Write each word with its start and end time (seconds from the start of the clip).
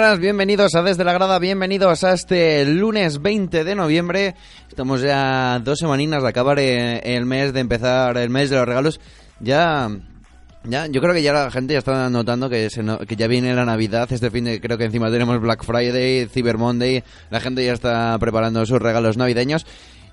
buenas, 0.00 0.18
bienvenidos 0.18 0.74
a 0.76 0.82
Desde 0.82 1.04
la 1.04 1.12
Grada, 1.12 1.38
bienvenidos 1.38 2.04
a 2.04 2.14
este 2.14 2.64
lunes 2.64 3.20
20 3.20 3.64
de 3.64 3.74
noviembre. 3.74 4.34
Estamos 4.66 5.02
ya 5.02 5.60
dos 5.62 5.78
semaninas 5.78 6.22
de 6.22 6.28
acabar 6.30 6.58
eh, 6.58 7.16
el 7.16 7.26
mes, 7.26 7.52
de 7.52 7.60
empezar 7.60 8.16
el 8.16 8.30
mes 8.30 8.48
de 8.48 8.56
los 8.56 8.66
regalos. 8.66 8.98
Ya, 9.40 9.90
ya, 10.64 10.86
yo 10.86 11.02
creo 11.02 11.12
que 11.12 11.22
ya 11.22 11.34
la 11.34 11.50
gente 11.50 11.74
ya 11.74 11.80
está 11.80 12.08
notando 12.08 12.48
que, 12.48 12.68
que 13.06 13.16
ya 13.16 13.26
viene 13.26 13.52
la 13.54 13.66
Navidad. 13.66 14.10
Este 14.10 14.30
fin 14.30 14.44
de, 14.44 14.58
creo 14.58 14.78
que 14.78 14.84
encima 14.84 15.10
tenemos 15.10 15.38
Black 15.38 15.64
Friday, 15.64 16.26
Cyber 16.28 16.56
Monday. 16.56 17.04
La 17.28 17.40
gente 17.40 17.62
ya 17.62 17.74
está 17.74 18.16
preparando 18.18 18.64
sus 18.64 18.80
regalos 18.80 19.18
navideños. 19.18 19.66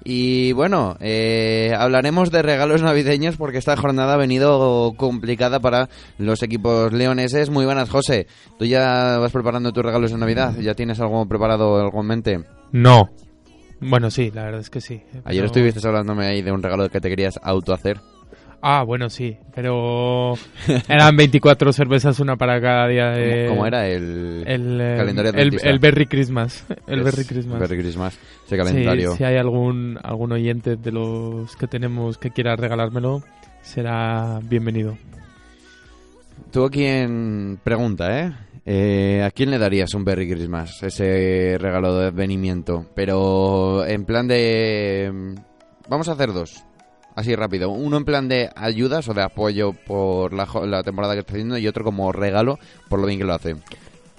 Y 0.10 0.54
bueno, 0.54 0.96
eh, 1.02 1.74
hablaremos 1.78 2.32
de 2.32 2.42
regalos 2.42 2.82
navideños 2.82 3.36
porque 3.36 3.58
esta 3.58 3.76
jornada 3.76 4.14
ha 4.14 4.18
venido 4.18 4.94
complicada 4.96 5.60
para 5.60 5.90
los 6.18 6.42
equipos 6.44 6.94
leoneses. 6.94 7.50
Muy 7.50 7.66
buenas, 7.66 7.90
José. 7.90 8.26
¿Tú 8.58 8.64
ya 8.64 9.18
vas 9.18 9.34
preparando 9.34 9.74
tus 9.74 9.84
regalos 9.84 10.12
de 10.12 10.18
Navidad? 10.18 10.56
¿Ya 10.60 10.76
tienes 10.76 11.02
algo 11.02 11.26
preparado, 11.28 11.82
algo 11.82 12.00
en 12.00 12.08
mente? 12.08 12.40
No. 12.72 13.10
Bueno, 13.82 14.10
sí, 14.10 14.32
la 14.34 14.46
verdad 14.46 14.62
es 14.62 14.70
que 14.70 14.80
sí. 14.80 15.02
Ayer 15.26 15.42
Pero- 15.42 15.46
estuviste 15.48 15.86
hablándome 15.86 16.26
ahí 16.26 16.42
de 16.42 16.54
un 16.54 16.64
regalo 16.64 16.88
que 16.90 17.02
te 17.02 17.10
querías 17.10 17.38
autohacer. 17.44 18.00
Ah, 18.62 18.84
bueno, 18.84 19.10
sí, 19.10 19.38
pero 19.54 20.34
eran 20.90 21.16
24 21.16 21.72
cervezas, 21.74 22.20
una 22.20 22.36
para 22.38 22.60
cada 22.60 22.88
día 22.88 23.10
de... 23.12 23.48
¿Cómo, 23.50 23.66
era 23.68 23.88
el, 23.88 24.44
El, 24.48 24.78
calendario 24.98 25.32
el, 25.36 25.60
el 25.64 25.80
Berry 25.80 26.08
Christmas. 26.08 26.66
El 26.88 27.00
Es 27.00 27.06
Berry 27.06 27.26
Christmas. 27.26 27.60
Berry 27.60 27.78
Christmas, 27.78 28.14
ese 28.46 28.56
Sí, 28.56 28.58
calendario. 28.58 29.16
si 29.16 29.23
hay 29.23 29.38
algún, 29.38 30.00
algún 30.04 30.32
oyente 30.32 30.76
de 30.76 30.92
los 30.92 31.56
que 31.56 31.67
tenemos 31.67 32.17
que 32.17 32.32
quiera 32.32 32.56
regalármelo, 32.56 33.22
será 33.62 34.40
bienvenido. 34.44 34.98
Tuvo 36.52 36.70
quien 36.70 37.60
pregunta, 37.64 38.20
¿eh? 38.22 38.34
Eh, 38.66 39.23
¿A 39.23 39.32
quién 39.32 39.52
le 39.52 39.60
darías 39.60 39.94
un 39.94 40.04
Berry 40.04 40.30
Christmas? 40.30 40.82
Ese 40.84 41.58
regalo 41.60 41.96
de 41.98 42.08
advenimiento. 42.08 42.86
Pero 42.96 43.86
en 43.86 44.04
plan 44.04 44.28
de... 44.28 45.10
mm, 45.14 45.36
Vamos 45.90 46.10
a 46.10 46.14
hacer 46.14 46.34
dos. 46.34 46.64
Así 47.17 47.36
rápido. 47.36 47.72
Uno 47.72 47.98
en 47.98 48.05
plan 48.05 48.30
de 48.30 48.52
ayudas 48.55 49.10
o 49.10 49.14
de 49.16 49.23
apoyo 49.23 49.73
por 49.73 50.33
la, 50.33 50.48
la 50.67 50.83
temporada 50.83 51.16
que 51.16 51.22
está 51.22 51.33
haciendo 51.33 51.58
y 51.58 51.67
otro 51.67 51.83
como 51.83 52.11
regalo 52.11 52.60
por 52.89 53.00
lo 53.00 53.08
bien 53.08 53.17
que 53.17 53.26
lo 53.26 53.33
hace. 53.33 53.55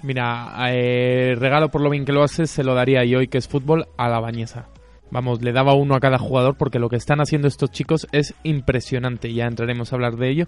Mira, 0.03 0.53
eh, 0.67 1.33
regalo 1.39 1.69
por 1.69 1.79
lo 1.79 1.89
bien 1.89 2.03
que 2.03 2.11
lo 2.11 2.23
hace, 2.23 2.45
se 2.45 2.61
lo 2.61 2.75
daría 2.75 3.05
y 3.05 3.15
hoy 3.15 3.29
que 3.29 3.37
es 3.37 3.47
fútbol 3.47 3.87
a 3.95 4.09
la 4.09 4.19
bañesa. 4.19 4.67
Vamos, 5.11 5.41
le 5.41 5.53
daba 5.53 5.75
uno 5.75 5.95
a 5.95 6.01
cada 6.01 6.17
jugador 6.17 6.57
porque 6.57 6.77
lo 6.77 6.89
que 6.89 6.97
están 6.97 7.21
haciendo 7.21 7.47
estos 7.47 7.71
chicos 7.71 8.05
es 8.11 8.33
impresionante. 8.43 9.33
Ya 9.33 9.45
entraremos 9.45 9.93
a 9.93 9.95
hablar 9.95 10.17
de 10.17 10.31
ello. 10.31 10.45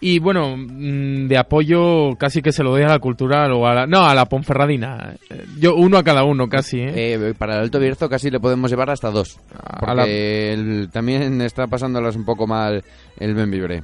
Y 0.00 0.20
bueno, 0.20 0.56
mm, 0.56 1.26
de 1.26 1.36
apoyo 1.38 2.14
casi 2.18 2.40
que 2.40 2.52
se 2.52 2.62
lo 2.62 2.70
doy 2.70 2.82
a 2.82 2.88
la 2.88 3.00
cultural 3.00 3.50
o 3.52 3.66
a 3.66 3.74
la... 3.74 3.86
No, 3.86 4.06
a 4.06 4.14
la 4.14 4.26
Ponferradina. 4.26 5.14
Eh, 5.28 5.44
Yo 5.58 5.74
uno 5.74 5.98
a 5.98 6.04
cada 6.04 6.22
uno 6.22 6.48
casi, 6.48 6.80
¿eh? 6.80 7.14
Eh, 7.14 7.34
para 7.36 7.54
el 7.56 7.62
Alto 7.62 7.80
Bierzo 7.80 8.08
casi 8.08 8.30
le 8.30 8.38
podemos 8.38 8.70
llevar 8.70 8.90
hasta 8.90 9.10
dos. 9.10 9.38
A 9.52 9.80
Porque 9.80 9.94
la- 9.96 10.06
el- 10.06 10.88
también 10.92 11.40
está 11.40 11.66
pasándolas 11.66 12.14
un 12.14 12.24
poco 12.24 12.46
mal 12.46 12.84
el 13.18 13.34
Benvibre. 13.34 13.82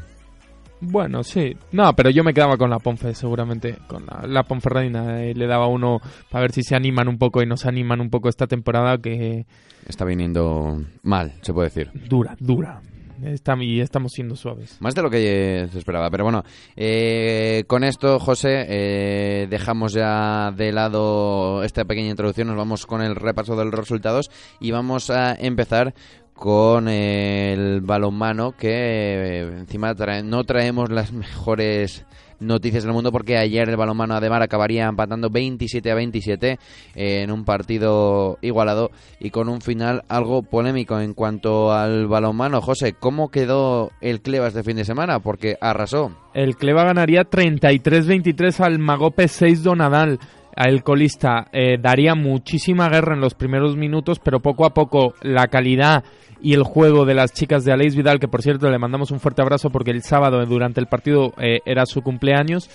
Bueno, 0.81 1.23
sí. 1.25 1.57
No, 1.73 1.95
pero 1.95 2.11
yo 2.11 2.23
me 2.23 2.35
quedaba 2.35 2.57
con 2.59 2.69
la 2.71 2.79
Ponfe, 2.79 3.15
seguramente. 3.15 3.77
Con 3.89 4.05
la, 4.07 4.25
la 4.29 4.43
Ponferradina. 4.45 5.25
eh, 5.25 5.35
le 5.35 5.47
daba 5.47 5.67
uno 5.67 5.99
para 6.31 6.43
ver 6.43 6.53
si 6.53 6.63
se 6.63 6.77
animan 6.77 7.09
un 7.09 7.19
poco 7.19 7.43
y 7.43 7.47
nos 7.47 7.65
animan 7.67 8.01
un 8.01 8.11
poco 8.11 8.29
esta 8.29 8.47
temporada 8.47 8.99
que 8.99 9.47
Está 9.89 10.05
viniendo 10.05 10.81
mal, 11.03 11.33
se 11.43 11.53
puede 11.53 11.69
decir. 11.71 11.91
dura, 12.09 12.37
dura. 12.39 12.81
Y 13.23 13.81
estamos 13.81 14.13
siendo 14.13 14.37
suaves. 14.37 14.77
Más 14.81 14.95
de 14.95 15.03
lo 15.03 15.11
que 15.11 15.69
se 15.71 15.79
esperaba. 15.79 16.11
Pero 16.11 16.25
bueno, 16.25 16.43
eh, 16.77 17.65
con 17.67 17.85
esto, 17.85 18.19
José, 18.19 18.67
eh, 18.69 19.47
dejamos 19.49 19.93
ya 19.93 20.51
de 20.53 20.73
lado 20.73 21.63
esta 21.65 21.85
pequeña 21.85 22.11
introducción. 22.11 22.49
Nos 22.49 22.57
vamos 22.57 22.87
con 22.87 23.03
el 23.03 23.15
repaso 23.15 23.57
de 23.57 23.65
los 23.65 23.75
resultados 23.75 24.31
y 24.61 24.71
vamos 24.71 25.11
a 25.11 25.35
empezar 25.35 25.95
con 26.33 26.89
el 26.89 27.81
balonmano 27.81 28.53
que 28.53 28.69
eh, 28.71 29.41
encima 29.59 29.95
trae- 29.95 30.25
no 30.25 30.43
traemos 30.45 30.91
las 30.91 31.13
mejores 31.13 32.05
noticias 32.41 32.85
del 32.85 32.93
mundo 32.93 33.13
porque 33.13 33.37
ayer 33.37 33.69
el 33.69 33.77
balonmano 33.77 34.15
Ademar 34.15 34.43
acabaría 34.43 34.87
empatando 34.87 35.31
27 35.31 35.91
a 35.91 35.95
27 35.95 36.59
eh, 36.95 37.23
en 37.23 37.31
un 37.31 37.45
partido 37.45 38.39
igualado 38.41 38.91
y 39.21 39.31
con 39.31 39.49
un 39.49 39.61
final 39.61 40.03
algo 40.09 40.43
polémico 40.43 41.01
en 41.01 41.15
cuanto 41.15 41.73
al 41.73 42.07
balonmano. 42.07 42.61
José, 42.61 42.95
¿cómo 42.95 43.31
quedó 43.31 43.91
el 44.01 44.21
Cleva 44.21 44.49
este 44.49 44.63
fin 44.63 44.77
de 44.77 44.85
semana? 44.85 45.21
Porque 45.21 45.57
arrasó. 45.61 46.13
El 46.35 46.57
Cleva 46.57 46.85
ganaría 46.85 47.31
33-23 47.31 48.61
al 48.61 48.79
Magope 48.79 49.29
6 49.29 49.63
Donadal. 49.63 50.19
El 50.57 50.83
colista 50.83 51.49
eh, 51.53 51.79
daría 51.81 52.15
muchísima 52.15 52.89
guerra 52.89 53.15
en 53.15 53.21
los 53.21 53.35
primeros 53.35 53.77
minutos, 53.77 54.21
pero 54.21 54.41
poco 54.41 54.65
a 54.67 54.75
poco 54.75 55.15
la 55.23 55.49
calidad 55.49 56.05
y 56.41 56.53
el 56.55 56.63
juego 56.63 57.05
de 57.05 57.15
las 57.15 57.33
chicas 57.33 57.65
de 57.65 57.73
Aleix 57.73 57.97
Vidal, 57.97 58.21
que 58.21 58.29
por 58.29 58.43
cierto 58.43 58.71
le 58.71 58.79
mandamos 58.79 59.11
un 59.11 59.21
fuerte 59.21 59.43
abrazo 59.43 59.71
porque 59.71 59.91
el 59.91 60.03
sábado 60.03 60.43
eh, 60.43 60.47
durante 60.47 60.81
el 60.81 60.87
partido 60.87 61.33
eh, 61.39 61.61
era 61.65 61.87
su 61.87 62.03
cumpleaños. 62.03 62.71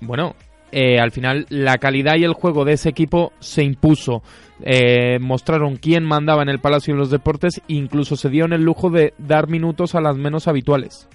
Bueno, 0.00 0.34
al 0.72 1.10
final 1.10 1.46
la 1.50 1.76
calidad 1.76 2.16
y 2.16 2.24
el 2.24 2.32
juego 2.32 2.64
de 2.64 2.72
ese 2.72 2.88
equipo 2.88 3.32
se 3.40 3.62
impuso. 3.62 4.22
Mostraron 5.20 5.76
quién 5.76 6.02
mandaba 6.02 6.42
en 6.42 6.48
el 6.48 6.60
Palacio 6.60 6.94
de 6.94 6.98
los 6.98 7.10
Deportes 7.10 7.60
incluso 7.68 8.16
se 8.16 8.30
dieron 8.30 8.54
el 8.54 8.62
lujo 8.62 8.88
de 8.88 9.12
dar 9.18 9.48
minutos 9.48 9.94
a 9.94 10.00
las 10.00 10.16
menos 10.16 10.48
habituales. 10.48 11.08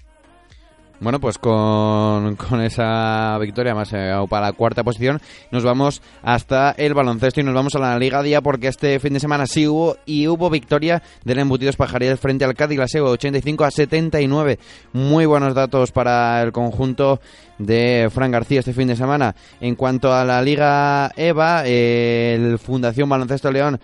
Bueno, 0.99 1.19
pues 1.19 1.37
con, 1.37 2.35
con 2.35 2.59
esa 2.61 3.37
victoria 3.39 3.75
más 3.75 3.93
eh, 3.93 4.11
para 4.29 4.47
la 4.47 4.53
cuarta 4.53 4.83
posición 4.83 5.21
nos 5.51 5.63
vamos 5.63 6.01
hasta 6.23 6.71
el 6.71 6.95
baloncesto 6.95 7.39
y 7.39 7.43
nos 7.43 7.53
vamos 7.53 7.75
a 7.75 7.79
la 7.79 7.99
Liga 7.99 8.23
Día 8.23 8.41
porque 8.41 8.67
este 8.67 8.99
fin 8.99 9.13
de 9.13 9.19
semana 9.19 9.45
sí 9.45 9.67
hubo 9.67 9.97
y 10.07 10.27
hubo 10.27 10.49
victoria 10.49 11.03
del 11.23 11.37
Embutidos 11.37 11.75
Pajaril 11.75 12.17
frente 12.17 12.45
al 12.45 12.55
Cádiz 12.55 12.79
Laseo 12.79 13.05
85 13.11 13.63
a 13.63 13.71
79. 13.71 14.57
Muy 14.93 15.27
buenos 15.27 15.53
datos 15.53 15.91
para 15.91 16.41
el 16.41 16.51
conjunto 16.51 17.21
de 17.59 18.09
Fran 18.11 18.31
García 18.31 18.59
este 18.59 18.73
fin 18.73 18.87
de 18.87 18.95
semana. 18.95 19.35
En 19.61 19.75
cuanto 19.75 20.13
a 20.13 20.25
la 20.25 20.41
Liga 20.41 21.11
EVA, 21.15 21.63
eh, 21.65 22.35
el 22.35 22.57
Fundación 22.59 23.07
Baloncesto 23.07 23.51
León 23.51 23.79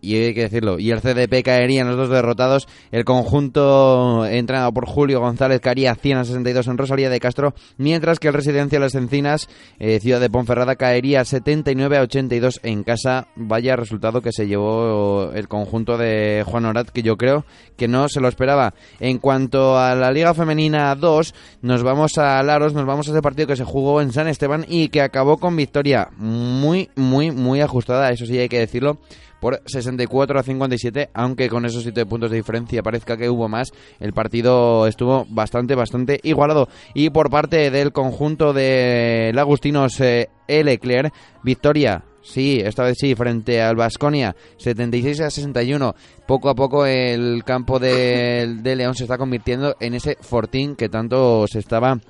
y 0.00 0.16
hay 0.16 0.34
que 0.34 0.42
decirlo, 0.42 0.78
y 0.78 0.90
el 0.90 1.00
CDP 1.00 1.42
caerían 1.44 1.88
los 1.88 1.96
dos 1.96 2.10
derrotados. 2.10 2.68
El 2.92 3.04
conjunto 3.04 4.26
entrenado 4.26 4.72
por 4.72 4.86
Julio 4.86 5.20
González 5.20 5.60
caería 5.60 5.94
100 5.94 6.18
a 6.18 6.24
62 6.24 6.66
en 6.68 6.78
Rosalía 6.78 7.10
de 7.10 7.20
Castro, 7.20 7.54
mientras 7.76 8.18
que 8.18 8.28
el 8.28 8.34
Residencia 8.34 8.78
Las 8.78 8.94
Encinas, 8.94 9.48
eh, 9.78 9.98
Ciudad 10.00 10.20
de 10.20 10.30
Ponferrada, 10.30 10.76
caería 10.76 11.24
79 11.24 11.98
a 11.98 12.02
82 12.02 12.60
en 12.62 12.84
casa. 12.84 13.28
Vaya 13.36 13.76
resultado 13.76 14.20
que 14.20 14.32
se 14.32 14.46
llevó 14.46 15.32
el 15.32 15.48
conjunto 15.48 15.98
de 15.98 16.44
Juan 16.46 16.66
Orat, 16.66 16.90
que 16.90 17.02
yo 17.02 17.16
creo 17.16 17.44
que 17.76 17.88
no 17.88 18.08
se 18.08 18.20
lo 18.20 18.28
esperaba. 18.28 18.74
En 19.00 19.18
cuanto 19.18 19.78
a 19.78 19.94
la 19.94 20.10
Liga 20.10 20.34
Femenina 20.34 20.94
2, 20.94 21.34
nos 21.62 21.82
vamos 21.82 22.18
a 22.18 22.42
Laros, 22.42 22.74
nos 22.74 22.86
vamos 22.86 23.08
a 23.08 23.12
ese 23.12 23.22
partido 23.22 23.48
que 23.48 23.56
se 23.56 23.64
jugó 23.64 24.00
en 24.00 24.12
San 24.12 24.28
Esteban 24.28 24.64
y 24.68 24.88
que 24.88 25.02
acabó 25.02 25.38
con 25.38 25.56
victoria 25.56 26.08
muy, 26.16 26.90
muy, 26.96 27.30
muy 27.30 27.60
ajustada, 27.60 28.10
eso 28.10 28.26
sí 28.26 28.38
hay 28.38 28.48
que 28.48 28.58
decirlo 28.58 28.98
por 29.46 29.62
64 29.64 30.40
a 30.40 30.42
57, 30.42 31.10
aunque 31.14 31.48
con 31.48 31.64
esos 31.64 31.84
7 31.84 32.04
puntos 32.04 32.32
de 32.32 32.38
diferencia 32.38 32.82
parezca 32.82 33.16
que 33.16 33.30
hubo 33.30 33.48
más, 33.48 33.70
el 34.00 34.12
partido 34.12 34.88
estuvo 34.88 35.24
bastante, 35.28 35.76
bastante 35.76 36.18
igualado. 36.24 36.68
Y 36.94 37.10
por 37.10 37.30
parte 37.30 37.70
del 37.70 37.92
conjunto 37.92 38.52
de 38.52 39.30
Lagustinos 39.32 40.00
eh, 40.00 40.30
Leclerc, 40.48 41.14
victoria 41.44 42.02
Sí, 42.22 42.60
esta 42.60 42.82
vez 42.82 42.96
sí, 42.98 43.14
frente 43.14 43.62
al 43.62 43.76
Vasconia, 43.76 44.34
76 44.56 45.20
a 45.20 45.30
61. 45.30 45.94
Poco 46.26 46.48
a 46.48 46.56
poco 46.56 46.84
el 46.84 47.44
campo 47.44 47.78
de, 47.78 48.58
León 48.64 48.96
se 48.96 49.04
está 49.04 49.16
convirtiendo 49.16 49.76
en 49.78 49.94
ese 49.94 50.16
fortín 50.20 50.74
que 50.74 50.88
tanto 50.88 51.46
se 51.46 51.60
estaba 51.60 52.00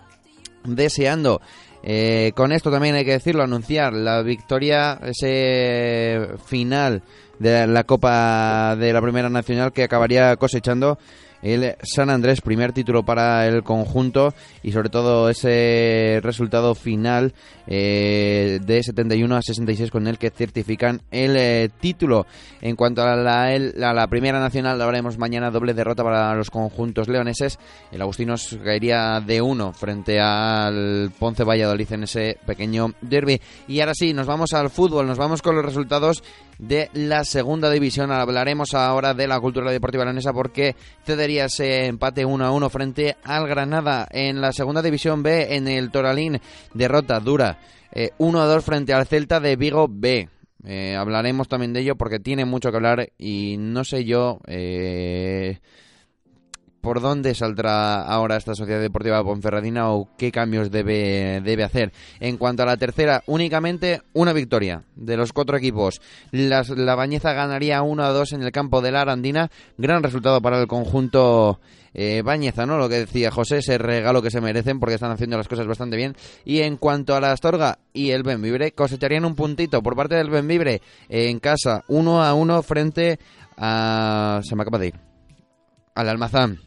deseando. 0.65 1.43
Eh, 1.89 2.33
con 2.35 2.51
esto 2.51 2.69
también 2.69 2.97
hay 2.97 3.05
que 3.05 3.13
decirlo, 3.13 3.45
anunciar 3.45 3.93
la 3.93 4.21
victoria, 4.23 4.99
ese 5.05 6.31
final 6.45 7.05
de 7.39 7.67
la 7.67 7.85
Copa 7.85 8.77
de 8.77 8.93
la 8.93 9.03
Primera 9.03 9.29
Nacional 9.29 9.73
que 9.73 9.85
acabaría 9.85 10.37
cosechando 10.37 10.99
el 11.43 11.77
San 11.83 12.11
Andrés, 12.11 12.41
primer 12.41 12.73
título 12.73 13.05
para 13.05 13.47
el 13.47 13.63
conjunto 13.63 14.35
y 14.63 14.73
sobre 14.73 14.89
todo 14.89 15.29
ese 15.29 16.21
resultado 16.23 16.75
final 16.75 17.35
eh, 17.67 18.59
de 18.65 18.83
71 18.83 19.37
a 19.37 19.43
66 19.43 19.91
con 19.91 20.07
el 20.07 20.19
que 20.19 20.31
certifican 20.31 21.03
el 21.11 21.37
eh, 21.37 21.69
título. 21.81 22.27
En 22.61 22.75
cuanto 22.75 23.03
a 23.03 23.15
la, 23.17 23.57
la 23.59 24.07
primera 24.09 24.41
nacional, 24.41 24.81
hablaremos 24.81 25.19
mañana 25.19 25.51
doble 25.51 25.75
derrota 25.75 26.03
para 26.03 26.35
los 26.35 26.51
conjuntos 26.51 27.09
leoneses. 27.09 27.59
El 27.93 28.03
Agustinos 28.03 28.59
caería 28.65 29.21
de 29.21 29.41
uno 29.41 29.73
frente 29.73 30.19
al 30.21 31.13
Ponce 31.19 31.45
Valladolid 31.45 31.93
en 31.93 32.03
ese 32.05 32.39
pequeño 32.47 32.95
derby. 33.01 33.41
Y 33.69 33.81
ahora 33.81 33.95
sí, 33.95 34.13
nos 34.13 34.27
vamos 34.27 34.53
al 34.53 34.71
fútbol, 34.71 35.07
nos 35.07 35.19
vamos 35.19 35.43
con 35.43 35.55
los 35.55 35.65
resultados 35.65 36.23
de 36.59 36.91
la 36.95 37.25
segunda 37.25 37.71
división. 37.71 38.13
Hablaremos 38.13 38.75
ahora 38.75 39.15
de 39.15 39.27
la 39.27 39.41
cultura 39.41 39.71
deportiva 39.71 40.05
leonesa 40.05 40.33
porque 40.33 40.77
cedería 41.05 41.47
ese 41.47 41.87
empate 41.87 42.25
1 42.25 42.45
a 42.45 42.51
1 42.51 42.71
frente 42.71 43.17
al 43.25 43.47
Granada 43.47 44.07
en 44.11 44.41
la 44.41 44.53
segunda 44.53 44.83
división 44.83 45.23
B 45.23 45.55
en 45.57 45.69
el 45.69 45.91
Toralín. 45.91 46.41
Derrota 46.75 47.21
dura 47.21 47.59
1 48.19 48.39
eh, 48.39 48.43
a 48.43 48.47
2 48.47 48.65
frente 48.65 48.93
al 48.93 49.07
Celta 49.07 49.41
de 49.41 49.57
Vigo 49.57 49.89
B. 49.91 50.29
Eh, 50.65 50.97
hablaremos 50.97 51.49
también 51.49 51.73
de 51.73 51.81
ello 51.81 51.97
porque 51.97 52.19
tiene 52.19 52.45
mucho 52.45 52.71
que 52.71 52.77
hablar 52.77 53.13
y 53.19 53.57
no 53.59 53.85
sé 53.85 54.05
yo 54.05 54.41
eh, 54.47 55.61
por 56.87 57.01
dónde 57.01 57.35
saldrá 57.35 58.01
ahora 58.01 58.37
esta 58.37 58.55
Sociedad 58.55 58.81
Deportiva 58.81 59.25
Ponferradina 59.25 59.91
o 59.91 60.09
qué 60.17 60.31
cambios 60.31 60.71
debe, 60.71 61.41
debe 61.43 61.65
hacer. 61.65 61.93
En 62.21 62.37
cuanto 62.37 62.63
a 62.63 62.67
la 62.67 62.77
tercera, 62.77 63.25
únicamente 63.27 64.03
una 64.13 64.33
victoria 64.33 64.85
de 64.95 65.17
los 65.17 65.33
cuatro 65.33 65.57
equipos. 65.57 66.01
la 66.31 66.95
Bañeza 66.95 67.33
ganaría 67.33 67.83
1 67.83 68.05
a 68.05 68.11
2 68.11 68.35
en 68.35 68.45
el 68.45 68.53
campo 68.53 68.83
de 68.83 68.93
la 68.93 69.01
Arandina. 69.01 69.51
Gran 69.77 70.05
resultado 70.05 70.41
para 70.41 70.61
el 70.61 70.69
conjunto 70.69 71.59
eh, 71.93 72.23
Bañeza, 72.25 72.67
¿no? 72.67 72.79
Lo 72.79 72.89
que 72.89 73.01
decía 73.01 73.33
José, 73.33 73.59
ese 73.59 73.79
regalo 73.79 74.23
que 74.23 74.31
se 74.31 74.41
merecen 74.41 74.79
porque 74.79 74.95
están 74.95 75.11
haciendo 75.11 75.37
las 75.37 75.49
cosas 75.49 75.67
bastante 75.67 75.97
bien. 75.97 76.15
Y 76.45 76.61
en 76.61 76.77
cuanto 76.77 77.17
a 77.17 77.21
la 77.21 77.33
Astorga 77.33 77.81
y 77.93 78.13
el 78.13 78.23
Benvibre, 78.23 78.71
cosecharían 78.71 79.25
un 79.25 79.35
puntito 79.35 79.83
por 79.83 79.97
parte 79.97 80.15
del 80.15 80.31
Benvibre 80.31 80.83
en 81.09 81.41
casa, 81.41 81.83
1 81.89 82.23
a 82.23 82.33
1 82.33 82.63
frente 82.63 83.19
a... 83.57 84.41
se 84.45 84.55
me 84.55 84.63
acaba 84.63 84.79
de 84.79 84.87
ir. 84.87 84.95
Al 85.97 86.11
Almazán 86.11 86.61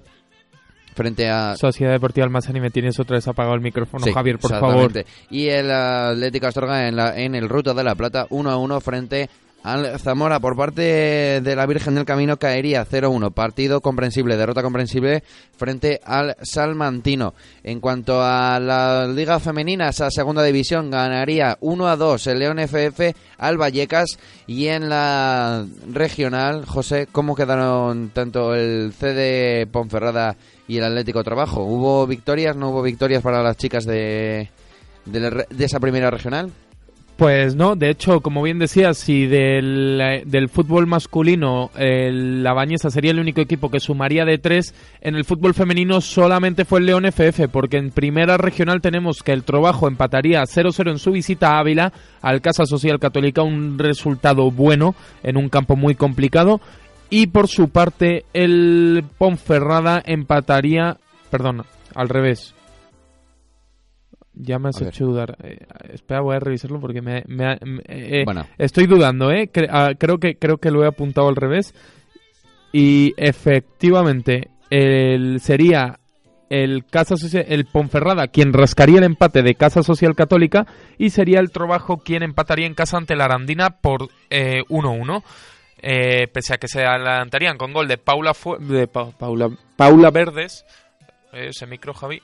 frente 0.99 1.29
a... 1.29 1.55
Sociedad 1.55 1.93
Deportiva 1.93 2.25
Almazán 2.25 2.57
y 2.57 2.59
me 2.59 2.71
tienes 2.71 2.99
otra 2.99 3.15
vez 3.15 3.25
apagado 3.25 3.55
el 3.55 3.61
micrófono, 3.61 4.05
Javier, 4.13 4.37
por 4.37 4.51
favor. 4.51 4.91
Y 5.29 5.47
el 5.47 5.71
Atlético 5.71 6.47
Astorga 6.47 6.89
en, 6.89 6.97
la, 6.97 7.17
en 7.17 7.35
el 7.35 7.47
Ruta 7.47 7.73
de 7.73 7.85
la 7.85 7.95
Plata, 7.95 8.27
1 8.29 8.51
a 8.51 8.57
1 8.57 8.81
frente 8.81 9.29
al 9.63 9.97
Zamora 9.99 10.41
por 10.41 10.57
parte 10.57 11.41
de 11.41 11.55
la 11.55 11.65
Virgen 11.65 11.95
del 11.95 12.03
Camino 12.03 12.37
caería 12.37 12.85
0-1. 12.85 13.31
Partido 13.31 13.79
comprensible, 13.79 14.35
derrota 14.35 14.61
comprensible 14.61 15.23
frente 15.57 16.01
al 16.03 16.35
Salmantino. 16.41 17.33
En 17.63 17.79
cuanto 17.79 18.21
a 18.21 18.59
la 18.59 19.07
Liga 19.07 19.39
Femenina, 19.39 19.89
esa 19.89 20.11
segunda 20.11 20.43
división 20.43 20.91
ganaría 20.91 21.57
1-2 21.61 22.27
el 22.27 22.39
León 22.39 22.59
FF 22.59 23.15
al 23.37 23.57
Vallecas. 23.57 24.19
Y 24.47 24.67
en 24.67 24.89
la 24.89 25.65
regional, 25.91 26.65
José, 26.65 27.07
¿cómo 27.09 27.35
quedaron 27.35 28.09
tanto 28.09 28.53
el 28.53 28.93
CD 28.97 29.65
Ponferrada 29.67 30.35
y 30.69 30.77
el 30.77 30.83
Atlético 30.83 31.23
Trabajo. 31.23 31.63
¿Hubo 31.63 32.05
victorias? 32.07 32.55
¿No 32.55 32.69
hubo 32.69 32.83
victorias 32.83 33.23
para 33.23 33.41
las 33.41 33.57
chicas 33.57 33.85
de, 33.85 34.49
de, 35.05 35.45
esa 35.57 35.79
primera 35.79 36.11
regional? 36.11 36.51
Pues 37.17 37.55
no, 37.55 37.75
de 37.75 37.89
hecho, 37.89 38.21
como 38.21 38.43
bien 38.43 38.59
decías, 38.59 38.97
si 38.97 39.25
del, 39.25 40.23
del 40.25 40.47
fútbol 40.47 40.87
masculino 40.87 41.69
la 41.75 42.53
Bañesa 42.53 42.91
sería 42.91 43.11
el 43.11 43.19
único 43.19 43.41
equipo 43.41 43.69
que 43.69 43.81
sumaría 43.81 44.23
de 44.23 44.37
tres, 44.37 44.73
en 45.01 45.15
el 45.15 45.25
fútbol 45.25 45.53
femenino 45.53 45.99
solamente 45.99 46.63
fue 46.63 46.79
el 46.79 46.85
León 46.85 47.05
FF, 47.05 47.49
porque 47.51 47.75
en 47.75 47.89
primera 47.89 48.37
regional 48.37 48.79
tenemos 48.79 49.21
que 49.21 49.33
el 49.33 49.43
Trabajo 49.43 49.89
empataría 49.89 50.43
0-0 50.43 50.91
en 50.91 50.99
su 50.99 51.11
visita 51.11 51.55
a 51.55 51.59
Ávila, 51.59 51.91
al 52.21 52.39
Casa 52.39 52.65
Social 52.65 52.99
Católica, 52.99 53.41
un 53.41 53.77
resultado 53.79 54.49
bueno 54.49 54.95
en 55.21 55.35
un 55.35 55.49
campo 55.49 55.75
muy 55.75 55.95
complicado, 55.95 56.61
y 57.09 57.27
por 57.27 57.47
su 57.47 57.69
parte, 57.69 58.25
el 58.33 59.03
Ponferrada 59.17 60.01
empataría. 60.05 60.97
Perdón, 61.29 61.63
al 61.95 62.09
revés. 62.09 62.55
Ya 64.33 64.57
me 64.57 64.69
has 64.69 64.81
hecho 64.81 65.05
dudar. 65.05 65.37
Eh, 65.43 65.57
espera, 65.91 66.21
voy 66.21 66.35
a 66.35 66.39
revisarlo 66.39 66.79
porque 66.79 67.01
me, 67.01 67.23
eh, 67.87 68.25
estoy 68.57 68.85
dudando, 68.87 69.31
¿eh? 69.31 69.49
Ah, 69.69 69.91
creo, 69.97 70.17
que, 70.17 70.37
creo 70.37 70.57
que 70.57 70.71
lo 70.71 70.83
he 70.83 70.87
apuntado 70.87 71.27
al 71.27 71.35
revés. 71.35 71.73
Y 72.71 73.13
efectivamente, 73.17 74.51
el, 74.69 75.39
sería 75.41 75.99
el 76.49 76.85
Casa 76.85 77.15
el 77.47 77.65
Ponferrada 77.65 78.27
quien 78.27 78.53
rascaría 78.53 78.99
el 78.99 79.03
empate 79.03 79.43
de 79.43 79.55
Casa 79.55 79.83
Social 79.83 80.15
Católica 80.15 80.65
y 80.97 81.11
sería 81.11 81.39
el 81.39 81.51
Trabajo 81.51 81.97
quien 81.97 82.23
empataría 82.23 82.65
en 82.65 82.73
casa 82.73 82.97
ante 82.97 83.15
la 83.15 83.25
Arandina 83.25 83.81
por 83.81 84.09
1-1. 84.29 85.17
Eh, 85.19 85.23
eh, 85.81 86.27
pese 86.27 86.53
a 86.53 86.57
que 86.57 86.67
se 86.67 86.85
adelantarían 86.85 87.57
con 87.57 87.73
gol 87.73 87.87
de 87.87 87.97
Paula, 87.97 88.33
de 88.59 88.87
Paula, 88.87 89.49
Paula 89.75 90.11
Verdes, 90.11 90.65
eh, 91.31 91.47
ese 91.49 91.65
micro 91.67 91.93
Javi, 91.93 92.21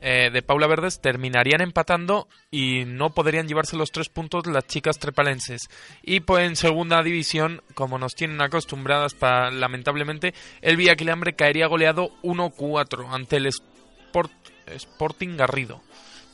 eh, 0.00 0.30
de 0.32 0.42
Paula 0.42 0.66
Verdes, 0.66 1.00
terminarían 1.00 1.60
empatando 1.60 2.28
y 2.50 2.84
no 2.84 3.10
podrían 3.10 3.48
llevarse 3.48 3.76
los 3.76 3.90
tres 3.90 4.08
puntos 4.08 4.46
las 4.46 4.66
chicas 4.66 4.98
trepalenses. 4.98 5.68
Y 6.02 6.20
pues 6.20 6.46
en 6.46 6.56
segunda 6.56 7.02
división, 7.02 7.62
como 7.74 7.98
nos 7.98 8.14
tienen 8.14 8.40
acostumbradas 8.42 9.16
lamentablemente, 9.52 10.34
el 10.60 10.76
Villaquilambre 10.76 11.34
caería 11.34 11.66
goleado 11.66 12.10
1-4 12.22 13.08
ante 13.10 13.36
el 13.36 13.46
Sport, 13.46 14.32
Sporting 14.66 15.36
Garrido 15.36 15.85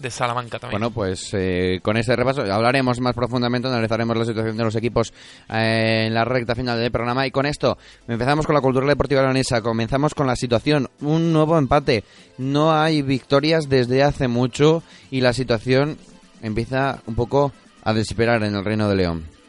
de 0.02 0.10
Salamanca 0.10 0.58
también. 0.58 0.80
Bueno, 0.80 0.92
pues 0.92 1.30
eh, 1.32 1.80
con 1.82 1.96
este 1.96 2.14
repaso 2.16 2.42
hablaremos 2.42 3.00
más 3.00 3.14
profundamente, 3.14 3.68
analizaremos 3.68 4.16
la 4.16 4.24
situación 4.24 4.56
de 4.56 4.64
los 4.64 4.76
equipos 4.76 5.12
eh, 5.48 6.04
en 6.06 6.14
la 6.14 6.24
recta 6.24 6.54
final 6.54 6.78
del 6.78 6.90
programa 6.90 7.26
y 7.26 7.30
con 7.30 7.46
esto 7.46 7.78
empezamos 8.08 8.44
con 8.44 8.54
la 8.54 8.60
cultura 8.60 8.86
deportiva 8.86 9.22
leonesa, 9.22 9.62
comenzamos 9.62 10.14
con 10.14 10.26
la 10.26 10.36
situación, 10.36 10.90
un 11.00 11.32
nuevo 11.32 11.56
empate, 11.56 12.04
no 12.38 12.72
hay 12.72 13.02
victorias 13.02 13.68
desde 13.68 14.02
hace 14.02 14.28
mucho 14.28 14.82
y 15.10 15.20
la 15.20 15.32
situación 15.32 15.96
empieza 16.42 17.00
un 17.06 17.14
poco 17.14 17.52
a 17.84 17.94
desesperar 17.94 18.42
en 18.42 18.54
el 18.54 18.64
Reino 18.64 18.88
de 18.88 18.96
León. 18.96 19.41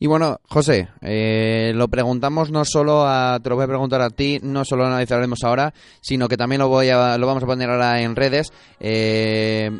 Y 0.00 0.06
bueno, 0.06 0.40
José, 0.48 0.88
eh, 1.00 1.72
lo 1.74 1.88
preguntamos 1.88 2.50
no 2.50 2.64
solo 2.64 3.04
a, 3.04 3.40
te 3.42 3.48
lo 3.48 3.56
voy 3.56 3.64
a 3.64 3.68
preguntar 3.68 4.00
a 4.00 4.10
ti, 4.10 4.38
no 4.42 4.64
solo 4.64 4.82
lo 4.84 4.90
analizaremos 4.90 5.42
ahora, 5.42 5.74
sino 6.00 6.28
que 6.28 6.36
también 6.36 6.60
lo 6.60 6.68
voy 6.68 6.88
a, 6.88 7.18
lo 7.18 7.26
vamos 7.26 7.42
a 7.42 7.46
poner 7.46 7.68
ahora 7.68 8.00
en 8.00 8.14
redes. 8.14 8.52
Eh, 8.78 9.70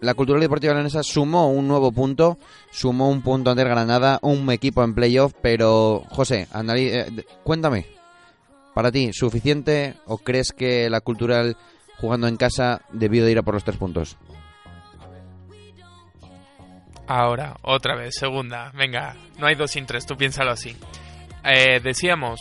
la 0.00 0.14
Cultural 0.14 0.40
Deportiva 0.40 0.74
Leonesa 0.74 1.04
sumó 1.04 1.52
un 1.52 1.68
nuevo 1.68 1.92
punto, 1.92 2.36
sumó 2.72 3.08
un 3.08 3.22
punto 3.22 3.50
ante 3.50 3.62
Granada, 3.62 4.18
un 4.22 4.50
equipo 4.50 4.82
en 4.82 4.94
playoff, 4.94 5.32
pero 5.40 6.02
José, 6.10 6.48
eh, 6.76 7.24
cuéntame, 7.44 7.86
para 8.74 8.90
ti, 8.90 9.12
¿suficiente 9.12 9.94
o 10.06 10.18
crees 10.18 10.50
que 10.50 10.90
la 10.90 11.00
Cultural 11.00 11.56
jugando 12.00 12.26
en 12.26 12.36
casa 12.36 12.82
debió 12.92 13.24
de 13.24 13.30
ir 13.30 13.38
a 13.38 13.42
por 13.42 13.54
los 13.54 13.62
tres 13.62 13.76
puntos? 13.76 14.16
Ahora, 17.14 17.56
otra 17.60 17.94
vez, 17.94 18.14
segunda. 18.14 18.72
Venga, 18.74 19.14
no 19.38 19.46
hay 19.46 19.54
dos 19.54 19.72
sin 19.72 19.84
tres, 19.84 20.06
tú 20.06 20.16
piénsalo 20.16 20.50
así. 20.50 20.74
Eh, 21.44 21.78
decíamos, 21.84 22.40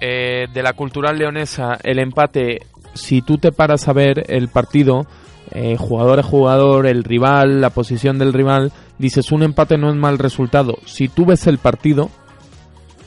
eh, 0.00 0.46
de 0.54 0.62
la 0.62 0.74
cultural 0.74 1.18
leonesa, 1.18 1.76
el 1.82 1.98
empate, 1.98 2.60
si 2.94 3.22
tú 3.22 3.38
te 3.38 3.50
paras 3.50 3.88
a 3.88 3.92
ver 3.92 4.22
el 4.28 4.46
partido, 4.46 5.08
eh, 5.50 5.76
jugador 5.76 6.20
a 6.20 6.22
jugador, 6.22 6.86
el 6.86 7.02
rival, 7.02 7.60
la 7.60 7.70
posición 7.70 8.20
del 8.20 8.32
rival, 8.32 8.70
dices 8.98 9.32
un 9.32 9.42
empate 9.42 9.78
no 9.78 9.90
es 9.90 9.96
mal 9.96 10.18
resultado. 10.20 10.78
Si 10.84 11.08
tú 11.08 11.26
ves 11.26 11.48
el 11.48 11.58
partido, 11.58 12.10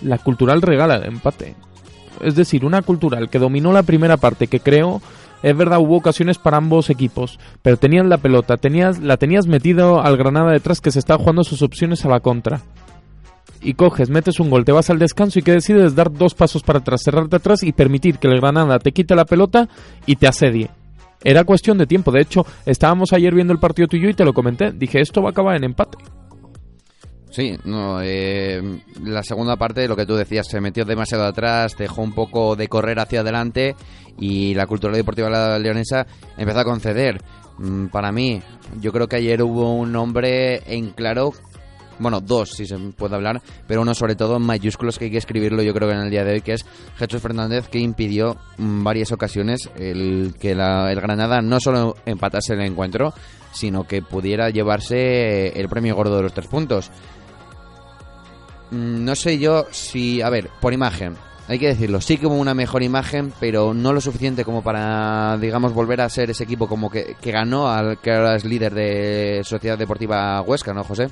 la 0.02 0.18
cultural 0.18 0.62
regala 0.62 0.96
el 0.96 1.06
empate. 1.06 1.56
Es 2.20 2.36
decir, 2.36 2.66
una 2.66 2.82
cultural 2.82 3.30
que 3.30 3.40
dominó 3.40 3.72
la 3.72 3.84
primera 3.84 4.18
parte, 4.18 4.48
que 4.48 4.60
creo, 4.60 5.02
es 5.44 5.56
verdad, 5.56 5.80
hubo 5.80 5.98
ocasiones 5.98 6.38
para 6.38 6.58
ambos 6.58 6.90
equipos, 6.90 7.40
pero 7.62 7.78
tenían 7.78 8.10
la 8.10 8.18
pelota, 8.18 8.58
tenías, 8.58 9.00
la 9.00 9.18
tenías 9.18 9.48
metido 9.48 10.02
al 10.02 10.18
Granada 10.18 10.52
detrás 10.52 10.82
que 10.82 10.92
se 10.92 11.00
está 11.00 11.18
jugando 11.18 11.44
sus 11.44 11.62
opciones 11.62 12.06
a 12.06 12.10
la 12.10 12.20
contra. 12.20 12.62
Y 13.62 13.74
coges, 13.74 14.10
metes 14.10 14.40
un 14.40 14.50
gol, 14.50 14.66
te 14.66 14.72
vas 14.72 14.90
al 14.90 15.00
descanso 15.00 15.40
y 15.40 15.42
que 15.42 15.52
decides 15.52 15.96
dar 15.96 16.12
dos 16.12 16.34
pasos 16.34 16.64
para 16.64 16.80
atrás, 16.80 17.02
cerrarte 17.04 17.38
atrás 17.38 17.64
y 17.64 17.72
permitir 17.72 18.18
que 18.18 18.28
el 18.28 18.40
Granada 18.40 18.80
te 18.80 18.92
quite 18.92 19.16
la 19.16 19.26
pelota 19.26 19.68
y 20.06 20.16
te 20.16 20.28
asedie. 20.28 20.70
Era 21.24 21.44
cuestión 21.44 21.78
de 21.78 21.88
tiempo, 21.88 22.12
de 22.12 22.22
hecho, 22.22 22.46
estábamos 22.66 23.14
ayer 23.14 23.34
viendo 23.34 23.54
el 23.54 23.60
partido 23.60 23.88
tú 23.88 23.98
y 23.98 24.02
yo 24.02 24.10
y 24.10 24.14
te 24.14 24.26
lo 24.26 24.34
comenté, 24.34 24.72
dije, 24.72 25.02
esto 25.02 25.22
va 25.22 25.30
a 25.30 25.32
acabar 25.32 25.56
en 25.56 25.64
empate. 25.64 25.98
Sí, 27.38 27.56
no, 27.66 28.00
eh, 28.02 28.60
la 29.04 29.22
segunda 29.22 29.58
parte, 29.58 29.88
lo 29.88 29.96
que 29.96 30.08
tú 30.08 30.16
decías, 30.16 30.48
se 30.48 30.60
metió 30.60 30.86
demasiado 30.86 31.24
atrás, 31.24 31.78
dejó 31.78 32.02
un 32.02 32.12
poco 32.14 32.56
de 32.56 32.68
correr 32.68 32.98
hacia 33.00 33.20
adelante 33.20 33.76
y 34.20 34.56
la 34.56 34.66
cultura 34.66 34.98
deportiva 34.98 35.60
leonesa 35.60 36.08
empezó 36.36 36.62
a 36.62 36.64
conceder. 36.64 37.22
Mm, 37.60 37.90
Para 37.90 38.12
mí, 38.12 38.42
yo 38.82 38.92
creo 38.92 39.08
que 39.08 39.18
ayer 39.18 39.44
hubo 39.44 39.72
un 39.76 39.96
hombre 39.96 40.64
en 40.66 40.90
claro, 40.94 41.32
bueno, 42.00 42.22
dos 42.22 42.54
si 42.56 42.66
se 42.66 42.76
puede 42.98 43.14
hablar, 43.14 43.40
pero 43.68 43.82
uno 43.84 43.94
sobre 43.94 44.16
todo 44.16 44.38
en 44.38 44.42
mayúsculos 44.44 44.98
que 44.98 45.06
hay 45.06 45.12
que 45.12 45.18
escribirlo 45.20 45.62
yo 45.62 45.76
creo 45.76 45.90
que 45.90 45.94
en 45.96 46.02
el 46.02 46.10
día 46.10 46.24
de 46.24 46.34
hoy, 46.34 46.42
que 46.42 46.54
es 46.54 46.66
Jesús 46.98 47.22
Fernández, 47.22 47.68
que 47.68 47.78
impidió 47.78 48.36
en 48.58 48.84
varias 48.84 49.12
ocasiones 49.12 49.70
el 49.78 50.34
que 50.40 50.56
la- 50.56 50.92
el 50.92 51.00
Granada 51.00 51.40
no 51.44 51.60
solo 51.60 51.98
empatase 52.08 52.54
el 52.54 52.62
encuentro, 52.62 53.14
sino 53.52 53.84
que 53.84 54.02
pudiera 54.02 54.50
llevarse 54.50 55.50
el 55.60 55.70
premio 55.70 55.96
gordo 55.96 56.18
de 56.18 56.24
los 56.24 56.34
tres 56.34 56.48
puntos. 56.48 56.90
Mm, 58.72 59.06
No 59.06 59.16
sé 59.16 59.38
yo 59.40 59.66
si, 59.72 60.22
a 60.22 60.30
ver, 60.30 60.50
por 60.60 60.74
imagen, 60.74 61.16
hay 61.48 61.60
que 61.60 61.68
decirlo, 61.68 62.02
sí 62.02 62.18
que 62.18 62.28
hubo 62.28 62.36
una 62.36 62.54
mejor 62.54 62.84
imagen, 62.84 63.32
pero 63.40 63.74
no 63.74 63.94
lo 63.94 64.02
suficiente 64.02 64.44
como 64.44 64.62
para, 64.62 65.38
digamos, 65.38 65.74
volver 65.74 66.02
a 66.02 66.10
ser 66.10 66.30
ese 66.30 66.44
equipo 66.44 66.68
como 66.68 66.90
que, 66.90 67.16
que 67.22 67.32
ganó 67.32 67.70
al 67.70 68.00
que 68.00 68.12
ahora 68.14 68.36
es 68.36 68.44
líder 68.44 68.74
de 68.74 69.42
Sociedad 69.44 69.78
Deportiva 69.78 70.42
Huesca, 70.42 70.74
¿no, 70.74 70.84
José? 70.84 71.08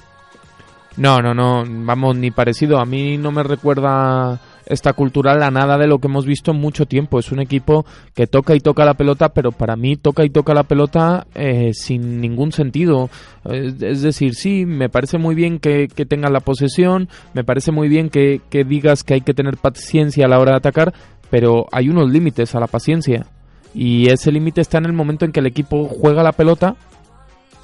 No, 0.97 1.21
no, 1.21 1.33
no, 1.33 1.63
vamos, 1.67 2.15
ni 2.15 2.31
parecido. 2.31 2.79
A 2.79 2.85
mí 2.85 3.17
no 3.17 3.31
me 3.31 3.43
recuerda 3.43 4.39
esta 4.65 4.93
cultural 4.93 5.43
a 5.43 5.51
nada 5.51 5.77
de 5.77 5.88
lo 5.88 6.00
que 6.00 6.07
hemos 6.07 6.25
visto 6.25 6.51
en 6.51 6.57
mucho 6.57 6.86
tiempo. 6.86 7.19
Es 7.19 7.31
un 7.31 7.39
equipo 7.39 7.86
que 8.13 8.27
toca 8.27 8.55
y 8.55 8.60
toca 8.60 8.86
la 8.86 8.95
pelota, 8.95 9.29
pero 9.29 9.51
para 9.51 9.75
mí 9.75 9.95
toca 9.95 10.24
y 10.25 10.29
toca 10.29 10.53
la 10.53 10.63
pelota 10.63 11.27
eh, 11.36 11.72
sin 11.74 12.22
ningún 12.22 12.51
sentido. 12.51 13.10
Es, 13.45 14.01
decir, 14.01 14.36
sí, 14.36 14.65
me 14.65 14.89
parece 14.89 15.17
muy 15.17 15.36
bien 15.36 15.60
que, 15.60 15.88
que 15.88 16.05
tengan 16.05 16.34
la 16.34 16.39
posesión, 16.39 17.10
me 17.34 17.43
parece 17.43 17.72
muy 17.72 17.88
bien 17.88 18.10
que, 18.10 18.41
que 18.50 18.63
digas 18.63 19.03
que 19.03 19.15
hay 19.15 19.22
que 19.22 19.34
tener 19.34 19.57
paciencia 19.57 20.25
a 20.25 20.29
la 20.29 20.39
hora 20.39 20.51
de 20.51 20.57
atacar, 20.57 20.93
pero 21.29 21.67
hay 21.72 21.89
unos 21.89 22.10
límites 22.10 22.55
a 22.55 22.60
la 22.60 22.67
paciencia. 22.67 23.27
Y 23.74 24.10
ese 24.10 24.31
límite 24.31 24.62
está 24.62 24.77
en 24.77 24.86
el 24.86 24.93
momento 24.93 25.25
en 25.25 25.31
que 25.31 25.41
el 25.41 25.48
equipo 25.48 25.86
juega 25.86 26.24
la 26.24 26.31
pelota 26.31 26.75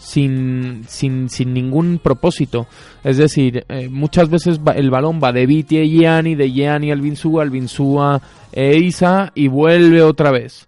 sin, 0.01 0.84
sin, 0.88 1.29
sin 1.29 1.53
ningún 1.53 2.00
propósito. 2.03 2.67
Es 3.03 3.17
decir, 3.17 3.65
eh, 3.70 3.88
muchas 3.89 4.29
veces 4.29 4.60
va- 4.60 4.74
el 4.74 4.89
balón 4.89 5.20
va 5.24 5.31
de 5.31 5.46
Viti 5.46 5.77
a 5.77 5.84
Gianni, 5.86 6.36
de 6.36 6.51
Gianni 6.51 6.91
al 6.91 7.01
Binsúa, 7.01 7.43
al 7.43 7.51
Binsúa 7.51 8.20
e 8.51 8.77
Isa 8.79 9.31
y 9.36 9.48
vuelve 9.48 10.01
otra 10.01 10.31
vez. 10.31 10.67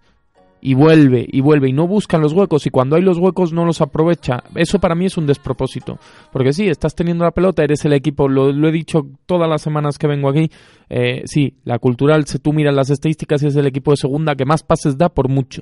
Y 0.66 0.72
vuelve, 0.72 1.26
y 1.30 1.42
vuelve, 1.42 1.68
y 1.68 1.72
no 1.74 1.86
buscan 1.86 2.22
los 2.22 2.32
huecos, 2.32 2.64
y 2.64 2.70
cuando 2.70 2.96
hay 2.96 3.02
los 3.02 3.18
huecos 3.18 3.52
no 3.52 3.66
los 3.66 3.82
aprovecha. 3.82 4.44
Eso 4.54 4.78
para 4.78 4.94
mí 4.94 5.04
es 5.04 5.18
un 5.18 5.26
despropósito. 5.26 5.98
Porque 6.32 6.54
sí, 6.54 6.66
estás 6.68 6.94
teniendo 6.94 7.22
la 7.24 7.32
pelota, 7.32 7.62
eres 7.62 7.84
el 7.84 7.92
equipo, 7.92 8.28
lo, 8.28 8.48
he 8.66 8.72
dicho 8.72 9.06
todas 9.26 9.46
las 9.46 9.60
semanas 9.60 9.98
que 9.98 10.06
vengo 10.06 10.30
aquí. 10.30 10.50
eh, 10.88 11.20
sí, 11.26 11.52
la 11.64 11.78
cultural, 11.78 12.24
si 12.24 12.38
tú 12.38 12.54
miras 12.54 12.74
las 12.74 12.88
estadísticas, 12.88 13.42
es 13.42 13.56
el 13.56 13.66
equipo 13.66 13.90
de 13.90 13.98
segunda 13.98 14.34
que 14.36 14.46
más 14.46 14.62
pases 14.62 14.96
da 14.96 15.10
por 15.10 15.28
mucho. 15.28 15.60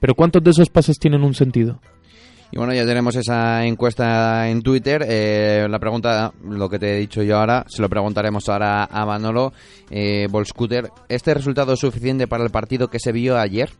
Pero 0.00 0.14
¿cuántos 0.14 0.42
de 0.42 0.52
esos 0.52 0.70
pases 0.70 0.98
tienen 0.98 1.22
un 1.22 1.34
sentido? 1.34 1.80
Y 2.54 2.56
bueno, 2.56 2.72
ya 2.72 2.86
tenemos 2.86 3.16
esa 3.16 3.66
encuesta 3.66 4.48
en 4.48 4.62
Twitter. 4.62 5.04
Eh, 5.08 5.66
la 5.68 5.80
pregunta, 5.80 6.32
lo 6.44 6.68
que 6.68 6.78
te 6.78 6.94
he 6.94 7.00
dicho 7.00 7.20
yo 7.20 7.38
ahora, 7.38 7.64
se 7.66 7.82
lo 7.82 7.88
preguntaremos 7.88 8.48
ahora 8.48 8.84
a 8.84 9.04
Manolo 9.04 9.52
eh, 9.90 10.28
Volscooter. 10.30 10.88
¿Este 11.08 11.34
resultado 11.34 11.72
es 11.72 11.80
suficiente 11.80 12.28
para 12.28 12.44
el 12.44 12.50
partido 12.50 12.86
que 12.86 13.00
se 13.00 13.10
vio 13.10 13.36
ayer? 13.36 13.70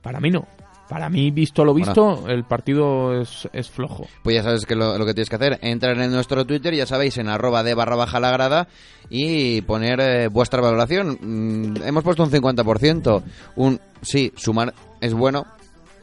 Para 0.00 0.20
mí 0.20 0.30
no. 0.30 0.46
Para 0.88 1.10
mí, 1.10 1.30
visto 1.30 1.66
lo 1.66 1.74
visto, 1.74 2.24
el 2.28 2.44
partido 2.44 3.20
es, 3.20 3.46
es 3.52 3.70
flojo. 3.70 4.06
Pues 4.22 4.36
ya 4.36 4.42
sabes 4.42 4.64
que 4.64 4.74
lo, 4.74 4.96
lo 4.96 5.04
que 5.04 5.12
tienes 5.12 5.28
que 5.28 5.36
hacer, 5.36 5.58
entrar 5.60 5.98
en 5.98 6.12
nuestro 6.12 6.46
Twitter, 6.46 6.74
ya 6.74 6.86
sabéis, 6.86 7.18
en 7.18 7.28
arroba 7.28 7.62
de 7.62 7.74
barra 7.74 7.96
baja 7.96 8.20
la 8.20 8.30
grada 8.30 8.68
y 9.10 9.60
poner 9.62 10.00
eh, 10.00 10.28
vuestra 10.28 10.62
valoración. 10.62 11.18
Mm, 11.20 11.82
hemos 11.84 12.04
puesto 12.04 12.22
un 12.22 12.30
50%. 12.30 13.22
Un 13.56 13.80
sí, 14.00 14.32
sumar 14.34 14.72
es 15.00 15.12
bueno, 15.12 15.46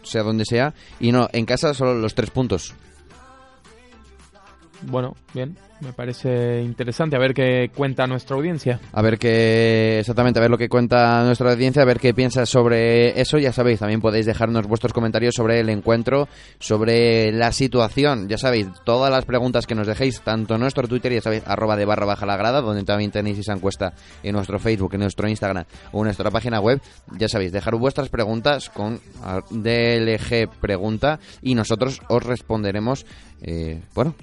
sea 0.03 0.23
donde 0.23 0.45
sea, 0.45 0.73
y 0.99 1.11
no, 1.11 1.27
en 1.33 1.45
casa 1.45 1.73
solo 1.73 1.95
los 1.95 2.15
tres 2.15 2.29
puntos. 2.29 2.73
Bueno, 4.83 5.15
bien, 5.33 5.57
me 5.81 5.93
parece 5.93 6.61
interesante. 6.61 7.15
A 7.15 7.19
ver 7.19 7.33
qué 7.33 7.69
cuenta 7.75 8.07
nuestra 8.07 8.35
audiencia. 8.35 8.79
A 8.93 9.01
ver 9.01 9.17
qué 9.17 9.99
exactamente, 9.99 10.39
a 10.39 10.41
ver 10.41 10.51
lo 10.51 10.57
que 10.57 10.69
cuenta 10.69 11.23
nuestra 11.23 11.51
audiencia, 11.51 11.81
a 11.81 11.85
ver 11.85 11.99
qué 11.99 12.13
piensa 12.13 12.45
sobre 12.45 13.19
eso. 13.19 13.37
Ya 13.37 13.51
sabéis, 13.51 13.79
también 13.79 14.01
podéis 14.01 14.25
dejarnos 14.25 14.67
vuestros 14.67 14.93
comentarios 14.93 15.35
sobre 15.35 15.59
el 15.59 15.69
encuentro, 15.69 16.27
sobre 16.59 17.31
la 17.31 17.51
situación. 17.51 18.29
Ya 18.29 18.37
sabéis, 18.37 18.67
todas 18.85 19.11
las 19.11 19.25
preguntas 19.25 19.67
que 19.67 19.75
nos 19.75 19.87
dejéis, 19.87 20.21
tanto 20.21 20.55
en 20.55 20.61
nuestro 20.61 20.87
Twitter, 20.87 21.13
ya 21.13 21.21
sabéis, 21.21 21.43
arroba 21.45 21.75
de 21.75 21.85
barra 21.85 22.05
baja 22.05 22.25
la 22.25 22.37
grada, 22.37 22.61
donde 22.61 22.83
también 22.83 23.11
tenéis 23.11 23.39
esa 23.39 23.53
encuesta 23.53 23.93
en 24.23 24.33
nuestro 24.33 24.59
Facebook, 24.59 24.93
en 24.93 25.01
nuestro 25.01 25.27
Instagram 25.27 25.65
o 25.91 25.99
en 25.99 26.05
nuestra 26.05 26.31
página 26.31 26.59
web. 26.59 26.81
Ya 27.17 27.27
sabéis, 27.27 27.51
dejar 27.51 27.75
vuestras 27.75 28.09
preguntas 28.09 28.69
con 28.69 28.99
DLG 29.49 30.49
Pregunta 30.61 31.19
y 31.41 31.55
nosotros 31.55 32.01
os 32.07 32.23
responderemos, 32.23 33.05
eh, 33.41 33.81
bueno, 33.93 34.15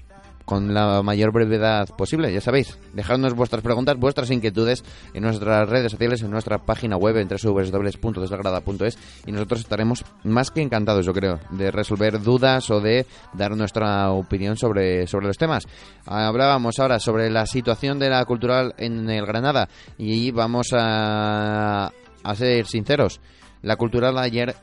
con 0.46 0.72
la 0.72 1.02
mayor 1.02 1.32
brevedad 1.32 1.88
posible, 1.88 2.32
ya 2.32 2.40
sabéis. 2.40 2.78
Dejadnos 2.94 3.34
vuestras 3.34 3.62
preguntas, 3.62 3.96
vuestras 3.98 4.30
inquietudes 4.30 4.84
en 5.12 5.24
nuestras 5.24 5.68
redes 5.68 5.92
sociales, 5.92 6.22
en 6.22 6.30
nuestra 6.30 6.58
página 6.58 6.96
web, 6.96 7.16
en 7.18 7.28
www.desgrada.es 7.28 8.98
y 9.26 9.32
nosotros 9.32 9.60
estaremos 9.60 10.04
más 10.22 10.52
que 10.52 10.62
encantados, 10.62 11.04
yo 11.04 11.12
creo, 11.12 11.40
de 11.50 11.70
resolver 11.72 12.22
dudas 12.22 12.70
o 12.70 12.80
de 12.80 13.06
dar 13.34 13.56
nuestra 13.56 14.12
opinión 14.12 14.56
sobre, 14.56 15.06
sobre 15.08 15.26
los 15.26 15.36
temas. 15.36 15.66
Hablábamos 16.06 16.78
ahora 16.78 17.00
sobre 17.00 17.28
la 17.28 17.44
situación 17.46 17.98
de 17.98 18.08
la 18.08 18.24
cultural 18.24 18.74
en 18.78 19.10
el 19.10 19.26
Granada 19.26 19.68
y 19.98 20.30
vamos 20.30 20.68
a, 20.72 21.92
a 22.22 22.34
ser 22.36 22.66
sinceros. 22.66 23.20
La 23.62 23.74
cultural 23.74 24.16
ayer 24.18 24.54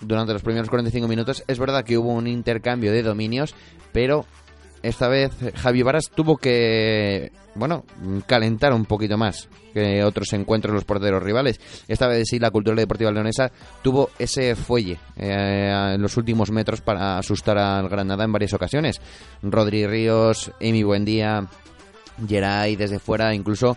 durante 0.00 0.32
los 0.32 0.42
primeros 0.42 0.68
45 0.68 1.06
minutos. 1.06 1.44
Es 1.46 1.60
verdad 1.60 1.84
que 1.84 1.96
hubo 1.96 2.12
un 2.12 2.26
intercambio 2.26 2.92
de 2.92 3.02
dominios, 3.02 3.54
pero 3.92 4.26
esta 4.82 5.08
vez 5.08 5.32
Javi 5.56 5.82
Varas 5.82 6.10
tuvo 6.14 6.36
que, 6.36 7.32
bueno, 7.54 7.84
calentar 8.26 8.72
un 8.72 8.84
poquito 8.84 9.16
más 9.16 9.48
que 9.74 10.02
otros 10.04 10.32
encuentros 10.32 10.74
los 10.74 10.84
porteros 10.84 11.22
rivales. 11.22 11.60
Esta 11.88 12.08
vez 12.08 12.28
sí 12.28 12.38
la 12.38 12.50
cultura 12.50 12.76
deportiva 12.76 13.10
leonesa 13.10 13.50
tuvo 13.82 14.10
ese 14.18 14.54
fuelle 14.54 14.98
eh, 15.16 15.92
en 15.94 16.02
los 16.02 16.16
últimos 16.16 16.50
metros 16.50 16.80
para 16.80 17.18
asustar 17.18 17.58
al 17.58 17.88
Granada 17.88 18.24
en 18.24 18.32
varias 18.32 18.54
ocasiones. 18.54 19.00
Rodri 19.42 19.86
Ríos, 19.86 20.52
Emi 20.60 20.82
Buendía, 20.82 21.46
Geray 22.26 22.76
desde 22.76 22.98
fuera, 22.98 23.34
incluso 23.34 23.76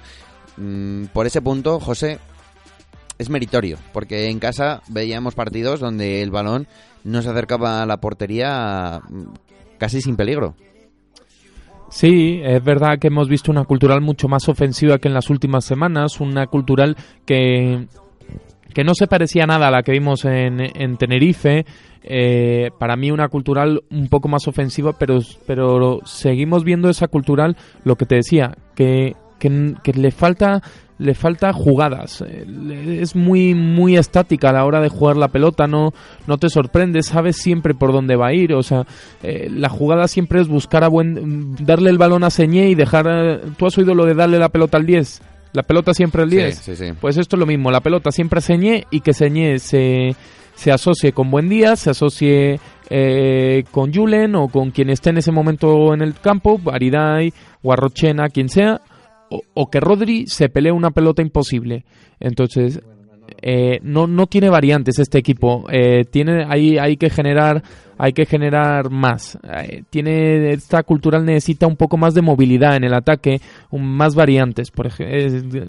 mm, 0.58 1.06
por 1.06 1.26
ese 1.26 1.42
punto, 1.42 1.80
José, 1.80 2.20
es 3.18 3.30
meritorio, 3.30 3.78
porque 3.94 4.30
en 4.30 4.40
casa 4.40 4.82
veíamos 4.88 5.36
partidos 5.36 5.80
donde 5.80 6.24
el 6.24 6.32
balón 6.32 6.68
no 7.04 7.22
se 7.22 7.30
acercaba 7.30 7.82
a 7.82 7.86
la 7.86 7.98
portería 7.98 9.02
mm, 9.08 9.34
casi 9.78 10.02
sin 10.02 10.16
peligro. 10.16 10.56
Sí, 11.92 12.40
es 12.42 12.64
verdad 12.64 12.98
que 13.00 13.08
hemos 13.08 13.28
visto 13.28 13.52
una 13.52 13.66
cultural 13.66 14.00
mucho 14.00 14.30
más 14.30 14.48
ofensiva 14.48 14.98
que 14.98 15.10
en 15.10 15.14
las 15.14 15.30
últimas 15.30 15.66
semanas, 15.66 16.22
una 16.22 16.48
cultural 16.48 16.96
que, 17.26 17.86
que 18.74 18.84
no 18.86 18.94
se 18.96 19.08
parecía 19.08 19.46
nada 19.46 19.68
a 19.68 19.72
la 19.72 19.84
que 19.84 19.92
vimos 19.92 20.24
en, 20.24 20.62
en 20.62 20.96
Tenerife. 20.96 21.66
Eh, 22.02 22.70
para 22.80 22.96
mí 22.96 23.12
una 23.12 23.28
cultural 23.28 23.84
un 23.92 24.08
poco 24.08 24.30
más 24.30 24.48
ofensiva, 24.48 24.94
pero, 24.98 25.20
pero 25.46 26.00
seguimos 26.06 26.64
viendo 26.64 26.90
esa 26.90 27.10
cultural, 27.10 27.58
lo 27.84 27.98
que 27.98 28.06
te 28.06 28.16
decía, 28.16 28.56
que, 28.74 29.18
que, 29.38 29.74
que 29.84 29.92
le 29.92 30.12
falta 30.12 30.62
le 31.02 31.14
falta 31.16 31.52
jugadas. 31.52 32.24
Eh, 32.28 32.46
Es 33.02 33.16
muy 33.16 33.54
muy 33.56 33.98
estática 33.98 34.50
a 34.50 34.54
la 34.54 34.66
hora 34.66 34.80
de 34.82 34.90
jugar 34.90 35.18
la 35.18 35.30
pelota, 35.30 35.66
no 35.68 35.94
no 36.28 36.38
te 36.38 36.50
sorprende, 36.50 37.02
sabes 37.02 37.38
siempre 37.38 37.74
por 37.74 37.92
dónde 37.92 38.16
va 38.16 38.28
a 38.28 38.34
ir, 38.34 38.54
o 38.54 38.62
sea, 38.64 38.86
eh, 39.24 39.50
la 39.50 39.70
jugada 39.70 40.08
siempre 40.08 40.42
es 40.42 40.48
buscar 40.48 40.84
a 40.84 40.88
buen 40.90 41.56
darle 41.56 41.90
el 41.90 41.98
balón 41.98 42.24
a 42.24 42.30
Señé 42.30 42.70
y 42.70 42.76
dejar 42.76 43.08
eh, 43.10 43.40
¿Tú 43.58 43.66
has 43.66 43.78
oído 43.78 43.96
lo 43.96 44.06
de 44.06 44.14
darle 44.14 44.38
la 44.40 44.50
pelota 44.50 44.78
al 44.78 44.86
10? 44.86 45.22
La 45.54 45.64
pelota 45.64 45.94
siempre 45.94 46.22
al 46.22 46.30
Sí, 46.30 46.36
10. 46.38 46.56
sí, 46.58 46.76
sí. 46.76 46.86
Pues 47.02 47.18
esto 47.18 47.36
es 47.36 47.40
lo 47.40 47.46
mismo, 47.46 47.72
la 47.72 47.82
pelota 47.82 48.12
siempre 48.12 48.38
a 48.38 48.42
Señé 48.42 48.86
y 48.92 49.02
que 49.02 49.14
Señé 49.14 49.60
se 49.60 50.16
se 50.54 50.72
asocie 50.72 51.12
con 51.14 51.32
Buen 51.32 51.50
Día, 51.50 51.76
se 51.76 51.90
asocie 51.90 52.60
eh, 52.90 53.64
con 53.72 53.92
Julen 53.94 54.36
o 54.36 54.48
con 54.50 54.70
quien 54.72 54.90
esté 54.90 55.10
en 55.10 55.18
ese 55.18 55.32
momento 55.32 55.94
en 55.94 56.02
el 56.02 56.14
campo, 56.20 56.60
Baridai, 56.62 57.34
Guarrochena, 57.64 58.30
quien 58.30 58.50
sea, 58.50 58.82
o, 59.54 59.70
que 59.70 59.80
Rodri 59.80 60.28
se 60.28 60.50
pelee 60.50 60.72
una 60.72 60.92
pelota 60.92 61.22
imposible. 61.22 61.86
Entonces, 62.20 62.82
eh, 63.42 63.80
no, 63.84 64.08
no 64.08 64.28
tiene 64.28 64.50
variantes 64.50 65.00
este 65.00 65.20
equipo. 65.20 65.66
Eh, 65.72 66.04
tiene, 66.06 66.46
hay, 66.48 66.78
hay 66.78 66.98
que 66.98 67.10
generar, 67.10 67.64
hay 67.98 68.14
que 68.14 68.26
generar 68.26 68.90
más. 68.90 69.38
Eh, 69.44 69.84
tiene, 69.90 70.52
esta 70.52 70.84
cultural 70.84 71.26
necesita 71.26 71.68
un 71.68 71.78
poco 71.78 71.98
más 71.98 72.14
de 72.14 72.22
movilidad 72.22 72.76
en 72.76 72.84
el 72.84 72.94
ataque, 72.94 73.40
más 73.72 74.16
variantes, 74.16 74.72
por 74.72 74.88
ejemplo. 74.88 75.66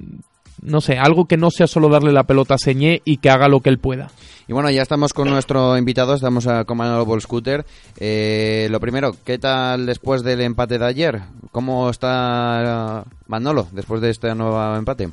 No 0.61 0.80
sé, 0.80 0.99
algo 0.99 1.26
que 1.26 1.37
no 1.37 1.50
sea 1.50 1.66
solo 1.66 1.88
darle 1.88 2.12
la 2.12 2.25
pelota 2.25 2.54
a 2.54 2.59
Señé 2.59 3.00
y 3.04 3.18
que 3.18 3.30
haga 3.30 3.49
lo 3.49 3.61
que 3.61 3.71
él 3.71 3.78
pueda. 3.78 4.11
Y 4.49 4.52
bueno, 4.52 4.71
ya 4.71 4.82
estamos 4.82 5.12
con 5.12 5.30
nuestro 5.30 5.78
invitado, 5.78 6.14
estamos 6.14 6.47
a, 6.47 6.64
con 6.64 6.76
Manolo 6.76 7.06
Ball 7.06 7.21
Scooter. 7.21 7.64
Eh, 7.99 8.68
lo 8.71 8.80
primero, 8.80 9.12
¿qué 9.25 9.38
tal 9.38 9.87
después 9.87 10.23
del 10.23 10.40
empate 10.40 10.78
de 10.78 10.85
ayer? 10.85 11.21
¿Cómo 11.52 11.88
está 11.88 13.02
eh, 13.02 13.11
Manolo 13.28 13.66
después 13.73 14.00
de 14.00 14.11
este 14.11 14.35
nuevo 14.35 14.75
empate? 14.75 15.09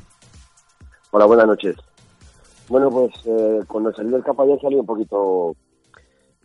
Hola, 1.12 1.26
buenas 1.26 1.46
noches. 1.46 1.76
Bueno, 2.68 2.90
pues 2.90 3.12
eh, 3.24 3.60
cuando 3.66 3.92
salí 3.92 4.10
del 4.10 4.22
campo 4.22 4.42
ayer 4.42 4.60
salí 4.60 4.76
un 4.76 4.86
poquito, 4.86 5.56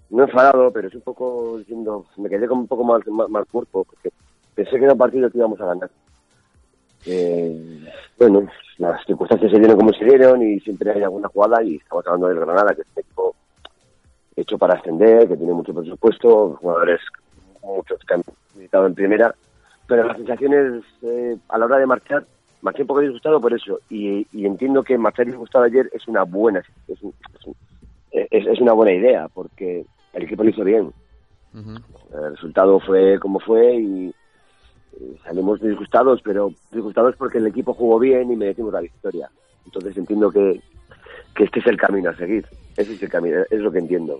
no 0.09 0.23
enfadado, 0.23 0.71
pero 0.71 0.89
sí 0.89 0.97
un 0.97 1.03
poco 1.03 1.57
diciendo, 1.59 2.05
me 2.17 2.29
quedé 2.29 2.47
con 2.47 2.59
un 2.59 2.67
poco 2.67 2.83
más, 2.83 3.05
más, 3.07 3.29
más 3.29 3.45
cuerpo, 3.51 3.83
porque 3.83 4.09
pensé 4.55 4.71
que 4.71 4.83
era 4.83 4.93
un 4.93 4.99
partido 4.99 5.29
que 5.29 5.37
íbamos 5.37 5.59
a 5.61 5.65
ganar. 5.65 5.89
Eh, 7.05 7.85
bueno, 8.17 8.47
las 8.77 9.03
circunstancias 9.05 9.51
se 9.51 9.59
dieron 9.59 9.77
como 9.77 9.93
se 9.93 10.05
dieron 10.05 10.41
y 10.41 10.59
siempre 10.61 10.91
hay 10.91 11.03
alguna 11.03 11.27
jugada 11.29 11.63
y 11.63 11.75
estamos 11.75 12.05
hablando 12.07 12.27
del 12.27 12.39
Granada, 12.39 12.73
que 12.73 12.81
es 12.81 12.87
un 12.95 12.99
equipo 13.01 13.35
hecho 14.35 14.57
para 14.57 14.73
ascender, 14.79 15.27
que 15.27 15.37
tiene 15.37 15.53
mucho 15.53 15.73
presupuesto, 15.73 16.57
jugadores 16.59 16.99
muchos 17.63 17.99
que 18.07 18.13
han 18.13 18.23
militado 18.55 18.85
en 18.87 18.95
primera, 18.95 19.33
pero 19.87 20.03
las 20.03 20.17
sensaciones 20.17 20.83
eh, 21.03 21.37
a 21.49 21.57
la 21.57 21.65
hora 21.65 21.77
de 21.77 21.85
marchar, 21.85 22.25
marché 22.61 22.81
un 22.81 22.87
poco 22.87 23.01
disgustado 23.01 23.39
por 23.39 23.53
eso 23.53 23.79
y, 23.89 24.27
y 24.31 24.45
entiendo 24.45 24.83
que 24.83 24.97
marchar 24.97 25.25
disgustado 25.27 25.65
ayer 25.65 25.89
es 25.93 26.07
una 26.07 26.23
buena 26.23 26.63
es, 26.87 27.01
un- 27.01 27.13
es 27.39 27.45
un- 27.45 27.55
es- 28.11 28.47
es 28.47 28.59
una 28.61 28.73
buena 28.73 28.93
idea 28.93 29.27
porque 29.33 29.85
el 30.13 30.23
equipo 30.23 30.43
lo 30.43 30.49
hizo 30.49 30.63
bien. 30.63 30.91
Ujú. 31.53 32.17
El 32.17 32.31
resultado 32.31 32.79
fue 32.79 33.19
como 33.19 33.39
fue 33.39 33.75
y 33.75 34.13
salimos 35.23 35.61
disgustados, 35.61 36.21
pero 36.23 36.51
disgustados 36.71 37.15
porque 37.17 37.37
el 37.39 37.47
equipo 37.47 37.73
jugó 37.73 37.99
bien 37.99 38.31
y 38.31 38.35
merecimos 38.35 38.73
la 38.73 38.81
victoria. 38.81 39.29
Entonces 39.65 39.97
entiendo 39.97 40.29
que, 40.31 40.61
que 41.35 41.43
este 41.45 41.59
es 41.59 41.67
el 41.67 41.77
camino 41.77 42.09
a 42.09 42.15
seguir. 42.15 42.45
Ese 42.77 42.93
es 42.93 43.03
el 43.03 43.09
camino, 43.09 43.37
es 43.49 43.59
lo 43.59 43.71
que 43.71 43.79
entiendo. 43.79 44.19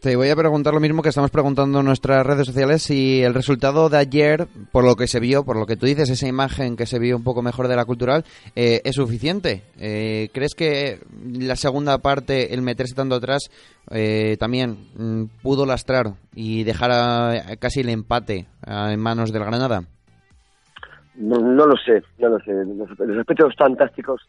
Te 0.00 0.16
voy 0.16 0.30
a 0.30 0.34
preguntar 0.34 0.74
lo 0.74 0.80
mismo 0.80 1.00
que 1.00 1.10
estamos 1.10 1.30
preguntando 1.30 1.78
en 1.78 1.86
nuestras 1.86 2.26
redes 2.26 2.48
sociales, 2.48 2.82
si 2.82 3.22
el 3.22 3.34
resultado 3.34 3.88
de 3.88 3.98
ayer, 3.98 4.48
por 4.72 4.82
lo 4.82 4.96
que 4.96 5.06
se 5.06 5.20
vio, 5.20 5.44
por 5.44 5.56
lo 5.56 5.64
que 5.64 5.76
tú 5.76 5.86
dices, 5.86 6.10
esa 6.10 6.26
imagen 6.26 6.74
que 6.76 6.86
se 6.86 6.98
vio 6.98 7.16
un 7.16 7.22
poco 7.22 7.40
mejor 7.40 7.68
de 7.68 7.76
la 7.76 7.84
cultural, 7.84 8.24
eh, 8.56 8.80
es 8.84 8.96
suficiente. 8.96 9.62
Eh, 9.78 10.28
¿Crees 10.32 10.54
que 10.56 10.98
la 11.38 11.54
segunda 11.54 11.98
parte, 11.98 12.52
el 12.52 12.62
meterse 12.62 12.96
tanto 12.96 13.14
atrás, 13.14 13.48
eh, 13.92 14.36
también 14.40 14.88
mm, 14.96 15.24
pudo 15.40 15.66
lastrar 15.66 16.14
y 16.34 16.64
dejar 16.64 16.90
a- 16.90 17.56
casi 17.60 17.78
el 17.82 17.88
empate 17.90 18.46
en 18.66 18.98
manos 18.98 19.30
del 19.32 19.44
Granada? 19.44 19.84
No, 21.14 21.38
no 21.38 21.66
lo 21.66 21.76
sé, 21.76 22.02
no 22.18 22.28
lo 22.28 22.38
sé. 22.40 22.52
Los, 22.52 22.98
los 22.98 23.18
aspectos 23.18 23.54
fantásticos 23.56 24.26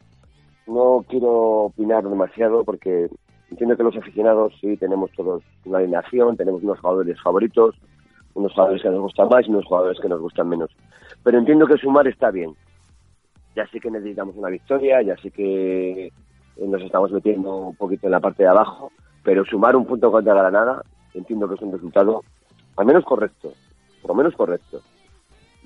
no 0.67 1.05
quiero 1.07 1.31
opinar 1.65 2.03
demasiado 2.03 2.63
porque 2.63 3.09
entiendo 3.49 3.77
que 3.77 3.83
los 3.83 3.95
aficionados 3.95 4.53
sí 4.59 4.77
tenemos 4.77 5.11
todos 5.11 5.43
una 5.65 5.79
alineación, 5.79 6.35
tenemos 6.35 6.63
unos 6.63 6.79
jugadores 6.79 7.21
favoritos, 7.21 7.75
unos 8.33 8.51
jugadores 8.53 8.81
que 8.81 8.89
nos 8.89 9.01
gustan 9.01 9.29
más 9.29 9.47
y 9.47 9.51
unos 9.51 9.65
jugadores 9.65 9.99
que 9.99 10.09
nos 10.09 10.19
gustan 10.19 10.49
menos. 10.49 10.71
Pero 11.23 11.37
entiendo 11.37 11.67
que 11.67 11.77
sumar 11.77 12.07
está 12.07 12.31
bien. 12.31 12.53
Ya 13.55 13.67
sé 13.67 13.79
que 13.79 13.91
necesitamos 13.91 14.35
una 14.35 14.49
victoria, 14.49 15.01
ya 15.01 15.15
sé 15.17 15.29
que 15.31 16.11
nos 16.57 16.81
estamos 16.81 17.11
metiendo 17.11 17.55
un 17.55 17.75
poquito 17.75 18.07
en 18.07 18.11
la 18.11 18.19
parte 18.19 18.43
de 18.43 18.49
abajo, 18.49 18.91
pero 19.23 19.45
sumar 19.45 19.75
un 19.75 19.85
punto 19.85 20.11
contra 20.11 20.33
Granada 20.33 20.83
entiendo 21.13 21.47
que 21.47 21.55
es 21.55 21.61
un 21.61 21.71
resultado 21.71 22.23
al 22.75 22.85
menos 22.85 23.05
correcto, 23.05 23.53
por 24.01 24.09
lo 24.09 24.15
menos 24.15 24.35
correcto 24.35 24.81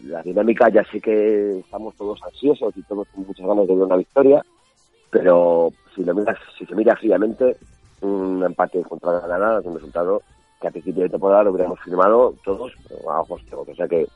la 0.04 0.22
dinámica 0.22 0.70
ya 0.70 0.84
sé 0.92 1.00
que 1.00 1.60
estamos 1.60 1.96
todos 1.96 2.22
ansiosos 2.24 2.76
y 2.78 2.84
todos 2.84 3.08
con 3.10 3.26
muchas 3.26 3.46
ganas 3.46 3.68
de 3.68 3.76
ver 3.76 3.84
una 3.84 3.98
victoria, 3.98 4.44
pero 5.10 5.72
si 5.96 6.04
lo 6.04 6.14
miras, 6.14 6.38
si 6.58 6.66
se 6.66 6.76
mira 6.76 6.96
fríamente, 6.96 7.58
un 8.02 8.44
empate 8.44 8.82
contra 8.84 9.20
Granada 9.20 9.60
es 9.60 9.66
un 9.66 9.76
resultado 9.76 10.22
que 10.62 10.68
a 10.68 10.72
principio 10.72 11.04
de 11.04 11.10
temporada 11.10 11.44
lo 11.44 11.52
hubiéramos 11.52 11.80
firmado 11.82 12.34
todos 12.44 12.74
a 13.08 13.22
ojos. 13.22 13.42
O 13.52 13.76
sea 13.76 13.88
que, 13.88 14.08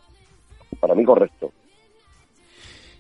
para 0.79 0.95
mí, 0.95 1.03
correcto. 1.03 1.51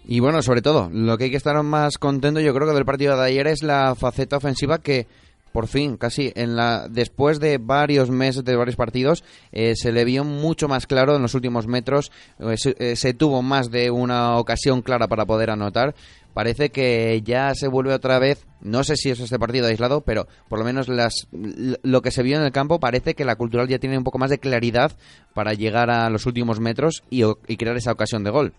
Y 0.05 0.19
bueno, 0.19 0.41
sobre 0.41 0.61
todo, 0.61 0.89
lo 0.91 1.17
que 1.17 1.25
hay 1.25 1.31
que 1.31 1.37
estar 1.37 1.61
más 1.63 1.97
contento, 1.97 2.39
yo 2.39 2.53
creo 2.53 2.67
que 2.67 2.73
del 2.73 2.85
partido 2.85 3.15
de 3.15 3.25
ayer 3.25 3.47
es 3.47 3.63
la 3.63 3.95
faceta 3.95 4.37
ofensiva 4.37 4.79
que 4.79 5.07
por 5.51 5.67
fin, 5.67 5.97
casi 5.97 6.31
en 6.35 6.55
la 6.55 6.87
después 6.89 7.39
de 7.39 7.57
varios 7.57 8.09
meses 8.09 8.43
de 8.43 8.55
varios 8.55 8.75
partidos, 8.75 9.23
eh, 9.51 9.75
se 9.75 9.91
le 9.91 10.05
vio 10.05 10.23
mucho 10.23 10.67
más 10.67 10.87
claro 10.87 11.15
en 11.15 11.21
los 11.21 11.35
últimos 11.35 11.67
metros. 11.67 12.11
eh, 12.39 12.57
se, 12.57 12.75
eh, 12.79 12.95
se 12.95 13.13
tuvo 13.13 13.41
más 13.41 13.71
de 13.71 13.91
una 13.91 14.37
ocasión 14.37 14.81
clara 14.81 15.07
para 15.07 15.25
poder 15.25 15.49
anotar. 15.49 15.93
Parece 16.33 16.69
que 16.69 17.21
ya 17.23 17.53
se 17.55 17.67
vuelve 17.67 17.93
otra 17.93 18.17
vez. 18.17 18.47
No 18.61 18.85
sé 18.85 18.95
si 18.95 19.09
es 19.09 19.19
este 19.19 19.37
partido 19.37 19.67
aislado, 19.67 19.99
pero 20.01 20.27
por 20.47 20.59
lo 20.59 20.65
menos 20.65 20.87
las, 20.87 21.27
lo 21.31 22.01
que 22.01 22.11
se 22.11 22.23
vio 22.23 22.37
en 22.37 22.43
el 22.43 22.53
campo 22.53 22.79
parece 22.79 23.15
que 23.15 23.25
la 23.25 23.35
cultural 23.35 23.67
ya 23.67 23.79
tiene 23.79 23.97
un 23.97 24.05
poco 24.05 24.17
más 24.17 24.29
de 24.29 24.39
claridad 24.39 24.93
para 25.33 25.53
llegar 25.53 25.89
a 25.89 26.09
los 26.09 26.25
últimos 26.25 26.61
metros 26.61 27.03
y, 27.09 27.23
y 27.47 27.57
crear 27.57 27.75
esa 27.75 27.91
ocasión 27.91 28.23
de 28.23 28.31
gol. 28.31 28.53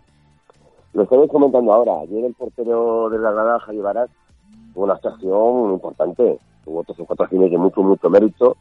Lo 0.92 1.05
estamos 1.05 1.31
comentando 1.31 1.72
ahora. 1.72 1.92
Ayer 2.02 2.26
el 2.26 2.35
portero 2.35 3.09
de 3.09 3.18
la 3.18 3.33
Granada, 3.33 3.61
Javi 3.61 3.78
Barat, 3.78 4.11
una 4.74 4.92
actuación 4.92 5.72
importante. 5.72 6.38
Tuvo 6.64 6.85
tres 6.85 7.01
o 7.01 7.05
cuatro 7.05 7.25
acciones 7.25 7.51
de 7.51 7.59
mucho, 7.59 7.83
mucho 7.83 8.11
mérito. 8.11 8.57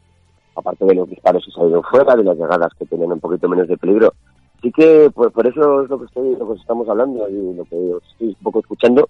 Aparte 0.56 0.86
de 0.86 0.96
los 0.96 1.10
disparos 1.10 1.46
que 1.46 1.52
salieron 1.52 1.84
fuera, 1.84 2.16
de 2.16 2.24
las 2.24 2.38
llegadas 2.38 2.74
que 2.78 2.86
tenían 2.86 3.12
un 3.14 3.20
poquito 3.20 3.48
menos 3.48 3.68
de 3.68 3.78
peligro. 3.78 4.14
Así 4.58 4.72
que 4.72 5.10
por, 5.14 5.32
por 5.32 5.48
eso 5.48 5.84
es 5.84 5.90
lo 5.90 6.00
que 6.00 6.06
estoy, 6.06 6.36
lo 6.36 6.54
que 6.54 6.60
estamos 6.60 6.88
hablando 6.88 7.28
y 7.30 7.54
lo 7.54 7.64
que 7.66 7.98
estoy 8.12 8.28
un 8.28 8.44
poco 8.44 8.60
escuchando 8.60 9.10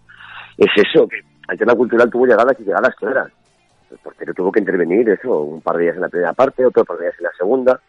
es 0.57 0.69
eso, 0.75 1.07
que 1.07 1.17
ayer 1.49 1.67
la 1.67 1.75
cultural 1.75 2.09
tuvo 2.09 2.25
llegadas 2.25 2.55
y 2.59 2.63
llegadas 2.63 2.95
claras. 2.95 3.31
El 3.89 3.97
portero 3.97 4.33
tuvo 4.33 4.51
que 4.51 4.59
intervenir, 4.59 5.09
eso, 5.09 5.41
un 5.41 5.61
par 5.61 5.75
de 5.75 5.83
días 5.83 5.95
en 5.95 6.01
la 6.01 6.09
primera 6.09 6.33
parte, 6.33 6.65
otro 6.65 6.85
par 6.85 6.97
de 6.97 7.05
días 7.05 7.15
en 7.17 7.23
la 7.23 7.31
segunda. 7.37 7.81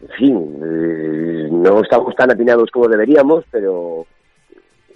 En 0.00 0.08
fin, 0.08 0.60
eh, 0.62 1.48
no 1.50 1.80
estamos 1.80 2.14
tan 2.14 2.30
atinados 2.30 2.70
como 2.70 2.88
deberíamos, 2.88 3.44
pero 3.50 4.06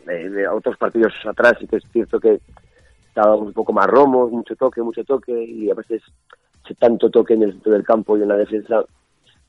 de, 0.07 0.29
de 0.29 0.49
otros 0.49 0.77
partidos 0.77 1.13
atrás 1.27 1.55
sí 1.59 1.67
que 1.67 1.77
es 1.77 1.85
cierto 1.93 2.21
que 2.21 2.41
estábamos 3.13 3.49
un 3.49 3.53
poco 3.53 3.75
más 3.75 3.87
romos, 3.87 4.31
mucho 4.31 4.57
toque, 4.57 4.81
mucho 4.81 5.05
toque, 5.05 5.45
y 5.45 5.71
a 5.71 5.75
veces 5.75 6.03
tanto 6.79 7.11
toque 7.11 7.35
en 7.35 7.43
el 7.43 7.53
centro 7.53 7.73
del 7.73 7.85
campo 7.85 8.17
y 8.17 8.23
en 8.23 8.29
la 8.29 8.37
defensa 8.39 8.83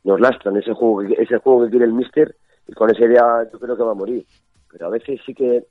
nos 0.03 0.19
lastran 0.19 0.57
ese 0.57 0.73
juego, 0.73 1.01
ese 1.01 1.37
juego 1.37 1.63
que 1.63 1.69
quiere 1.69 1.85
el 1.85 1.93
míster, 1.93 2.35
y 2.67 2.73
con 2.73 2.89
esa 2.89 3.05
idea 3.05 3.47
yo 3.51 3.57
creo 3.59 3.77
que 3.77 3.83
va 3.83 3.91
a 3.91 3.95
morir. 3.95 4.25
Pero 4.69 4.87
a 4.87 4.89
veces 4.89 5.21
sí 5.25 5.33
que 5.33 5.63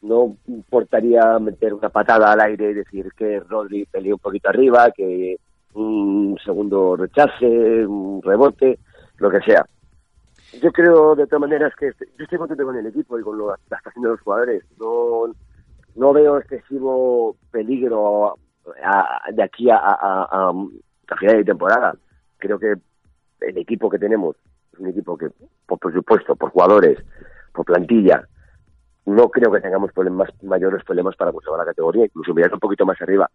no 0.00 0.36
importaría 0.46 1.38
meter 1.38 1.74
una 1.74 1.90
patada 1.90 2.32
al 2.32 2.40
aire 2.40 2.70
y 2.70 2.74
decir 2.74 3.12
que 3.14 3.40
Rodri 3.40 3.84
peleó 3.84 4.14
un 4.14 4.20
poquito 4.20 4.48
arriba, 4.48 4.90
que 4.92 5.36
un 5.74 6.38
segundo 6.42 6.96
rechace, 6.96 7.86
un 7.86 8.22
rebote, 8.22 8.78
lo 9.18 9.30
que 9.30 9.40
sea. 9.40 9.66
Yo 10.62 10.72
creo 10.72 11.14
de 11.14 11.26
todas 11.26 11.42
maneras 11.42 11.74
que 11.78 11.92
yo 12.16 12.24
estoy 12.24 12.38
contento 12.38 12.64
con 12.64 12.76
el 12.76 12.86
equipo 12.86 13.18
y 13.18 13.22
con 13.22 13.36
lo, 13.36 13.48
la 13.48 13.76
actuación 13.76 14.04
de 14.04 14.08
los 14.08 14.20
jugadores. 14.22 14.64
No, 14.78 15.26
no 15.96 16.12
veo 16.12 16.38
excesivo 16.38 17.36
peligro 17.50 18.36
a- 18.84 19.20
de 19.32 19.42
aquí 19.42 19.70
a, 19.70 19.78
a, 19.78 20.52
final 21.18 21.36
de 21.36 21.44
temporada. 21.44 21.94
Creo 22.38 22.58
que 22.58 22.74
el 23.40 23.58
equipo 23.58 23.88
que 23.90 23.98
tenemos, 23.98 24.36
Es 24.72 24.78
un 24.80 24.88
equipo 24.88 25.16
que, 25.16 25.30
por 25.66 25.78
presupuesto, 25.78 26.36
por 26.36 26.50
jugadores, 26.50 26.98
por 27.52 27.64
plantilla, 27.64 28.26
no 29.06 29.28
creo 29.30 29.50
que 29.50 29.60
tengamos 29.60 29.92
problemas 29.92 30.28
mayores 30.42 30.84
problemas 30.84 31.16
para 31.16 31.32
conservar 31.32 31.60
la 31.60 31.64
categoría, 31.64 32.04
incluso 32.04 32.34
mirar 32.34 32.52
un 32.52 32.60
poquito 32.60 32.84
más 32.86 33.00
arriba. 33.00 33.28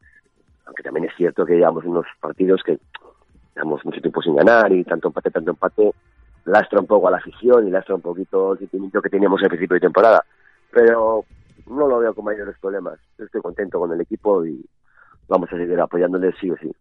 Aunque 0.65 0.83
también 0.83 1.05
es 1.05 1.15
cierto 1.17 1.45
que 1.45 1.55
llevamos 1.55 1.83
unos 1.83 2.05
partidos 2.21 2.61
que 2.63 2.79
llevamos 3.55 3.83
mucho 3.83 3.99
tiempo 3.99 4.21
sin 4.21 4.35
ganar 4.35 4.71
y 4.71 4.83
tanto 4.83 5.07
empate, 5.09 5.31
tanto 5.31 5.51
empate, 5.51 5.93
lastra 6.45 6.79
un 6.79 6.87
poco 6.87 7.07
a 7.07 7.11
la 7.11 7.17
afición 7.17 7.67
y 7.67 7.71
lastra 7.71 7.95
un 7.95 8.01
poquito 8.01 8.53
el 8.53 8.59
sentimiento 8.59 9.01
que 9.01 9.09
teníamos 9.09 9.41
al 9.41 9.49
principio 9.49 9.75
de 9.75 9.81
temporada. 9.81 10.23
Pero 10.71 11.25
no 11.67 11.87
lo 11.87 11.99
veo 11.99 12.13
con 12.13 12.25
mayores 12.25 12.55
problemas. 12.59 12.99
Estoy 13.17 13.41
contento 13.41 13.79
con 13.79 13.91
el 13.91 14.01
equipo 14.01 14.45
y 14.45 14.63
vamos 15.27 15.49
a 15.51 15.57
seguir 15.57 15.79
apoyándole 15.79 16.31
sí 16.39 16.49
o 16.49 16.57
sí. 16.57 16.71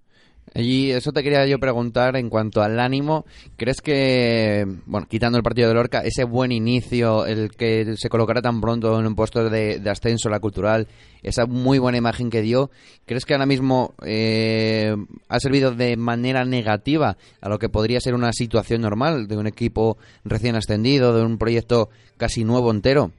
Y 0.54 0.90
eso 0.90 1.12
te 1.12 1.22
quería 1.22 1.46
yo 1.46 1.58
preguntar 1.58 2.16
en 2.16 2.28
cuanto 2.28 2.60
al 2.60 2.78
ánimo. 2.78 3.24
¿Crees 3.56 3.80
que, 3.80 4.66
bueno, 4.84 5.06
quitando 5.08 5.38
el 5.38 5.44
partido 5.44 5.68
de 5.68 5.74
Lorca, 5.74 6.00
ese 6.00 6.24
buen 6.24 6.52
inicio, 6.52 7.24
el 7.24 7.50
que 7.50 7.94
se 7.96 8.08
colocara 8.10 8.42
tan 8.42 8.60
pronto 8.60 8.98
en 8.98 9.06
un 9.06 9.14
puesto 9.14 9.48
de, 9.48 9.78
de 9.78 9.90
ascenso 9.90 10.28
la 10.28 10.40
cultural, 10.40 10.88
esa 11.22 11.46
muy 11.46 11.78
buena 11.78 11.96
imagen 11.96 12.28
que 12.28 12.42
dio, 12.42 12.70
¿crees 13.06 13.24
que 13.24 13.32
ahora 13.32 13.46
mismo 13.46 13.94
eh, 14.04 14.94
ha 15.28 15.40
servido 15.40 15.70
de 15.70 15.96
manera 15.96 16.44
negativa 16.44 17.16
a 17.40 17.48
lo 17.48 17.58
que 17.58 17.70
podría 17.70 18.00
ser 18.00 18.14
una 18.14 18.32
situación 18.32 18.82
normal 18.82 19.28
de 19.28 19.38
un 19.38 19.46
equipo 19.46 19.96
recién 20.24 20.56
ascendido, 20.56 21.16
de 21.16 21.24
un 21.24 21.38
proyecto 21.38 21.88
casi 22.18 22.44
nuevo 22.44 22.70
entero? 22.70 23.12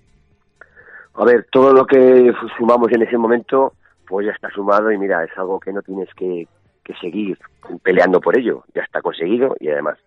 A 1.15 1.25
ver, 1.25 1.47
todo 1.51 1.73
lo 1.73 1.85
que 1.85 2.33
sumamos 2.57 2.91
en 2.91 3.03
ese 3.03 3.17
momento, 3.17 3.73
pues 4.07 4.25
ya 4.25 4.31
está 4.31 4.49
sumado 4.49 4.91
y 4.91 4.97
mira, 4.97 5.23
es 5.23 5.37
algo 5.37 5.59
que 5.59 5.71
no 5.71 5.81
tienes 5.81 6.09
que, 6.15 6.47
que 6.83 6.93
seguir 6.95 7.37
peleando 7.83 8.19
por 8.19 8.37
ello, 8.37 8.63
ya 8.73 8.81
está 8.81 9.01
conseguido 9.01 9.55
y 9.59 9.69
además 9.69 9.97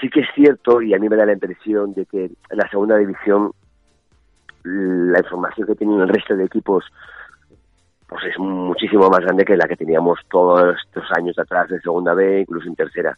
sí 0.00 0.08
que 0.08 0.20
es 0.20 0.28
cierto 0.34 0.80
y 0.80 0.94
a 0.94 0.98
mí 0.98 1.08
me 1.08 1.16
da 1.16 1.26
la 1.26 1.32
impresión 1.32 1.92
de 1.94 2.06
que 2.06 2.24
en 2.24 2.56
la 2.56 2.68
segunda 2.68 2.96
división 2.96 3.52
la 4.62 5.18
información 5.18 5.66
que 5.66 5.74
tienen 5.74 6.00
el 6.00 6.08
resto 6.08 6.36
de 6.36 6.44
equipos 6.44 6.84
pues 8.10 8.24
es 8.24 8.38
muchísimo 8.38 9.08
más 9.08 9.20
grande 9.20 9.44
que 9.44 9.56
la 9.56 9.68
que 9.68 9.76
teníamos 9.76 10.18
todos 10.28 10.76
estos 10.84 11.04
años 11.16 11.38
atrás 11.38 11.70
en 11.70 11.80
segunda 11.80 12.12
B, 12.12 12.40
incluso 12.40 12.66
en 12.66 12.74
tercera. 12.74 13.16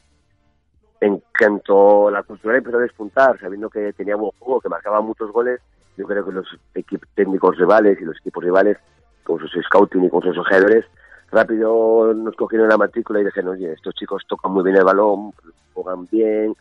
En 1.01 1.23
cuanto 1.39 2.09
a 2.09 2.11
la 2.11 2.23
cultura 2.23 2.59
empezó 2.59 2.77
a 2.77 2.83
despuntar, 2.83 3.41
sabiendo 3.41 3.71
que 3.71 3.95
tenía 3.95 4.17
buen 4.17 4.33
juego, 4.39 4.61
que 4.61 4.69
marcaba 4.69 5.01
muchos 5.01 5.33
goles, 5.33 5.61
yo 5.97 6.07
creo 6.07 6.25
que 6.25 6.33
los 6.33 6.47
equipos 6.75 7.09
técnicos 7.15 7.57
rivales 7.59 8.01
y 8.01 8.05
los 8.05 8.17
equipos 8.19 8.45
rivales, 8.45 8.79
con 9.25 9.39
sus 9.39 9.53
scouting 9.65 10.05
y 10.05 10.11
con 10.11 10.23
sus 10.23 10.37
ojeadores, 10.39 10.85
rápido 11.31 12.13
nos 12.15 12.35
cogieron 12.37 12.69
la 12.69 12.77
matrícula 12.77 13.21
y 13.21 13.25
dijeron, 13.25 13.53
oye, 13.53 13.73
estos 13.73 13.95
chicos 13.95 14.23
tocan 14.29 14.53
muy 14.53 14.65
bien 14.65 14.77
el 14.77 14.85
balón, 14.85 15.33
juegan 15.75 16.07
bien, 16.11 16.55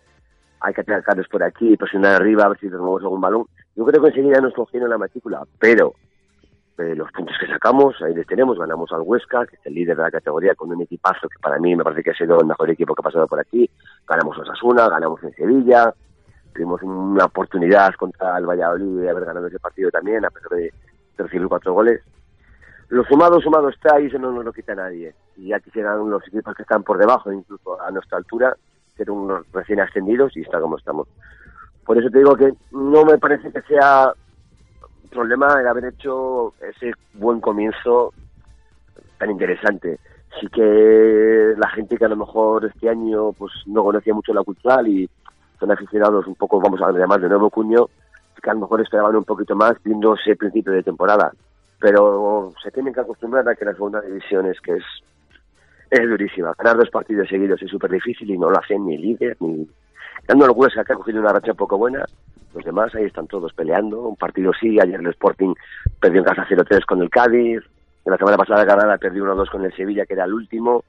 hay 0.60 0.74
que 0.74 0.82
atacarlos 0.82 1.28
por 1.28 1.44
aquí, 1.44 1.76
presionar 1.76 2.22
arriba, 2.22 2.46
a 2.46 2.50
ver 2.50 2.60
si 2.60 2.70
tenemos 2.70 3.02
algún 3.02 3.22
balón. 3.22 3.46
Yo 3.76 3.86
creo 3.86 4.02
que 4.02 4.10
enseguida 4.10 4.42
nos 4.42 4.54
cogieron 4.54 4.90
la 4.90 4.98
matrícula, 4.98 5.44
pero 5.60 5.94
eh, 6.78 6.96
los 6.96 7.12
puntos 7.12 7.36
que 7.40 7.48
sacamos, 7.48 7.96
ahí 8.02 8.14
les 8.14 8.28
tenemos, 8.28 8.58
ganamos 8.58 8.92
al 8.92 9.02
Huesca, 9.02 9.46
que 9.46 9.56
es 9.56 9.66
el 9.66 9.74
líder 9.74 9.98
de 9.98 10.04
la 10.04 10.12
categoría, 10.12 10.56
con 10.56 10.72
un 10.72 10.82
equipazo 10.82 11.28
que 11.28 11.40
para 11.42 11.60
mí 11.60 11.76
me 11.76 11.84
parece 11.84 12.04
que 12.04 12.12
ha 12.12 12.16
sido 12.16 12.40
el 12.40 12.46
mejor 12.46 12.70
equipo 12.70 12.96
que 12.96 13.02
ha 13.02 13.04
pasado 13.04 13.28
por 13.28 13.40
aquí, 13.40 13.70
ganamos 14.08 14.38
a 14.38 14.42
Osasuna, 14.42 14.88
ganamos 14.88 15.22
en 15.24 15.34
Sevilla, 15.34 15.94
tuvimos 16.54 16.82
una 16.84 17.26
oportunidad 17.26 17.94
contra 17.96 18.38
el 18.38 18.46
Valladolid 18.46 19.02
de 19.02 19.10
haber 19.10 19.26
ganado 19.26 19.48
ese 19.48 19.60
partido 19.60 19.90
también, 19.92 20.26
a 20.26 20.30
pesar 20.30 20.52
de 20.52 20.74
recibir 21.18 21.48
cuatro 21.48 21.74
goles. 21.74 22.02
Lo 22.90 23.04
sumado, 23.06 23.40
sumado 23.40 23.70
está 23.70 24.00
y 24.00 24.08
eso 24.08 24.20
no 24.20 24.32
nos 24.32 24.44
lo 24.44 24.52
quita 24.52 24.76
nadie. 24.76 25.14
Y 25.38 25.48
ya 25.48 25.60
quisieran 25.60 26.10
los 26.10 26.28
equipos 26.28 26.54
que 26.56 26.64
están 26.64 26.84
por 26.84 26.98
debajo, 26.98 27.32
incluso 27.32 27.82
a 27.82 27.90
nuestra 27.92 28.18
altura, 28.18 28.56
ser 28.98 29.10
unos 29.10 29.46
recién 29.54 29.80
ascendidos 29.80 30.36
y 30.36 30.42
está 30.42 30.60
como 30.60 30.78
estamos. 30.78 31.08
Por 31.86 31.98
eso 31.98 32.10
te 32.10 32.20
digo 32.20 32.36
que 32.36 32.54
no 32.72 33.06
me 33.06 33.18
parece 33.18 33.52
que 33.52 33.62
sea 33.62 34.14
problema 35.10 35.60
el 35.60 35.68
haber 35.68 35.86
hecho 35.86 36.54
ese 36.62 36.94
buen 37.14 37.40
comienzo 37.40 38.14
tan 39.18 39.32
interesante. 39.32 40.00
Sí 40.40 40.48
que 40.48 41.54
la 41.58 41.70
gente 41.70 41.98
que 41.98 42.06
a 42.06 42.10
lo 42.10 42.16
mejor 42.16 42.66
este 42.66 42.90
año 42.90 43.34
pues 43.34 43.52
no 43.68 43.84
conocía 43.84 44.14
mucho 44.14 44.34
la 44.34 44.44
cultural 44.44 44.88
y 44.88 45.10
son 45.62 45.72
aficionados 45.72 46.26
un 46.26 46.34
poco, 46.34 46.60
vamos 46.60 46.82
a 46.82 46.92
llamar 46.92 47.22
de 47.22 47.30
nuevo 47.30 47.52
cuño, 47.52 47.86
que 48.42 48.50
a 48.50 48.54
lo 48.56 48.62
mejor 48.62 48.82
esperaban 48.82 49.16
un 49.16 49.24
poquito 49.24 49.56
más 49.56 49.74
viendo 49.84 50.16
ese 50.16 50.36
principio 50.36 50.74
de 50.74 50.82
temporada. 50.82 51.32
Pero 51.80 52.52
se 52.62 52.72
tienen 52.72 52.94
que 52.94 53.02
acostumbrar 53.02 53.48
a 53.48 53.56
que 53.56 53.66
la 53.66 53.74
segunda 53.74 54.02
división 54.02 54.48
es 54.48 54.60
que 54.60 54.74
es, 54.74 54.84
es 55.92 56.10
durísima. 56.10 56.54
Ganar 56.58 56.78
dos 56.78 56.90
partidos 56.90 57.30
seguidos 57.30 57.62
es 57.62 57.70
súper 57.70 57.92
difícil 57.92 58.30
y 58.32 58.38
no 58.38 58.50
lo 58.50 58.58
hacen 58.58 58.86
ni 58.86 58.98
líder 58.98 59.38
ni... 59.40 59.70
Dando 60.28 60.52
Huesca 60.52 60.84
que 60.84 60.94
ha 60.94 60.96
cogido 60.96 61.20
una 61.20 61.34
racha 61.34 61.54
poco 61.54 61.78
buena, 61.78 62.06
los 62.54 62.64
demás 62.64 62.94
ahí 62.96 63.06
están 63.06 63.28
todos 63.28 63.54
peleando. 63.54 64.02
Un 64.02 64.16
partido 64.16 64.52
sí, 64.60 64.80
ayer 64.80 65.00
el 65.00 65.08
Sporting 65.08 65.54
perdió 66.00 66.20
en 66.20 66.26
casa 66.26 66.46
0-3 66.48 66.86
con 66.86 67.02
el 67.02 67.10
Cádiz. 67.10 67.62
La 68.06 68.18
semana 68.18 68.38
pasada 68.38 68.64
Granada 68.64 68.98
perdió 68.98 69.26
1-2 69.26 69.50
con 69.52 69.66
el 69.66 69.76
Sevilla, 69.76 70.06
que 70.06 70.14
era 70.14 70.26
el 70.26 70.34
último. 70.34 70.84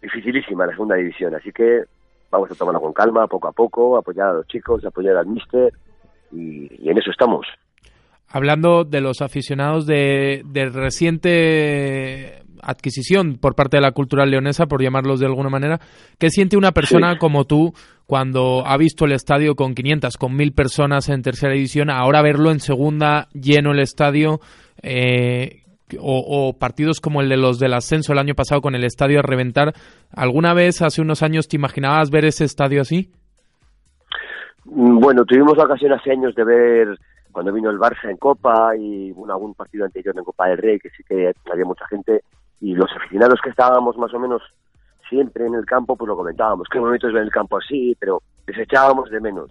Dificilísima 0.00 0.66
la 0.66 0.72
segunda 0.72 0.96
división, 0.96 1.34
así 1.34 1.52
que 1.52 1.84
vamos 2.30 2.50
a 2.50 2.54
tomarlo 2.54 2.80
con 2.80 2.92
calma, 2.92 3.26
poco 3.26 3.48
a 3.48 3.52
poco, 3.52 3.96
apoyar 3.96 4.28
a 4.28 4.32
los 4.34 4.46
chicos, 4.46 4.84
apoyar 4.84 5.16
al 5.16 5.26
míster 5.26 5.72
y, 6.32 6.68
y 6.84 6.88
en 6.88 6.98
eso 6.98 7.10
estamos. 7.10 7.46
Hablando 8.28 8.84
de 8.84 9.00
los 9.00 9.22
aficionados 9.22 9.86
de, 9.86 10.42
de 10.44 10.68
reciente 10.70 12.42
adquisición 12.62 13.38
por 13.38 13.54
parte 13.54 13.78
de 13.78 13.80
la 13.80 13.92
cultural 13.92 14.30
leonesa, 14.30 14.66
por 14.66 14.82
llamarlos 14.82 15.18
de 15.18 15.26
alguna 15.26 15.48
manera, 15.48 15.80
¿qué 16.18 16.30
siente 16.30 16.56
una 16.56 16.72
persona 16.72 17.12
Sí. 17.14 17.18
como 17.18 17.44
tú 17.46 17.72
cuando 18.06 18.64
ha 18.66 18.76
visto 18.76 19.04
el 19.04 19.12
estadio 19.12 19.54
con 19.54 19.74
500, 19.74 20.16
con 20.16 20.36
1000 20.36 20.52
personas 20.52 21.08
en 21.08 21.22
tercera 21.22 21.52
división, 21.54 21.90
ahora 21.90 22.22
verlo 22.22 22.50
en 22.50 22.60
segunda, 22.60 23.28
lleno 23.32 23.72
el 23.72 23.78
estadio, 23.80 24.40
eh, 24.82 25.62
o, 25.98 26.52
partidos 26.58 27.00
como 27.00 27.20
el 27.20 27.28
de 27.28 27.36
los 27.36 27.58
del 27.58 27.74
ascenso 27.74 28.12
el 28.12 28.18
año 28.18 28.34
pasado 28.34 28.60
con 28.60 28.74
el 28.74 28.84
estadio 28.84 29.18
a 29.18 29.22
reventar? 29.22 29.72
¿Alguna 30.14 30.54
vez 30.54 30.82
hace 30.82 31.00
unos 31.00 31.22
años 31.22 31.48
te 31.48 31.56
imaginabas 31.56 32.10
ver 32.10 32.24
ese 32.24 32.44
estadio 32.44 32.82
así? 32.82 33.10
Mm, 34.64 34.98
Bueno, 35.00 35.24
tuvimos 35.24 35.56
la 35.56 35.64
ocasión 35.64 35.92
hace 35.92 36.12
años 36.12 36.34
de 36.34 36.44
ver 36.44 36.98
cuando 37.32 37.52
vino 37.52 37.70
el 37.70 37.78
Barça 37.78 38.10
en 38.10 38.16
Copa 38.16 38.76
y 38.76 39.12
bueno, 39.12 39.34
algún 39.34 39.54
partido 39.54 39.84
anterior 39.84 40.14
en 40.16 40.24
Copa 40.24 40.48
del 40.48 40.58
Rey, 40.58 40.78
que 40.78 40.90
sí 40.90 41.02
que 41.04 41.32
había 41.50 41.64
mucha 41.64 41.86
gente, 41.86 42.22
y 42.60 42.74
los 42.74 42.90
aficionados 42.92 43.40
que 43.42 43.50
estábamos 43.50 43.96
más 43.96 44.12
o 44.12 44.18
menos 44.18 44.42
siempre 45.08 45.46
en 45.46 45.54
el 45.54 45.64
campo, 45.64 45.96
pues 45.96 46.08
lo 46.08 46.16
comentábamos, 46.16 46.68
qué 46.70 46.78
bonito 46.78 47.08
es 47.08 47.14
ver 47.14 47.24
el 47.24 47.30
campo 47.30 47.58
así, 47.58 47.96
pero 47.98 48.22
les 48.46 48.58
echábamos 48.58 49.10
de 49.10 49.20
menos, 49.20 49.50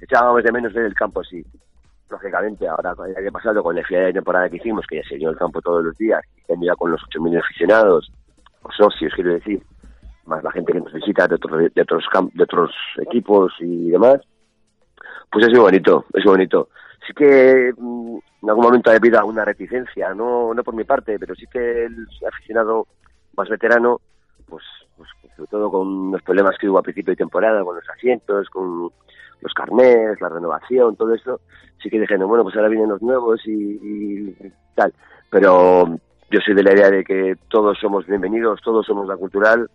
echábamos 0.00 0.42
de 0.42 0.52
menos 0.52 0.72
ver 0.72 0.86
el 0.86 0.94
campo 0.94 1.20
así. 1.20 1.44
Lógicamente, 2.14 2.68
ahora 2.68 2.94
el 3.08 3.16
año 3.16 3.32
pasado, 3.32 3.60
con 3.60 3.74
la 3.74 3.82
final 3.82 4.04
de 4.06 4.12
temporada 4.12 4.48
que 4.48 4.56
hicimos, 4.56 4.86
que 4.86 4.96
ya 4.96 5.02
se 5.08 5.16
llenó 5.18 5.30
el 5.32 5.36
campo 5.36 5.60
todos 5.60 5.84
los 5.84 5.96
días, 5.98 6.22
y 6.48 6.64
ya 6.64 6.74
con 6.76 6.92
los 6.92 7.00
8.000 7.02 7.38
aficionados, 7.40 8.12
o 8.62 8.70
socios, 8.70 9.12
quiero 9.16 9.32
decir, 9.32 9.60
más 10.26 10.42
la 10.44 10.52
gente 10.52 10.72
que 10.72 10.80
nos 10.80 10.92
visita 10.92 11.26
de 11.26 11.34
otros, 11.34 11.72
de 11.74 11.82
otros, 11.82 12.04
camp- 12.12 12.32
de 12.32 12.44
otros 12.44 12.70
equipos 13.02 13.52
y 13.58 13.90
demás, 13.90 14.20
pues 15.30 15.44
es 15.46 15.50
muy 15.50 15.60
bonito, 15.60 16.04
es 16.14 16.24
muy 16.24 16.34
bonito. 16.34 16.68
Sí 17.04 17.12
que 17.14 17.72
mm, 17.76 18.16
en 18.42 18.48
algún 18.48 18.64
momento 18.64 18.90
ha 18.90 18.94
habido 18.94 19.18
alguna 19.18 19.44
reticencia, 19.44 20.14
no, 20.14 20.54
no 20.54 20.62
por 20.62 20.74
mi 20.76 20.84
parte, 20.84 21.18
pero 21.18 21.34
sí 21.34 21.46
que 21.52 21.86
el 21.86 22.06
aficionado 22.32 22.86
más 23.36 23.48
veterano, 23.48 24.00
pues, 24.48 24.62
pues 24.96 25.10
sobre 25.36 25.50
todo 25.50 25.68
con 25.68 26.12
los 26.12 26.22
problemas 26.22 26.56
que 26.58 26.68
hubo 26.68 26.78
a 26.78 26.82
principio 26.82 27.10
de 27.10 27.16
temporada, 27.16 27.64
con 27.64 27.74
los 27.74 27.90
asientos, 27.90 28.48
con 28.50 28.90
los 29.40 29.52
carnés, 29.52 30.20
la 30.20 30.28
renovación, 30.28 30.96
todo 30.96 31.14
eso, 31.14 31.40
sí 31.82 31.90
que 31.90 32.00
dijeron, 32.00 32.28
bueno, 32.28 32.44
pues 32.44 32.56
ahora 32.56 32.68
vienen 32.68 32.88
los 32.88 33.02
nuevos 33.02 33.40
y, 33.46 34.34
tal. 34.74 34.92
Pero 35.30 35.98
yo 36.30 36.40
soy 36.44 36.54
de 36.54 36.62
la 36.62 36.72
idea 36.72 36.90
de 36.90 37.04
que 37.04 37.36
todos 37.48 37.78
somos 37.78 38.06
bienvenidos, 38.06 38.60
todos 38.62 38.86
somos 38.86 39.06
la 39.06 39.16
cultural 39.16 39.70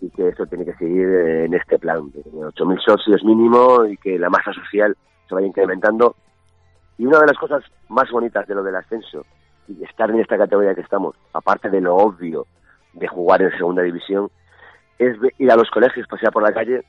y 0.00 0.10
que 0.10 0.28
esto 0.28 0.46
tiene 0.46 0.64
que 0.64 0.74
seguir 0.74 1.06
eh, 1.08 1.44
en 1.44 1.54
este 1.54 1.78
plan, 1.78 2.10
de 2.12 2.22
8.000 2.22 2.84
socios 2.84 3.24
mínimo 3.24 3.84
y 3.84 3.96
que 3.96 4.18
la 4.18 4.30
masa 4.30 4.52
social 4.52 4.96
se 5.28 5.34
vaya 5.34 5.46
incrementando. 5.46 6.16
Y 6.96 7.06
una 7.06 7.18
de 7.20 7.26
las 7.26 7.38
cosas 7.38 7.62
más 7.88 8.10
bonitas 8.10 8.46
de 8.46 8.54
lo 8.54 8.62
del 8.62 8.76
ascenso 8.76 9.24
y 9.68 9.84
estar 9.84 10.10
en 10.10 10.20
esta 10.20 10.38
categoría 10.38 10.74
que 10.74 10.80
estamos, 10.80 11.16
aparte 11.32 11.70
de 11.70 11.80
lo 11.80 11.96
obvio 11.96 12.46
de 12.92 13.06
jugar 13.08 13.42
en 13.42 13.56
segunda 13.56 13.82
división, 13.82 14.30
es 14.98 15.16
ir 15.38 15.50
a 15.50 15.56
los 15.56 15.70
colegios, 15.70 16.06
pasear 16.08 16.32
por 16.32 16.42
la 16.42 16.52
calle 16.52 16.84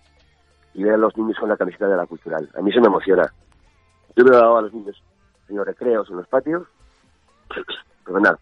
y 0.74 0.84
ver 0.84 0.94
a 0.94 0.98
los 0.98 1.16
niños 1.18 1.38
con 1.40 1.50
la 1.50 1.58
camiseta 1.58 1.88
de 1.88 1.98
la 1.98 2.06
cultural. 2.06 2.50
A 2.56 2.62
mí 2.62 2.72
eso 2.72 2.82
me 2.82 2.88
emociona. 2.88 3.32
Yo 4.16 4.26
veo 4.26 4.58
a 4.58 4.62
los 4.62 4.74
niños 4.74 5.02
en 5.50 5.58
los 5.58 5.66
recreos, 5.66 6.10
en 6.10 6.18
los 6.18 6.28
patios, 6.28 6.68
perdonad, 8.06 8.38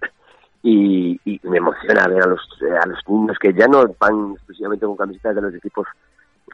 y, 0.61 1.19
y 1.25 1.39
me 1.43 1.57
emociona 1.57 2.07
ver 2.07 2.23
a 2.23 2.27
los, 2.27 2.41
a 2.81 2.85
los 2.87 2.99
niños 3.07 3.37
que 3.39 3.53
ya 3.53 3.67
no 3.67 3.83
van 3.99 4.33
exclusivamente 4.33 4.85
con 4.85 4.97
camisetas 4.97 5.35
de 5.35 5.41
los 5.41 5.53
equipos 5.53 5.87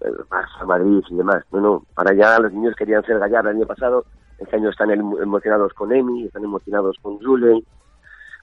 eh, 0.01 0.11
Barça, 0.29 0.65
Madrid 0.65 1.03
y 1.09 1.15
demás. 1.15 1.43
No, 1.51 1.59
no, 1.59 1.83
para 1.93 2.11
allá 2.11 2.39
los 2.39 2.51
niños 2.53 2.75
querían 2.75 3.03
ser 3.03 3.19
Gallar 3.19 3.45
el 3.45 3.57
año 3.57 3.65
pasado, 3.65 4.05
este 4.37 4.55
año 4.55 4.69
están 4.69 4.91
em- 4.91 5.21
emocionados 5.21 5.73
con 5.73 5.91
Emi, 5.93 6.25
están 6.25 6.43
emocionados 6.43 6.97
con 7.01 7.19
Julen, 7.19 7.63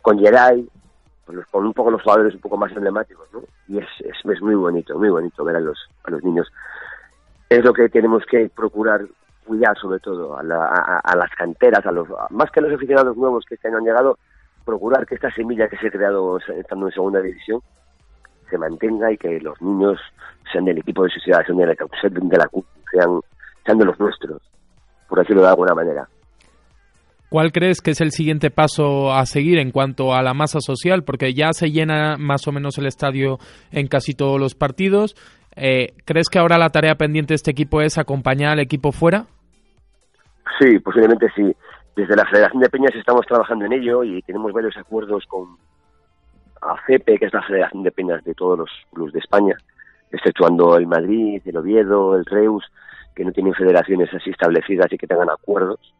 con 0.00 0.18
Geray, 0.18 0.68
con 1.50 1.66
un 1.66 1.72
poco 1.72 1.90
los 1.90 2.02
jugadores 2.02 2.34
un 2.34 2.40
poco 2.40 2.56
más 2.56 2.72
emblemáticos, 2.72 3.28
¿no? 3.32 3.42
Y 3.68 3.78
es, 3.78 3.86
es, 4.00 4.16
es 4.24 4.42
muy 4.42 4.54
bonito, 4.54 4.98
muy 4.98 5.08
bonito 5.08 5.44
ver 5.44 5.56
a 5.56 5.60
los, 5.60 5.78
a 6.04 6.10
los 6.10 6.22
niños. 6.24 6.50
Es 7.56 7.64
lo 7.64 7.72
que 7.72 7.88
tenemos 7.88 8.24
que 8.30 8.48
procurar 8.54 9.02
cuidar 9.44 9.76
sobre 9.78 9.98
todo 9.98 10.38
a, 10.38 10.42
la- 10.42 10.66
a- 11.02 11.16
las 11.16 11.30
canteras, 11.36 11.84
a 11.84 11.90
los 11.92 12.06
más 12.30 12.50
que 12.50 12.60
a 12.60 12.62
los 12.62 12.72
aficionados 12.72 13.16
nuevos 13.16 13.44
que 13.48 13.56
este 13.56 13.68
año 13.68 13.78
han 13.78 13.84
llegado, 13.84 14.18
procurar 14.64 15.04
que 15.06 15.16
esta 15.16 15.30
semilla 15.32 15.68
que 15.68 15.76
se 15.78 15.88
ha 15.88 15.90
creado 15.90 16.38
estando 16.38 16.86
en 16.86 16.92
segunda 16.92 17.20
división 17.20 17.60
se 18.48 18.56
mantenga 18.58 19.10
y 19.12 19.16
que 19.16 19.40
los 19.40 19.60
niños 19.60 19.98
sean 20.52 20.64
del 20.66 20.78
equipo 20.78 21.02
de 21.04 21.10
sociedad, 21.10 21.40
sean 21.46 21.58
de 21.58 21.66
la, 21.66 21.74
sean 22.00 22.14
de 22.28 22.36
la 22.38 22.48
sean, 22.92 23.20
sean 23.66 23.78
de 23.78 23.84
los 23.84 23.98
nuestros, 23.98 24.40
por 25.08 25.18
decirlo 25.18 25.42
de 25.42 25.48
alguna 25.48 25.74
manera. 25.74 26.06
¿Cuál 27.28 27.50
crees 27.50 27.80
que 27.80 27.92
es 27.92 28.00
el 28.02 28.10
siguiente 28.12 28.50
paso 28.50 29.10
a 29.12 29.24
seguir 29.24 29.58
en 29.58 29.70
cuanto 29.70 30.12
a 30.14 30.22
la 30.22 30.34
masa 30.34 30.60
social? 30.60 31.02
Porque 31.02 31.32
ya 31.32 31.54
se 31.54 31.70
llena 31.70 32.16
más 32.18 32.46
o 32.46 32.52
menos 32.52 32.76
el 32.76 32.86
estadio 32.86 33.38
en 33.70 33.86
casi 33.86 34.12
todos 34.12 34.38
los 34.38 34.54
partidos. 34.54 35.14
Eh, 35.56 35.94
¿Crees 36.04 36.28
que 36.28 36.38
ahora 36.38 36.58
la 36.58 36.70
tarea 36.70 36.94
pendiente 36.94 37.32
de 37.32 37.36
este 37.36 37.50
equipo 37.50 37.80
es 37.80 37.98
acompañar 37.98 38.52
al 38.52 38.60
equipo 38.60 38.92
fuera? 38.92 39.26
Sí, 40.58 40.78
posiblemente 40.78 41.26
sí. 41.34 41.54
Desde 41.94 42.16
la 42.16 42.24
Federación 42.26 42.62
de 42.62 42.70
Peñas 42.70 42.94
estamos 42.94 43.26
trabajando 43.26 43.66
en 43.66 43.72
ello 43.74 44.02
y 44.02 44.22
tenemos 44.22 44.52
varios 44.52 44.76
acuerdos 44.76 45.24
con 45.26 45.56
ACEPE, 46.60 47.18
que 47.18 47.26
es 47.26 47.34
la 47.34 47.42
Federación 47.42 47.82
de 47.82 47.90
Peñas 47.90 48.24
de 48.24 48.34
todos 48.34 48.58
los 48.58 48.70
clubes 48.92 49.12
de 49.12 49.18
España, 49.18 49.56
exceptuando 50.10 50.76
el 50.76 50.86
Madrid, 50.86 51.42
el 51.44 51.56
Oviedo, 51.56 52.16
el 52.16 52.24
Reus, 52.24 52.64
que 53.14 53.24
no 53.24 53.32
tienen 53.32 53.52
federaciones 53.52 54.08
así 54.14 54.30
establecidas 54.30 54.90
y 54.90 54.96
que 54.96 55.06
tengan 55.06 55.28
acuerdos. 55.28 55.94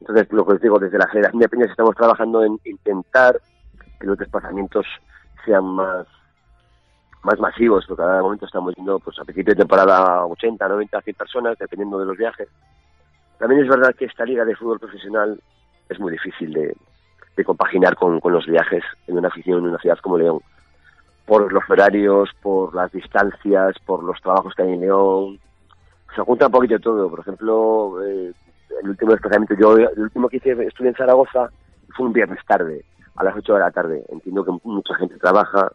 Entonces, 0.00 0.30
lo 0.30 0.44
que 0.44 0.54
os 0.54 0.60
digo, 0.60 0.78
desde 0.78 0.98
la 0.98 1.08
Federación 1.08 1.40
de 1.40 1.48
Peñas 1.48 1.70
estamos 1.70 1.94
trabajando 1.94 2.44
en 2.44 2.58
intentar 2.64 3.40
que 3.98 4.06
los 4.06 4.18
desplazamientos 4.18 4.84
sean 5.46 5.64
más 5.64 6.06
más 7.24 7.40
masivos, 7.40 7.84
porque 7.86 8.02
cada 8.02 8.22
momento 8.22 8.46
estamos 8.46 8.74
yendo 8.74 8.98
pues, 8.98 9.18
a 9.18 9.24
principio 9.24 9.54
de 9.54 9.58
temporada 9.58 10.26
80, 10.26 10.68
90, 10.68 11.00
100 11.00 11.16
personas, 11.16 11.58
dependiendo 11.58 11.98
de 11.98 12.06
los 12.06 12.16
viajes. 12.16 12.48
También 13.38 13.62
es 13.62 13.68
verdad 13.68 13.94
que 13.94 14.04
esta 14.04 14.24
liga 14.24 14.44
de 14.44 14.56
fútbol 14.56 14.78
profesional 14.78 15.40
es 15.88 15.98
muy 15.98 16.12
difícil 16.12 16.52
de, 16.52 16.74
de 17.36 17.44
compaginar 17.44 17.96
con, 17.96 18.20
con 18.20 18.32
los 18.32 18.46
viajes 18.46 18.84
en 19.06 19.18
una 19.18 19.28
afición 19.28 19.58
en 19.58 19.70
una 19.70 19.78
ciudad 19.78 19.98
como 19.98 20.18
León. 20.18 20.40
Por 21.26 21.52
los 21.52 21.64
horarios, 21.68 22.30
por 22.42 22.74
las 22.74 22.92
distancias, 22.92 23.76
por 23.84 24.02
los 24.02 24.20
trabajos 24.20 24.54
que 24.54 24.62
hay 24.62 24.72
en 24.72 24.80
León. 24.80 25.40
Se 26.14 26.22
junta 26.22 26.46
un 26.46 26.52
poquito 26.52 26.78
todo. 26.78 27.08
Por 27.08 27.20
ejemplo, 27.20 28.02
eh, 28.04 28.32
el 28.82 28.88
último 28.88 29.12
desplazamiento, 29.12 29.54
yo 29.54 29.76
el 29.76 30.00
último 30.00 30.28
que 30.28 30.36
hice 30.36 30.52
estuve 30.64 30.88
en 30.88 30.94
Zaragoza 30.94 31.50
fue 31.96 32.06
un 32.06 32.12
viernes 32.12 32.38
tarde, 32.46 32.84
a 33.16 33.24
las 33.24 33.36
8 33.36 33.54
de 33.54 33.60
la 33.60 33.70
tarde. 33.70 34.04
Entiendo 34.10 34.44
que 34.44 34.52
mucha 34.64 34.94
gente 34.96 35.16
trabaja. 35.18 35.72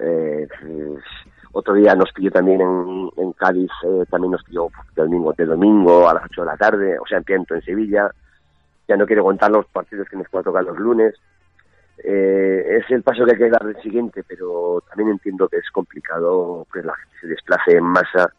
Eh, 0.00 0.48
pues, 0.60 1.04
otro 1.52 1.74
día 1.74 1.94
nos 1.94 2.12
pilló 2.12 2.30
también 2.30 2.60
en, 2.60 3.32
Cádiz, 3.32 3.70
eh, 3.84 4.04
también 4.10 4.32
nos 4.32 4.44
pilló 4.44 4.68
de 4.94 5.02
domingo, 5.02 5.32
de 5.32 5.46
domingo 5.46 6.08
a 6.08 6.14
las 6.14 6.24
8 6.24 6.42
de 6.42 6.46
la 6.46 6.56
tarde, 6.56 6.98
o 6.98 7.06
sea, 7.06 7.18
en 7.18 7.24
Piento, 7.24 7.54
en 7.54 7.62
Sevilla. 7.62 8.10
Ya 8.86 8.96
no 8.96 9.06
quiero 9.06 9.24
contar 9.24 9.50
los 9.50 9.66
partidos 9.66 10.08
que 10.08 10.16
nos 10.16 10.28
pueda 10.28 10.44
tocar 10.44 10.64
los 10.64 10.78
lunes. 10.78 11.14
Eh, 12.04 12.78
es 12.78 12.90
el 12.90 13.02
paso 13.02 13.24
que 13.24 13.32
hay 13.32 13.38
que 13.38 13.48
dar 13.48 13.64
del 13.64 13.80
siguiente, 13.82 14.22
pero 14.22 14.82
también 14.88 15.10
entiendo 15.10 15.48
que 15.48 15.56
es 15.56 15.70
complicado 15.70 16.66
que 16.72 16.82
la 16.82 16.94
gente 16.94 17.16
se 17.22 17.26
desplace 17.28 17.76
en 17.76 17.84
masa, 17.84 18.32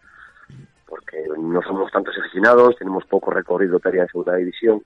porque 0.86 1.26
no 1.38 1.62
somos 1.64 1.92
tantos 1.92 2.16
aficionados, 2.20 2.76
tenemos 2.78 3.04
poco 3.06 3.32
recorrido 3.32 3.80
todavía 3.80 4.04
en 4.04 4.10
segunda 4.10 4.36
división 4.36 4.82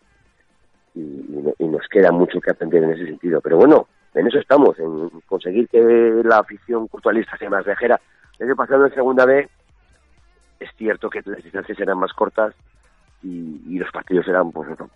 y 0.95 1.65
nos 1.65 1.87
queda 1.89 2.11
mucho 2.11 2.39
que 2.39 2.51
aprender 2.51 2.83
en 2.83 2.91
ese 2.91 3.05
sentido. 3.05 3.41
Pero 3.41 3.57
bueno, 3.57 3.87
en 4.13 4.27
eso 4.27 4.39
estamos, 4.39 4.77
en 4.79 5.09
conseguir 5.25 5.67
que 5.69 6.21
la 6.23 6.39
afición 6.39 6.87
culturalista 6.87 7.37
sea 7.37 7.49
más 7.49 7.65
viajera. 7.65 7.99
El 8.39 8.47
año 8.47 8.55
pasado 8.55 8.85
en 8.85 8.93
segunda 8.93 9.25
B 9.25 9.47
es 10.59 10.69
cierto 10.77 11.09
que 11.09 11.21
las 11.25 11.43
distancias 11.43 11.79
eran 11.79 11.97
más 11.97 12.13
cortas 12.13 12.53
y, 13.23 13.61
y 13.67 13.79
los 13.79 13.91
partidos 13.91 14.27
eran, 14.27 14.51
pues 14.51 14.69
eso, 14.69 14.89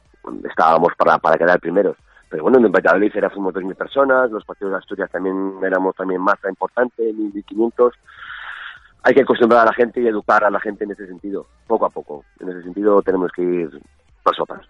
estábamos 0.47 0.93
para, 0.97 1.17
para 1.17 1.38
quedar 1.38 1.60
primeros. 1.60 1.97
Pero 2.30 2.43
bueno, 2.43 2.58
en 2.58 2.71
Valladolid 2.71 3.12
era, 3.15 3.30
fuimos 3.30 3.54
2.000 3.54 3.75
personas, 3.75 4.32
los 4.32 4.43
partidos 4.43 4.71
de 4.71 4.78
Asturias 4.78 5.12
también 5.12 5.54
éramos 5.63 5.95
también 5.95 6.21
masa 6.21 6.49
importante, 6.49 7.04
1.500. 7.13 7.91
Hay 9.04 9.13
que 9.13 9.21
acostumbrar 9.21 9.62
a 9.62 9.65
la 9.65 9.73
gente 9.73 10.01
y 10.01 10.08
educar 10.08 10.43
a 10.43 10.49
la 10.49 10.60
gente 10.60 10.84
en 10.84 10.91
ese 10.91 11.06
sentido, 11.06 11.45
poco 11.67 11.86
a 11.86 11.89
poco. 11.89 12.25
En 12.39 12.49
ese 12.49 12.63
sentido 12.63 13.01
tenemos 13.04 13.32
que 13.32 13.43
ir 13.43 13.69
paso 14.23 14.43
a 14.43 14.45
paso. 14.47 14.67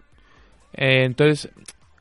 Eh, 0.74 1.04
entonces, 1.04 1.50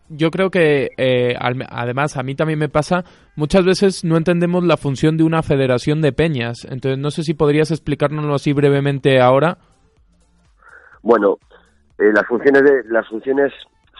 yo 0.09 0.29
creo 0.31 0.49
que 0.49 0.89
eh, 0.97 1.35
al- 1.39 1.65
además 1.69 2.17
a 2.17 2.23
mí 2.23 2.35
también 2.35 2.59
me 2.59 2.69
pasa, 2.69 3.03
muchas 3.35 3.65
veces 3.65 4.03
no 4.03 4.17
entendemos 4.17 4.63
la 4.63 4.77
función 4.77 5.17
de 5.17 5.23
una 5.23 5.41
federación 5.43 6.01
de 6.01 6.11
peñas. 6.13 6.65
Entonces, 6.69 6.97
no 6.99 7.11
sé 7.11 7.23
si 7.23 7.33
podrías 7.33 7.71
explicárnoslo 7.71 8.33
así 8.35 8.53
brevemente 8.53 9.19
ahora. 9.19 9.57
Bueno, 11.01 11.37
eh, 11.97 12.11
las 12.13 12.25
funciones 12.27 12.63
de, 12.63 12.83
las 12.89 13.07
funciones 13.07 13.51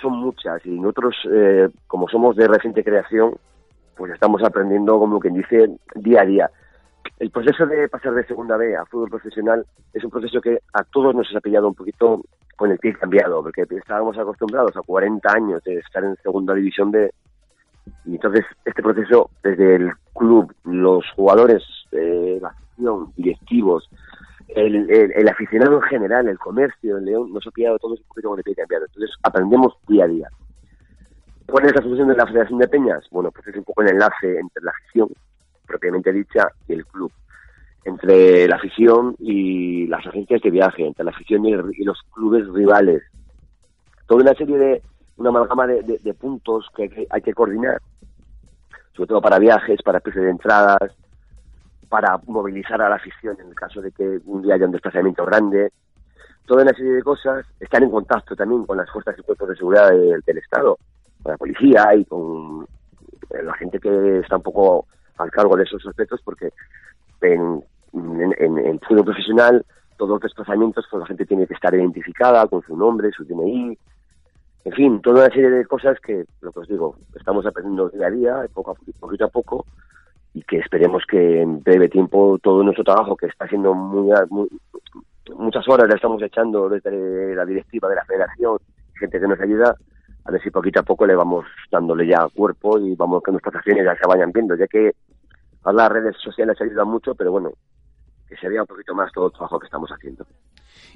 son 0.01 0.13
muchas 0.19 0.65
y 0.65 0.71
nosotros, 0.71 1.15
eh, 1.31 1.69
como 1.87 2.07
somos 2.09 2.35
de 2.35 2.47
reciente 2.47 2.83
creación, 2.83 3.35
pues 3.95 4.11
estamos 4.11 4.43
aprendiendo, 4.43 4.99
como 4.99 5.19
quien 5.19 5.35
dice, 5.35 5.69
día 5.95 6.21
a 6.21 6.25
día. 6.25 6.49
El 7.19 7.31
proceso 7.31 7.65
de 7.65 7.87
pasar 7.87 8.13
de 8.13 8.25
segunda 8.25 8.57
B 8.57 8.75
a 8.75 8.85
fútbol 8.85 9.09
profesional 9.09 9.65
es 9.93 10.03
un 10.03 10.11
proceso 10.11 10.41
que 10.41 10.59
a 10.73 10.83
todos 10.83 11.15
nos 11.15 11.33
ha 11.33 11.39
pillado 11.39 11.67
un 11.67 11.75
poquito 11.75 12.21
con 12.57 12.71
el 12.71 12.77
pie 12.77 12.93
cambiado, 12.93 13.41
porque 13.41 13.65
estábamos 13.69 14.17
acostumbrados 14.17 14.75
a 14.75 14.81
40 14.81 15.31
años 15.31 15.63
de 15.63 15.75
estar 15.75 16.03
en 16.03 16.15
segunda 16.17 16.53
división 16.53 16.91
B 16.91 17.11
y 18.05 18.15
entonces 18.15 18.45
este 18.65 18.81
proceso 18.81 19.29
desde 19.43 19.75
el 19.75 19.91
club, 20.13 20.53
los 20.63 21.05
jugadores, 21.15 21.63
eh, 21.91 22.39
la 22.41 22.49
afición, 22.49 23.13
directivos, 23.15 23.89
el, 24.47 24.89
el, 24.89 25.27
aficionado 25.27 25.75
en 25.75 25.81
general, 25.83 26.27
el 26.27 26.39
comercio, 26.39 26.97
el 26.97 27.05
León, 27.05 27.31
nos 27.33 27.45
ha 27.47 27.51
pillado 27.51 27.79
todos 27.79 27.99
un 27.99 28.07
poquito 28.07 28.29
con 28.29 28.39
el 28.39 28.43
pie 28.43 28.55
cambiado. 28.55 28.85
Entonces 28.85 29.11
aprendemos 29.23 29.73
día 29.87 30.05
a 30.05 30.07
día. 30.07 30.29
¿Cuál 31.47 31.65
es 31.65 31.75
la 31.75 31.81
función 31.81 32.07
de 32.07 32.15
la 32.15 32.25
Federación 32.25 32.59
de 32.59 32.67
Peñas? 32.67 33.05
Bueno, 33.11 33.31
pues 33.31 33.47
es 33.47 33.55
un 33.55 33.63
poco 33.63 33.81
el 33.81 33.91
enlace 33.91 34.39
entre 34.39 34.63
la 34.63 34.71
afición, 34.71 35.09
propiamente 35.65 36.11
dicha, 36.11 36.49
y 36.67 36.73
el 36.73 36.85
club. 36.85 37.11
Entre 37.83 38.47
la 38.47 38.55
afición 38.55 39.15
y 39.19 39.87
las 39.87 40.05
agencias 40.07 40.41
de 40.41 40.49
viaje, 40.49 40.87
entre 40.87 41.05
la 41.05 41.11
afición 41.11 41.45
y, 41.45 41.53
el- 41.53 41.71
y 41.77 41.83
los 41.83 42.01
clubes 42.13 42.47
rivales. 42.47 43.03
Toda 44.07 44.21
una 44.21 44.33
serie 44.33 44.57
de, 44.57 44.81
una 45.17 45.29
amalgama 45.29 45.67
de, 45.67 46.13
puntos 46.13 46.67
que 46.75 46.83
hay, 46.83 46.89
que 46.89 47.07
hay 47.09 47.21
que 47.21 47.33
coordinar, 47.33 47.79
sobre 48.93 49.07
todo 49.07 49.21
para 49.21 49.39
viajes, 49.39 49.81
para 49.83 49.99
precios 49.99 50.25
de 50.25 50.31
entradas, 50.31 50.95
para 51.89 52.19
movilizar 52.25 52.81
a 52.81 52.89
la 52.89 52.95
afición 52.95 53.37
en 53.39 53.47
el 53.49 53.55
caso 53.55 53.81
de 53.81 53.91
que 53.91 54.19
un 54.25 54.41
día 54.41 54.55
haya 54.55 54.65
un 54.65 54.71
desplazamiento 54.71 55.25
grande. 55.25 55.71
Toda 56.45 56.63
una 56.63 56.73
serie 56.73 56.93
de 56.93 57.03
cosas 57.03 57.45
están 57.59 57.83
en 57.83 57.91
contacto 57.91 58.35
también 58.35 58.65
con 58.65 58.77
las 58.77 58.89
fuerzas 58.91 59.15
y 59.17 59.21
cuerpos 59.23 59.49
de 59.49 59.55
seguridad 59.55 59.89
del, 59.91 60.37
Estado, 60.37 60.77
con 61.23 61.31
la 61.31 61.37
policía 61.37 61.95
y 61.95 62.05
con 62.05 62.67
la 63.29 63.53
gente 63.55 63.79
que 63.79 64.19
está 64.19 64.37
un 64.37 64.43
poco 64.43 64.87
al 65.17 65.31
cargo 65.31 65.55
de 65.55 65.63
esos 65.63 65.85
aspectos, 65.85 66.21
porque 66.23 66.49
en, 67.21 67.63
en, 67.93 68.57
en, 68.57 68.79
fútbol 68.81 69.05
profesional 69.05 69.65
todos 69.97 70.11
los 70.11 70.21
desplazamientos 70.21 70.85
pues 70.91 70.99
la 70.99 71.07
gente 71.07 71.25
tiene 71.25 71.47
que 71.47 71.53
estar 71.53 71.73
identificada 71.73 72.45
con 72.47 72.61
su 72.63 72.75
nombre, 72.75 73.11
su 73.11 73.23
DNI, 73.23 73.77
en 74.65 74.73
fin, 74.73 74.99
toda 75.01 75.25
una 75.25 75.33
serie 75.33 75.51
de 75.51 75.65
cosas 75.65 75.99
que, 75.99 76.25
lo 76.41 76.51
que 76.51 76.59
os 76.59 76.67
digo, 76.67 76.97
estamos 77.15 77.45
aprendiendo 77.45 77.89
día 77.89 78.07
a 78.07 78.11
día, 78.11 78.45
poco 78.51 78.71
a, 78.71 78.75
poquito 78.99 79.25
a 79.25 79.29
poco, 79.29 79.65
y 80.33 80.41
que 80.41 80.57
esperemos 80.57 81.03
que 81.09 81.41
en 81.41 81.61
breve 81.61 81.87
tiempo 81.87 82.39
todo 82.41 82.63
nuestro 82.63 82.83
trabajo, 82.83 83.15
que 83.15 83.27
está 83.27 83.47
siendo 83.47 83.75
muy, 83.75 84.11
muchas 85.35 85.67
horas, 85.67 85.87
le 85.87 85.95
estamos 85.95 86.21
echando 86.23 86.67
desde 86.67 87.35
la 87.35 87.45
directiva 87.45 87.87
de 87.89 87.95
la 87.95 88.05
federación, 88.05 88.57
gente 88.99 89.19
que 89.19 89.27
nos 89.27 89.39
ayuda, 89.39 89.75
a 90.25 90.31
ver 90.31 90.41
si 90.41 90.49
poquito 90.49 90.79
a 90.79 90.83
poco 90.83 91.05
le 91.05 91.15
vamos 91.15 91.45
dándole 91.71 92.07
ya 92.07 92.27
cuerpo 92.33 92.79
y 92.79 92.95
vamos 92.95 93.21
que 93.23 93.31
nuestras 93.31 93.55
acciones 93.55 93.85
ya 93.85 93.95
se 93.95 94.07
vayan 94.07 94.31
viendo, 94.31 94.55
ya 94.55 94.67
que 94.67 94.91
a 95.63 95.71
las 95.71 95.89
redes 95.89 96.15
sociales 96.23 96.57
ayudan 96.61 96.87
mucho, 96.87 97.13
pero 97.15 97.31
bueno, 97.31 97.51
que 98.27 98.35
se 98.37 98.49
vea 98.49 98.61
un 98.61 98.67
poquito 98.67 98.93
más 98.95 99.11
todo 99.11 99.27
el 99.27 99.31
trabajo 99.33 99.59
que 99.59 99.65
estamos 99.65 99.89
haciendo. 99.91 100.25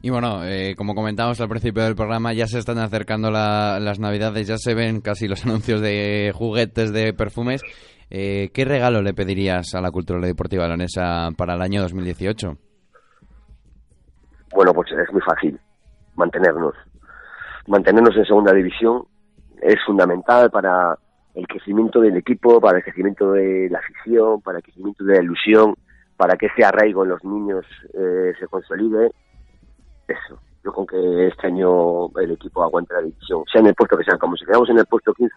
Y 0.02 0.10
bueno, 0.10 0.44
eh, 0.46 0.76
como 0.78 0.96
comentábamos 0.96 1.40
al 1.42 1.50
principio 1.50 1.84
del 1.84 1.96
programa, 1.96 2.34
ya 2.34 2.48
se 2.48 2.58
están 2.60 2.78
acercando 2.80 3.30
la- 3.32 3.80
las 3.80 4.00
navidades, 4.00 4.48
ya 4.48 4.58
se 4.58 4.74
ven 4.74 5.02
casi 5.02 5.28
los 5.28 5.44
anuncios 5.46 5.82
de 5.82 6.32
juguetes, 6.34 6.92
de 6.94 7.14
perfumes. 7.14 7.62
Eh, 8.10 8.50
¿Qué 8.54 8.66
regalo 8.66 9.02
le 9.04 9.14
pedirías 9.14 9.76
a 9.76 9.82
la 9.82 9.92
cultura 9.92 10.26
deportiva 10.26 10.68
leonesa 10.68 11.30
para 11.38 11.54
el 11.56 11.62
año 11.62 11.82
2018? 11.82 12.58
Bueno, 14.56 14.74
pues 14.74 14.90
es 14.92 15.12
muy 15.14 15.22
fácil 15.22 15.60
mantenernos. 16.16 16.74
Mantenernos 17.68 18.16
en 18.16 18.26
segunda 18.26 18.52
división 18.54 19.04
es 19.62 19.76
fundamental 19.86 20.50
para 20.52 20.98
el 21.36 21.48
crecimiento 21.48 22.02
del 22.02 22.18
equipo, 22.18 22.60
para 22.60 22.78
el 22.78 22.84
crecimiento 22.84 23.32
de 23.32 23.70
la 23.70 23.80
afición, 23.80 24.42
para 24.42 24.58
el 24.58 24.64
crecimiento 24.64 25.04
de 25.04 25.16
la 25.16 25.24
ilusión, 25.24 25.76
para 26.18 26.36
que 26.36 26.48
ese 26.48 26.66
arraigo 26.66 27.04
en 27.04 27.10
los 27.10 27.24
niños 27.24 27.66
eh, 27.94 28.34
se 28.40 28.48
consolide. 28.48 29.12
Eso. 30.08 30.40
Yo 30.64 30.74
con 30.74 30.86
que 30.86 31.28
este 31.28 31.48
año 31.48 32.10
el 32.18 32.32
equipo 32.32 32.64
aguante 32.64 32.94
la 32.94 33.02
división, 33.02 33.44
sea 33.52 33.62
en 33.62 33.68
el 33.68 33.76
puesto 33.76 33.98
que 33.98 34.04
sea, 34.04 34.18
como 34.18 34.36
si 34.36 34.46
quedamos 34.46 34.70
en 34.70 34.80
el 34.80 34.86
puesto 34.86 35.14
15, 35.14 35.34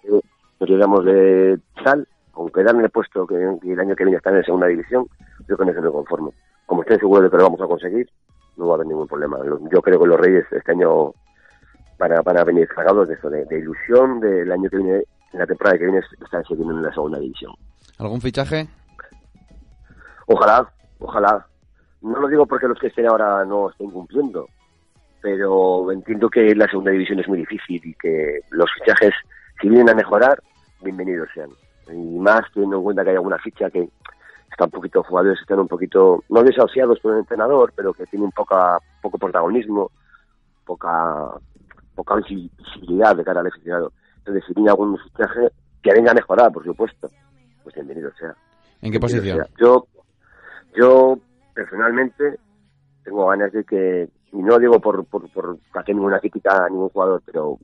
nos 0.58 0.68
llegamos 0.68 1.04
de 1.04 1.60
tal, 1.84 2.08
con 2.32 2.50
quedar 2.50 2.74
en 2.74 2.80
el 2.82 2.90
puesto 2.90 3.26
que, 3.26 3.36
el 3.36 3.80
año 3.80 3.94
que 3.94 4.04
viene 4.04 4.16
está 4.16 4.30
en 4.30 4.38
la 4.38 4.42
segunda 4.42 4.66
división, 4.66 5.06
yo 5.48 5.56
con 5.56 5.68
eso 5.68 5.80
me 5.80 5.90
conformo. 5.90 6.32
Como 6.66 6.82
estoy 6.82 6.98
seguro 6.98 7.22
de 7.22 7.30
que 7.30 7.36
lo 7.36 7.44
vamos 7.44 7.60
a 7.60 7.66
conseguir, 7.66 8.08
no 8.56 8.66
va 8.66 8.72
a 8.72 8.74
haber 8.76 8.88
ningún 8.88 9.06
problema. 9.06 9.38
Yo 9.70 9.80
creo 9.82 10.00
que 10.00 10.06
los 10.06 10.18
Reyes 10.18 10.46
este 10.50 10.72
año 10.72 11.12
van 12.02 12.12
a, 12.12 12.22
van 12.22 12.36
a 12.36 12.44
venir 12.44 12.66
cargados 12.66 13.06
de 13.06 13.14
eso, 13.14 13.30
de, 13.30 13.44
de 13.44 13.58
ilusión 13.60 14.18
del 14.18 14.50
año 14.50 14.68
que 14.68 14.76
viene, 14.76 15.04
en 15.32 15.38
la 15.38 15.46
temporada 15.46 15.78
que 15.78 15.84
viene, 15.84 16.00
estar 16.00 16.44
siguiendo 16.46 16.74
en 16.74 16.82
la 16.82 16.92
segunda 16.92 17.20
división. 17.20 17.52
¿Algún 17.98 18.20
fichaje? 18.20 18.66
Ojalá, 20.26 20.68
ojalá. 20.98 21.46
No 22.00 22.18
lo 22.18 22.26
digo 22.26 22.44
porque 22.46 22.66
los 22.66 22.78
que 22.80 22.88
estén 22.88 23.06
ahora 23.06 23.44
no 23.44 23.70
estén 23.70 23.90
cumpliendo, 23.90 24.48
pero 25.20 25.92
entiendo 25.92 26.28
que 26.28 26.54
la 26.56 26.66
segunda 26.66 26.90
división 26.90 27.20
es 27.20 27.28
muy 27.28 27.38
difícil 27.38 27.80
y 27.84 27.94
que 27.94 28.40
los 28.50 28.68
fichajes, 28.80 29.12
si 29.60 29.68
vienen 29.68 29.90
a 29.90 29.94
mejorar, 29.94 30.42
bienvenidos 30.80 31.28
sean. 31.32 31.50
Y 31.88 32.18
más 32.18 32.42
teniendo 32.52 32.78
en 32.78 32.82
cuenta 32.82 33.04
que 33.04 33.10
hay 33.10 33.16
alguna 33.16 33.38
ficha 33.38 33.70
que 33.70 33.88
está 34.50 34.64
un 34.64 34.70
poquito, 34.72 35.04
jugadores 35.04 35.40
están 35.40 35.60
un 35.60 35.68
poquito, 35.68 36.24
no 36.28 36.42
desahuciados 36.42 36.98
por 36.98 37.12
el 37.12 37.20
entrenador, 37.20 37.72
pero 37.76 37.94
que 37.94 38.06
tienen 38.06 38.32
poca, 38.32 38.78
poco 39.00 39.18
protagonismo, 39.18 39.92
poca, 40.66 41.30
poca 41.94 42.16
visibilidad 42.16 43.16
de 43.16 43.24
cara 43.24 43.40
al 43.40 43.46
aficionado. 43.48 43.92
Entonces, 44.18 44.44
si 44.46 44.54
viene 44.54 44.70
algún 44.70 44.98
fichaje, 44.98 45.48
que 45.82 45.92
venga 45.92 46.12
a 46.12 46.14
mejorar, 46.14 46.52
por 46.52 46.64
supuesto, 46.64 47.08
pues 47.62 47.74
bienvenido 47.74 48.10
sea. 48.18 48.34
¿En 48.80 48.92
qué 48.92 49.00
posición? 49.00 49.36
sea. 49.38 49.46
Yo, 49.58 49.86
yo 50.76 51.18
personalmente 51.54 52.38
tengo 53.04 53.26
ganas 53.28 53.52
de 53.52 53.64
que, 53.64 54.08
y 54.32 54.36
no 54.42 54.58
digo 54.58 54.80
por, 54.80 55.04
por, 55.06 55.28
por 55.30 55.58
hacer 55.74 55.94
ninguna 55.94 56.20
crítica 56.20 56.64
a 56.64 56.68
ningún 56.68 56.88
jugador, 56.90 57.22
pero 57.26 57.58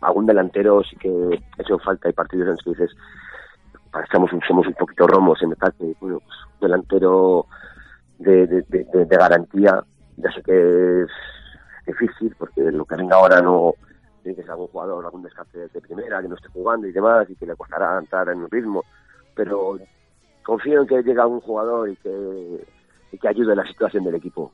algún 0.00 0.26
delantero 0.26 0.82
sí 0.84 0.96
que 0.96 1.42
eso 1.58 1.78
falta. 1.80 2.08
Hay 2.08 2.14
partidos 2.14 2.46
en 2.46 2.52
los 2.52 2.62
que 2.62 2.70
dices, 2.70 2.90
estamos, 4.04 4.30
somos 4.46 4.66
un 4.66 4.74
poquito 4.74 5.06
romos 5.06 5.42
en 5.42 5.52
ataque, 5.52 5.94
bueno, 6.00 6.20
pues, 6.20 6.38
delantero 6.60 7.46
de, 8.18 8.46
de, 8.46 8.62
de- 8.68 8.84
de- 8.92 9.04
de 9.04 9.16
garantía, 9.16 9.82
ya 10.16 10.30
sé 10.32 10.42
que 10.42 11.02
es 11.02 11.08
difícil, 11.86 12.34
porque 12.38 12.62
lo 12.62 12.84
que 12.84 12.96
venga 12.96 13.16
ahora 13.16 13.40
no 13.40 13.74
tiene 14.22 14.36
que 14.36 14.42
ser 14.42 14.52
algún 14.52 14.68
jugador, 14.68 15.04
algún 15.04 15.22
descarte 15.22 15.68
de 15.68 15.80
primera, 15.80 16.22
que 16.22 16.28
no 16.28 16.34
esté 16.34 16.48
jugando 16.48 16.86
y 16.86 16.92
demás, 16.92 17.28
y 17.28 17.36
que 17.36 17.46
le 17.46 17.56
costará 17.56 17.98
entrar 17.98 18.28
en 18.30 18.42
el 18.42 18.50
ritmo, 18.50 18.82
pero 19.34 19.78
confío 20.42 20.80
en 20.80 20.86
que 20.86 21.02
llegue 21.02 21.20
algún 21.20 21.40
jugador 21.40 21.90
y 21.90 21.96
que, 21.96 22.66
y 23.12 23.18
que 23.18 23.28
ayude 23.28 23.52
a 23.52 23.56
la 23.56 23.66
situación 23.66 24.04
del 24.04 24.14
equipo 24.14 24.50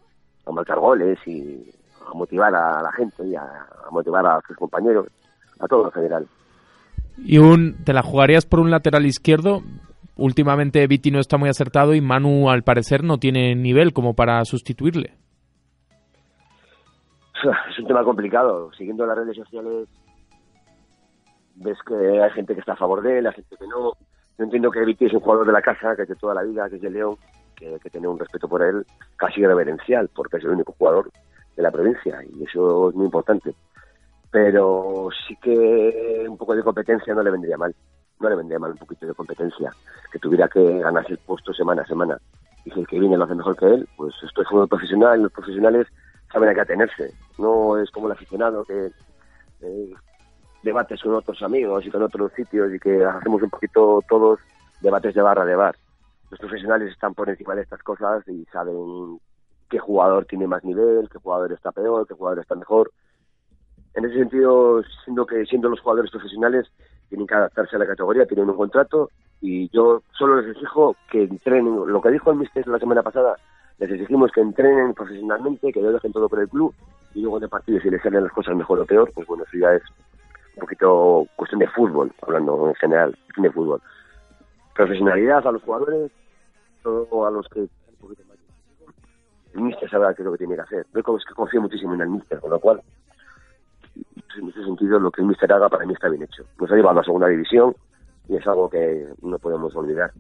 a 0.47 0.53
marcar 0.53 0.79
goles 0.79 1.19
y 1.27 1.71
a 2.09 2.15
motivar 2.15 2.55
a 2.55 2.83
la 2.83 2.93
gente 2.93 3.25
y 3.27 3.35
a, 3.35 3.43
a 3.43 3.91
motivar 3.91 4.27
a 4.27 4.41
sus 4.47 4.57
compañeros, 4.57 5.07
a 5.61 5.69
todo 5.69 5.87
en 5.87 5.93
general. 5.93 6.27
Y 7.19 7.39
un, 7.39 7.85
¿te 7.85 7.93
la 7.93 8.03
jugarías 8.03 8.47
por 8.47 8.61
un 8.61 8.71
lateral 8.71 9.07
izquierdo? 9.07 9.63
Últimamente 10.17 10.87
Viti 10.87 11.11
no 11.11 11.21
está 11.21 11.37
muy 11.37 11.49
acertado 11.49 11.95
y 11.95 12.01
Manu 12.01 12.51
al 12.51 12.63
parecer 12.63 13.05
no 13.05 13.19
tiene 13.19 13.55
nivel 13.55 13.93
como 13.93 14.15
para 14.15 14.45
sustituirle. 14.45 15.20
Es 17.71 17.79
un 17.79 17.87
tema 17.87 18.05
complicado. 18.05 18.73
Siguiendo 18.73 19.07
las 19.07 19.17
redes 19.17 19.37
sociales, 19.37 19.89
ves 21.57 21.79
que 21.87 22.23
hay 22.23 22.31
gente 22.31 22.55
que 22.55 22.61
está 22.61 22.73
a 22.73 22.77
favor 22.77 23.03
de 23.03 23.19
él, 23.19 23.27
hay 23.27 23.35
gente 23.35 23.57
que 23.57 23.67
no. 23.67 23.93
Yo 24.39 24.45
entiendo 24.45 24.71
que 24.71 24.85
Viti 24.85 25.07
es 25.07 25.13
un 25.13 25.21
jugador 25.21 25.47
de 25.47 25.53
la 25.53 25.63
casa, 25.63 25.95
que 25.97 26.03
es 26.03 26.09
de 26.09 26.17
toda 26.17 26.35
la 26.35 26.43
vida, 26.43 26.69
que 26.69 26.77
es 26.77 26.83
de 26.83 26.91
León, 26.91 27.17
que 27.57 27.91
tener 27.91 28.09
un 28.09 28.19
respeto 28.19 28.49
por 28.49 28.63
él 28.63 28.87
casi 29.17 29.45
reverencial, 29.45 30.09
porque 30.15 30.39
es 30.39 30.45
el 30.45 30.51
único 30.51 30.75
jugador 30.79 31.11
de 31.57 31.63
la 31.63 31.71
provincia 31.71 32.23
y 32.25 32.45
eso 32.45 32.89
es 32.89 32.95
muy 32.95 33.05
importante. 33.05 33.55
Pero 34.31 35.09
sí 35.27 35.37
que 35.43 36.25
un 36.29 36.39
poco 36.39 36.55
de 36.55 36.63
competencia 36.63 37.15
no 37.15 37.23
le 37.23 37.31
vendría 37.31 37.59
mal. 37.59 37.75
No 38.21 38.29
le 38.29 38.37
vendría 38.37 38.59
mal 38.59 38.73
un 38.73 38.79
poquito 38.79 39.07
de 39.07 39.15
competencia. 39.15 39.73
Que 40.13 40.19
tuviera 40.19 40.49
que 40.49 40.79
ganarse 40.79 41.13
el 41.13 41.19
puesto 41.19 41.53
semana 41.53 41.83
a 41.83 41.87
semana. 41.87 42.19
Y 42.65 42.71
si 42.71 42.81
el 42.81 42.87
que 42.87 43.01
viene 43.01 43.17
lo 43.17 43.25
hace 43.25 43.35
mejor 43.35 43.57
que 43.57 43.67
él, 43.67 43.89
pues 43.97 44.15
esto 44.23 44.43
es 44.43 44.49
fútbol 44.49 44.69
profesional. 44.69 45.19
y 45.19 45.23
Los 45.25 45.33
profesionales 45.33 45.87
saben 46.33 46.49
a 46.49 46.55
qué 46.55 46.61
atenerse. 46.61 47.13
No 47.41 47.79
es 47.79 47.91
como 47.91 48.07
el 48.07 48.13
aficionado 48.13 48.65
que 48.65 48.91
eh, 49.63 49.95
debates 50.63 51.03
con 51.03 51.15
otros 51.15 51.43
amigos 51.43 51.85
y 51.87 51.91
con 51.91 52.03
otros 52.03 52.33
sitios 52.35 52.73
y 52.73 52.79
que 52.79 53.05
hacemos 53.05 53.43
un 53.43 53.51
poquito 53.51 54.01
todos 54.09 54.41
debates 54.81 55.15
de 55.15 55.23
barra 55.23 55.45
de 55.45 55.57
bar. 55.57 55.77
Los 56.31 56.39
profesionales 56.39 56.93
están 56.93 57.15
por 57.15 57.29
encima 57.29 57.55
de 57.55 57.63
estas 57.63 57.83
cosas 57.83 58.27
y 58.29 58.45
saben 58.53 59.19
qué 59.69 59.79
jugador 59.79 60.27
tiene 60.27 60.47
más 60.47 60.63
nivel, 60.65 61.09
qué 61.11 61.19
jugador 61.19 61.53
está 61.53 61.73
peor, 61.73 62.07
qué 62.07 62.15
jugador 62.15 62.41
está 62.41 62.55
mejor. 62.55 62.93
En 63.95 64.05
ese 64.05 64.19
sentido, 64.19 64.83
siendo 65.05 65.27
que 65.27 65.45
siendo 65.47 65.69
los 65.69 65.81
jugadores 65.81 66.11
profesionales 66.11 66.71
tienen 67.09 67.27
que 67.27 67.35
adaptarse 67.35 67.77
a 67.77 67.79
la 67.79 67.87
categoría, 67.87 68.27
tienen 68.27 68.49
un 68.49 68.57
contrato 68.57 69.11
y 69.41 69.69
yo 69.71 70.03
solo 70.17 70.41
les 70.41 70.55
exijo 70.55 70.95
que 71.11 71.25
entrenen. 71.25 71.75
Lo 71.87 72.01
que 72.01 72.11
dijo 72.11 72.31
el 72.31 72.39
mister 72.39 72.67
la 72.69 72.79
semana 72.79 73.03
pasada, 73.03 73.35
les 73.79 73.91
exigimos 73.91 74.31
que 74.31 74.41
entrenen 74.41 74.95
profesionalmente, 74.95 75.73
que 75.73 75.81
no 75.81 75.91
dejen 75.91 76.13
todo 76.13 76.29
por 76.29 76.41
el 76.41 76.49
club 76.49 76.75
y 77.15 77.23
luego 77.23 77.41
de 77.41 77.49
partido 77.49 77.81
si 77.81 77.91
les 77.91 78.03
salen 78.03 78.25
las 78.25 78.33
cosas 78.33 78.57
mejor 78.57 78.81
o 78.81 78.87
peor, 78.87 79.11
pues 79.15 79.27
bueno, 79.27 79.45
eso 79.45 79.59
ya 79.59 79.75
es 79.75 79.83
un 80.55 80.61
poquito 80.61 81.27
cuestión 81.37 81.61
de 81.61 81.69
fútbol, 81.69 82.13
hablando 82.23 82.69
en 82.69 82.75
general, 82.75 83.17
de 83.37 83.51
fútbol. 83.51 83.81
Profesionalidad 84.75 85.47
a 85.47 85.53
los 85.53 85.63
jugadores, 85.63 86.11
todo 86.83 87.27
a 87.27 87.31
los 87.31 87.49
que 87.49 87.61
un 87.61 87.69
poquito 88.01 88.23
más. 88.29 88.39
El 89.55 89.63
mister 89.63 89.91
sabrá 89.91 90.15
qué 90.15 90.23
es 90.23 90.27
lo 90.27 90.33
que 90.33 90.39
tiene 90.39 90.55
que 90.55 90.63
hacer. 90.63 90.87
Yo 90.95 91.17
es 91.17 91.25
que 91.25 91.35
confío 91.35 91.61
muchísimo 91.61 91.95
en 91.95 92.03
el 92.03 92.09
mister, 92.09 92.39
con 92.41 92.51
lo 92.51 92.61
cual 92.61 92.81
en 94.39 94.49
ese 94.49 94.65
sentido 94.65 94.99
lo 94.99 95.11
que 95.11 95.23
el 95.23 95.29
Mister 95.29 95.53
haga 95.53 95.69
para 95.69 95.87
mí 95.87 95.93
está 95.93 96.09
bien 96.09 96.23
hecho. 96.23 96.45
Nos 96.59 96.71
ha 96.71 96.77
llevado 96.77 97.01
a 97.01 97.05
segunda 97.05 97.29
división 97.29 97.75
y 98.29 98.37
es 98.37 98.47
algo 98.47 98.69
que 98.69 99.07
no 99.23 99.39
podemos 99.39 99.75
olvidar. 99.77 100.11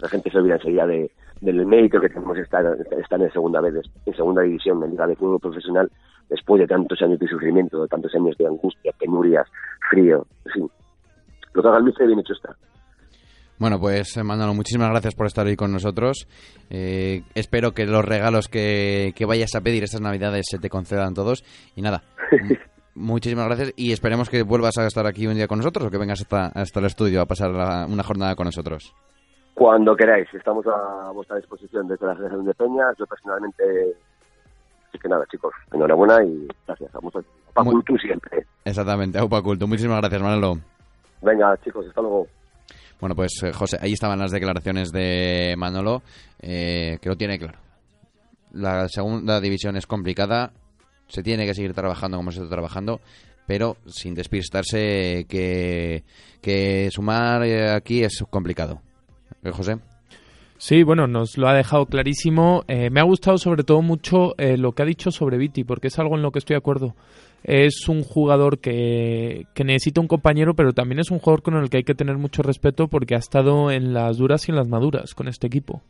La 0.00 0.08
gente 0.08 0.30
se 0.30 0.38
olvida 0.38 0.54
enseguida 0.54 0.86
de, 0.86 1.10
del 1.40 1.66
mérito 1.66 2.00
que 2.00 2.08
tenemos 2.08 2.38
estar, 2.38 2.64
estar 3.00 3.20
en 3.20 3.32
segunda 3.32 3.60
vez, 3.60 3.74
en 4.06 4.14
segunda 4.14 4.42
división, 4.42 4.82
en 4.82 4.90
liga 4.90 5.06
de 5.06 5.16
fútbol 5.16 5.40
profesional, 5.40 5.90
después 6.28 6.60
de 6.60 6.66
tantos 6.66 7.00
años 7.02 7.18
de 7.18 7.26
sufrimiento, 7.26 7.82
de 7.82 7.88
tantos 7.88 8.14
años 8.14 8.36
de 8.38 8.46
angustia, 8.46 8.92
penurias, 8.98 9.48
frío, 9.90 10.26
en 10.44 10.52
fin. 10.52 10.70
Lo 11.54 11.62
que 11.62 11.68
haga 11.68 11.78
el 11.78 11.84
Mister 11.84 12.06
bien 12.06 12.20
hecho 12.20 12.34
está. 12.34 12.54
Bueno, 13.58 13.80
pues 13.80 14.16
eh, 14.16 14.22
Manolo, 14.22 14.54
muchísimas 14.54 14.90
gracias 14.90 15.16
por 15.16 15.26
estar 15.26 15.44
hoy 15.44 15.56
con 15.56 15.72
nosotros. 15.72 16.28
Eh, 16.70 17.22
espero 17.34 17.72
que 17.72 17.86
los 17.86 18.04
regalos 18.04 18.46
que, 18.46 19.12
que 19.16 19.26
vayas 19.26 19.56
a 19.56 19.60
pedir 19.60 19.82
estas 19.82 20.00
navidades 20.00 20.46
se 20.48 20.60
te 20.60 20.70
concedan 20.70 21.14
todos. 21.14 21.42
Y 21.74 21.82
nada, 21.82 22.04
muchísimas 22.98 23.46
gracias 23.46 23.72
y 23.76 23.92
esperemos 23.92 24.28
que 24.28 24.42
vuelvas 24.42 24.76
a 24.78 24.86
estar 24.86 25.06
aquí 25.06 25.26
un 25.26 25.34
día 25.34 25.46
con 25.48 25.58
nosotros 25.58 25.86
o 25.86 25.90
que 25.90 25.98
vengas 25.98 26.20
hasta, 26.20 26.46
hasta 26.48 26.80
el 26.80 26.86
estudio 26.86 27.20
a 27.22 27.26
pasar 27.26 27.50
la- 27.50 27.86
una 27.88 28.02
jornada 28.02 28.34
con 28.34 28.44
nosotros. 28.46 28.94
Cuando 29.54 29.96
queráis, 29.96 30.28
estamos 30.32 30.64
a 30.66 31.10
vuestra 31.12 31.36
disposición 31.36 31.88
desde 31.88 32.06
la 32.06 32.12
Asociación 32.12 32.44
de 32.44 32.54
Peñas. 32.54 32.94
Yo 32.98 33.06
personalmente, 33.06 33.64
así 34.88 34.98
que 34.98 35.08
nada, 35.08 35.24
chicos, 35.30 35.52
enhorabuena 35.72 36.22
y 36.24 36.46
gracias. 36.66 36.94
A 36.94 37.00
muchos. 37.00 37.24
Muy- 37.24 37.64
Pacultu 37.64 37.96
siempre. 37.98 38.46
Exactamente, 38.64 39.18
Aupa 39.18 39.42
Culto. 39.42 39.66
Muchísimas 39.66 39.98
gracias, 40.00 40.22
Manolo. 40.22 40.58
Venga, 41.22 41.56
chicos, 41.64 41.86
hasta 41.88 42.00
luego. 42.00 42.26
Bueno, 43.00 43.16
pues 43.16 43.32
eh, 43.42 43.52
José, 43.52 43.78
ahí 43.80 43.92
estaban 43.94 44.18
las 44.20 44.30
declaraciones 44.30 44.92
de 44.92 45.54
Manolo, 45.56 46.02
eh, 46.40 46.98
que 47.02 47.08
lo 47.08 47.16
tiene 47.16 47.38
claro. 47.38 47.58
La 48.52 48.88
segunda 48.88 49.40
división 49.40 49.76
es 49.76 49.86
complicada, 49.86 50.52
se 51.08 51.22
tiene 51.22 51.46
que 51.46 51.54
seguir 51.54 51.74
trabajando 51.74 52.16
como 52.16 52.30
se 52.30 52.38
está 52.38 52.50
trabajando, 52.50 53.00
pero 53.46 53.76
sin 53.86 54.14
despistarse 54.14 55.26
que, 55.28 56.04
que 56.40 56.90
sumar 56.90 57.44
eh, 57.44 57.70
aquí 57.70 58.02
es 58.02 58.24
complicado. 58.30 58.80
¿Eh, 59.42 59.50
José? 59.50 59.78
Sí, 60.58 60.82
bueno, 60.82 61.06
nos 61.06 61.38
lo 61.38 61.48
ha 61.48 61.54
dejado 61.54 61.86
clarísimo. 61.86 62.64
Eh, 62.66 62.90
me 62.90 63.00
ha 63.00 63.04
gustado 63.04 63.38
sobre 63.38 63.62
todo 63.62 63.80
mucho 63.80 64.34
eh, 64.38 64.56
lo 64.56 64.72
que 64.72 64.82
ha 64.82 64.86
dicho 64.86 65.12
sobre 65.12 65.38
Viti, 65.38 65.62
porque 65.62 65.86
es 65.86 65.98
algo 66.00 66.16
en 66.16 66.22
lo 66.22 66.32
que 66.32 66.40
estoy 66.40 66.54
de 66.54 66.58
acuerdo. 66.58 66.96
Es 67.44 67.88
un 67.88 68.02
jugador 68.02 68.58
que, 68.58 69.46
que 69.54 69.62
necesita 69.62 70.00
un 70.00 70.08
compañero, 70.08 70.54
pero 70.54 70.72
también 70.72 70.98
es 70.98 71.12
un 71.12 71.20
jugador 71.20 71.42
con 71.42 71.54
el 71.56 71.70
que 71.70 71.78
hay 71.78 71.84
que 71.84 71.94
tener 71.94 72.18
mucho 72.18 72.42
respeto 72.42 72.88
porque 72.88 73.14
ha 73.14 73.18
estado 73.18 73.70
en 73.70 73.94
las 73.94 74.16
duras 74.16 74.48
y 74.48 74.50
en 74.50 74.56
las 74.56 74.66
maduras 74.66 75.14
con 75.14 75.28
este 75.28 75.46
equipo. 75.46 75.80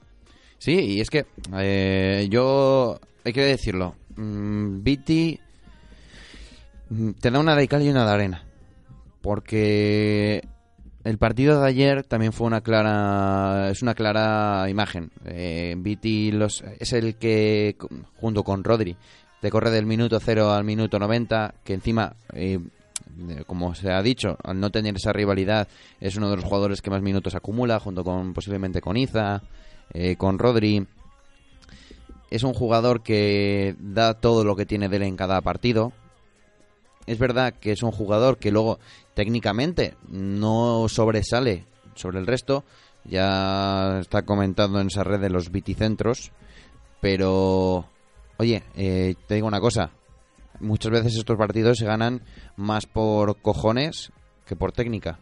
Sí, 0.58 0.78
y 0.78 1.00
es 1.00 1.08
que 1.08 1.24
eh, 1.56 2.26
yo, 2.30 2.98
hay 3.24 3.32
que 3.32 3.42
decirlo, 3.42 3.94
mm, 4.18 4.82
Viti 4.82 5.38
mm, 6.90 7.10
te 7.20 7.30
da 7.30 7.38
una 7.38 7.54
de 7.56 7.68
cal 7.68 7.82
y 7.82 7.88
una 7.88 8.04
de 8.04 8.10
arena. 8.10 8.44
Porque 9.20 10.42
el 11.04 11.18
partido 11.18 11.60
de 11.60 11.68
ayer 11.68 12.04
también 12.04 12.32
fue 12.32 12.46
una 12.46 12.60
clara, 12.60 13.70
es 13.70 13.82
una 13.82 13.94
clara 13.94 14.68
imagen. 14.68 15.10
Eh, 15.24 15.74
Viti 15.78 16.30
los, 16.32 16.62
es 16.78 16.92
el 16.92 17.16
que, 17.16 17.76
junto 18.16 18.42
con 18.44 18.64
Rodri, 18.64 18.96
te 19.40 19.50
corre 19.50 19.70
del 19.70 19.86
minuto 19.86 20.18
0 20.20 20.52
al 20.52 20.64
minuto 20.64 20.98
90, 20.98 21.54
que 21.64 21.74
encima... 21.74 22.14
eh, 22.32 22.58
como 23.46 23.74
se 23.74 23.90
ha 23.90 24.02
dicho, 24.02 24.36
al 24.42 24.60
no 24.60 24.70
tener 24.70 24.94
esa 24.96 25.12
rivalidad, 25.12 25.66
es 26.00 26.16
uno 26.16 26.30
de 26.30 26.36
los 26.36 26.44
jugadores 26.44 26.80
que 26.80 26.90
más 26.90 27.02
minutos 27.02 27.34
acumula, 27.34 27.80
junto 27.80 28.04
con 28.04 28.32
posiblemente 28.32 28.80
con 28.80 28.96
Iza, 28.96 29.42
eh, 29.92 30.16
con 30.16 30.38
Rodri. 30.38 30.86
Es 32.30 32.42
un 32.42 32.54
jugador 32.54 33.02
que 33.02 33.74
da 33.78 34.14
todo 34.14 34.44
lo 34.44 34.56
que 34.56 34.66
tiene 34.66 34.88
de 34.88 35.04
en 35.06 35.16
cada 35.16 35.40
partido. 35.40 35.92
Es 37.06 37.18
verdad 37.18 37.54
que 37.54 37.72
es 37.72 37.82
un 37.82 37.90
jugador 37.90 38.38
que 38.38 38.50
luego 38.50 38.78
técnicamente 39.14 39.94
no 40.08 40.88
sobresale 40.88 41.64
sobre 41.94 42.18
el 42.18 42.26
resto. 42.26 42.64
Ya 43.04 43.98
está 44.00 44.22
comentando 44.22 44.80
en 44.80 44.88
esa 44.88 45.04
red 45.04 45.20
de 45.20 45.30
los 45.30 45.50
viticentros. 45.50 46.32
Pero 47.00 47.86
Oye, 48.40 48.62
eh, 48.76 49.16
te 49.26 49.34
digo 49.34 49.48
una 49.48 49.60
cosa. 49.60 49.90
Muchas 50.60 50.92
veces 50.92 51.16
estos 51.16 51.36
partidos 51.36 51.78
se 51.78 51.86
ganan 51.86 52.22
más 52.56 52.86
por 52.86 53.40
cojones 53.42 54.12
que 54.46 54.54
por 54.54 54.70
técnica. 54.70 55.18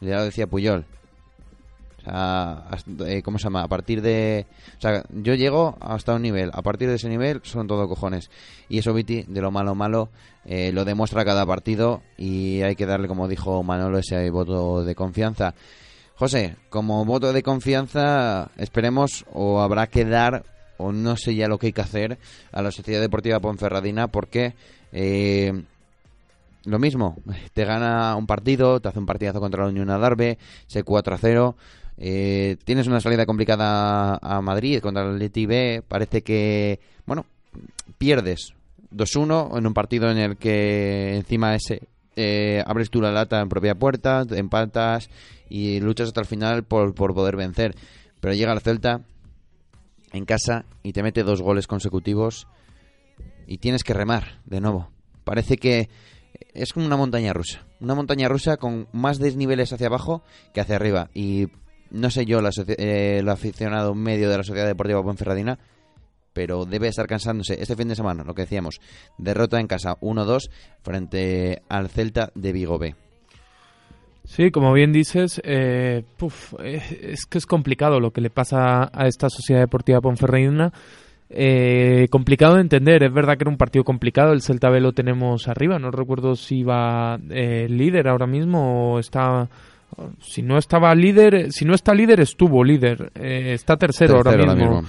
Ya 0.00 0.18
lo 0.18 0.24
decía 0.24 0.46
Puyol. 0.46 0.86
Sea, 2.06 2.52
hasta- 2.70 3.10
eh, 3.10 3.20
¿cómo 3.22 3.36
se 3.38 3.44
llama? 3.44 3.62
A 3.62 3.68
partir 3.68 4.00
de... 4.00 4.46
O 4.78 4.80
sea, 4.80 5.02
yo 5.10 5.34
llego 5.34 5.76
hasta 5.80 6.14
un 6.14 6.22
nivel. 6.22 6.50
A 6.52 6.62
partir 6.62 6.88
de 6.88 6.94
ese 6.94 7.08
nivel 7.08 7.40
son 7.42 7.66
todo 7.66 7.88
cojones. 7.88 8.30
Y 8.68 8.78
eso, 8.78 8.94
Viti, 8.94 9.24
de 9.26 9.40
lo 9.40 9.50
malo 9.50 9.74
malo, 9.74 10.08
eh, 10.44 10.70
lo 10.72 10.84
demuestra 10.84 11.24
cada 11.24 11.44
partido 11.44 12.02
y 12.16 12.62
hay 12.62 12.76
que 12.76 12.86
darle, 12.86 13.08
como 13.08 13.26
dijo 13.26 13.62
Manolo, 13.64 13.98
ese 13.98 14.30
voto 14.30 14.84
de 14.84 14.94
confianza. 14.94 15.54
José, 16.14 16.54
como 16.70 17.04
voto 17.04 17.32
de 17.32 17.42
confianza, 17.42 18.50
esperemos 18.56 19.26
o 19.32 19.60
habrá 19.60 19.88
que 19.88 20.04
dar, 20.04 20.44
o 20.78 20.92
no 20.92 21.16
sé 21.16 21.34
ya 21.34 21.48
lo 21.48 21.58
que 21.58 21.66
hay 21.66 21.72
que 21.72 21.80
hacer, 21.80 22.18
a 22.52 22.62
la 22.62 22.70
Sociedad 22.70 23.00
Deportiva 23.00 23.40
Ponferradina 23.40 24.06
porque... 24.08 24.54
eh, 24.92 25.52
lo 26.64 26.80
mismo, 26.80 27.16
te 27.54 27.64
gana 27.64 28.16
un 28.16 28.26
partido, 28.26 28.80
te 28.80 28.88
hace 28.88 28.98
un 28.98 29.06
partidazo 29.06 29.38
contra 29.38 29.62
la 29.62 29.68
Unión 29.70 29.88
Adarve, 29.88 30.36
se 30.66 30.82
4 30.82 31.14
a 31.14 31.18
0. 31.18 31.54
Eh, 31.98 32.56
tienes 32.64 32.86
una 32.86 33.00
salida 33.00 33.26
complicada 33.26 34.18
a 34.20 34.40
Madrid 34.40 34.80
contra 34.80 35.02
el 35.02 35.14
Atleti. 35.14 35.46
Parece 35.86 36.22
que, 36.22 36.80
bueno, 37.06 37.26
pierdes 37.98 38.54
2-1 38.92 39.58
en 39.58 39.66
un 39.66 39.74
partido 39.74 40.10
en 40.10 40.18
el 40.18 40.36
que 40.36 41.16
encima 41.16 41.54
ese 41.54 41.88
eh, 42.16 42.62
abres 42.66 42.90
tú 42.90 43.00
la 43.00 43.12
lata 43.12 43.40
en 43.40 43.48
propia 43.48 43.74
puerta, 43.74 44.24
empatas 44.30 45.10
y 45.48 45.80
luchas 45.80 46.08
hasta 46.08 46.20
el 46.20 46.26
final 46.26 46.64
por, 46.64 46.94
por 46.94 47.14
poder 47.14 47.36
vencer. 47.36 47.74
Pero 48.20 48.34
llega 48.34 48.52
el 48.52 48.60
Celta 48.60 49.02
en 50.12 50.24
casa 50.24 50.64
y 50.82 50.92
te 50.92 51.02
mete 51.02 51.22
dos 51.22 51.42
goles 51.42 51.66
consecutivos 51.66 52.46
y 53.46 53.58
tienes 53.58 53.84
que 53.84 53.94
remar 53.94 54.40
de 54.44 54.60
nuevo. 54.60 54.90
Parece 55.24 55.58
que 55.58 55.88
es 56.54 56.72
como 56.72 56.86
una 56.86 56.96
montaña 56.96 57.32
rusa. 57.32 57.66
Una 57.80 57.94
montaña 57.94 58.28
rusa 58.28 58.56
con 58.56 58.88
más 58.92 59.18
desniveles 59.18 59.72
hacia 59.72 59.88
abajo 59.88 60.22
que 60.54 60.60
hacia 60.60 60.76
arriba. 60.76 61.10
Y 61.12 61.48
no 61.90 62.10
sé 62.10 62.26
yo, 62.26 62.40
la 62.40 62.50
soci- 62.50 62.76
eh, 62.78 63.18
el 63.18 63.28
aficionado 63.28 63.94
medio 63.94 64.28
de 64.30 64.38
la 64.38 64.42
Sociedad 64.44 64.66
Deportiva 64.66 65.02
Ponferradina, 65.02 65.58
pero 66.32 66.64
debe 66.66 66.88
estar 66.88 67.06
cansándose. 67.06 67.60
Este 67.60 67.76
fin 67.76 67.88
de 67.88 67.96
semana, 67.96 68.22
lo 68.24 68.34
que 68.34 68.42
decíamos, 68.42 68.80
derrota 69.18 69.58
en 69.58 69.66
casa 69.66 69.96
1-2 70.00 70.50
frente 70.82 71.62
al 71.68 71.88
Celta 71.88 72.30
de 72.34 72.52
Vigo 72.52 72.78
B. 72.78 72.94
Sí, 74.24 74.50
como 74.50 74.72
bien 74.72 74.92
dices, 74.92 75.40
eh, 75.44 76.02
es 76.62 77.26
que 77.26 77.38
es 77.38 77.46
complicado 77.46 78.00
lo 78.00 78.10
que 78.10 78.20
le 78.20 78.28
pasa 78.30 78.90
a 78.92 79.06
esta 79.06 79.30
Sociedad 79.30 79.60
Deportiva 79.60 80.00
Ponferradina. 80.00 80.72
Eh, 81.30 82.06
complicado 82.10 82.54
de 82.56 82.60
entender, 82.60 83.02
es 83.04 83.12
verdad 83.12 83.36
que 83.36 83.44
era 83.44 83.50
un 83.50 83.56
partido 83.56 83.84
complicado, 83.84 84.32
el 84.32 84.42
Celta 84.42 84.68
B 84.68 84.80
lo 84.80 84.92
tenemos 84.92 85.48
arriba, 85.48 85.78
no 85.78 85.90
recuerdo 85.90 86.36
si 86.36 86.62
va 86.62 87.18
eh, 87.30 87.66
líder 87.68 88.08
ahora 88.08 88.26
mismo 88.26 88.94
o 88.94 88.98
está... 88.98 89.48
Si 90.20 90.42
no 90.42 90.58
estaba 90.58 90.94
líder, 90.94 91.52
si 91.52 91.64
no 91.64 91.74
está 91.74 91.94
líder, 91.94 92.20
estuvo 92.20 92.62
líder. 92.62 93.12
Eh, 93.14 93.52
está 93.54 93.76
tercero, 93.76 94.14
ahora 94.16 94.30
mismo. 94.54 94.80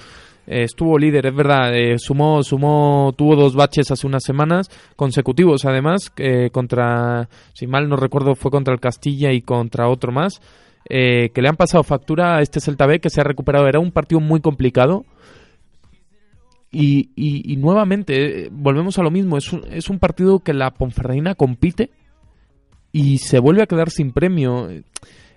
Eh, 0.46 0.62
estuvo 0.64 0.98
líder, 0.98 1.26
es 1.26 1.34
verdad. 1.34 1.74
eh, 1.74 1.98
sumó, 1.98 2.42
sumó, 2.42 3.12
tuvo 3.16 3.36
dos 3.36 3.54
baches 3.54 3.90
hace 3.90 4.06
unas 4.06 4.22
semanas 4.24 4.70
consecutivos, 4.96 5.64
además, 5.64 6.10
contra, 6.52 7.28
si 7.54 7.66
mal 7.66 7.88
no 7.88 7.96
recuerdo, 7.96 8.34
fue 8.34 8.50
contra 8.50 8.74
el 8.74 8.80
Castilla 8.80 9.32
y 9.32 9.42
contra 9.42 9.88
otro 9.88 10.10
más, 10.12 10.40
eh, 10.88 11.30
que 11.34 11.42
le 11.42 11.48
han 11.48 11.56
pasado 11.56 11.82
factura 11.84 12.36
a 12.36 12.40
este 12.42 12.60
Celta 12.60 12.86
B 12.86 12.98
que 13.00 13.10
se 13.10 13.20
ha 13.20 13.24
recuperado. 13.24 13.66
Era 13.66 13.78
un 13.80 13.92
partido 13.92 14.20
muy 14.20 14.40
complicado. 14.40 15.04
Y, 16.70 17.10
y- 17.16 17.50
y 17.52 17.56
nuevamente, 17.56 18.48
volvemos 18.52 18.98
a 18.98 19.02
lo 19.02 19.10
mismo. 19.10 19.38
Es 19.38 19.52
un, 19.52 19.62
es 19.70 19.88
un 19.88 19.98
partido 19.98 20.40
que 20.40 20.52
la 20.52 20.70
Ponferradina 20.72 21.34
compite 21.34 21.90
y 23.00 23.18
se 23.18 23.38
vuelve 23.38 23.62
a 23.62 23.66
quedar 23.66 23.90
sin 23.90 24.12
premio. 24.12 24.68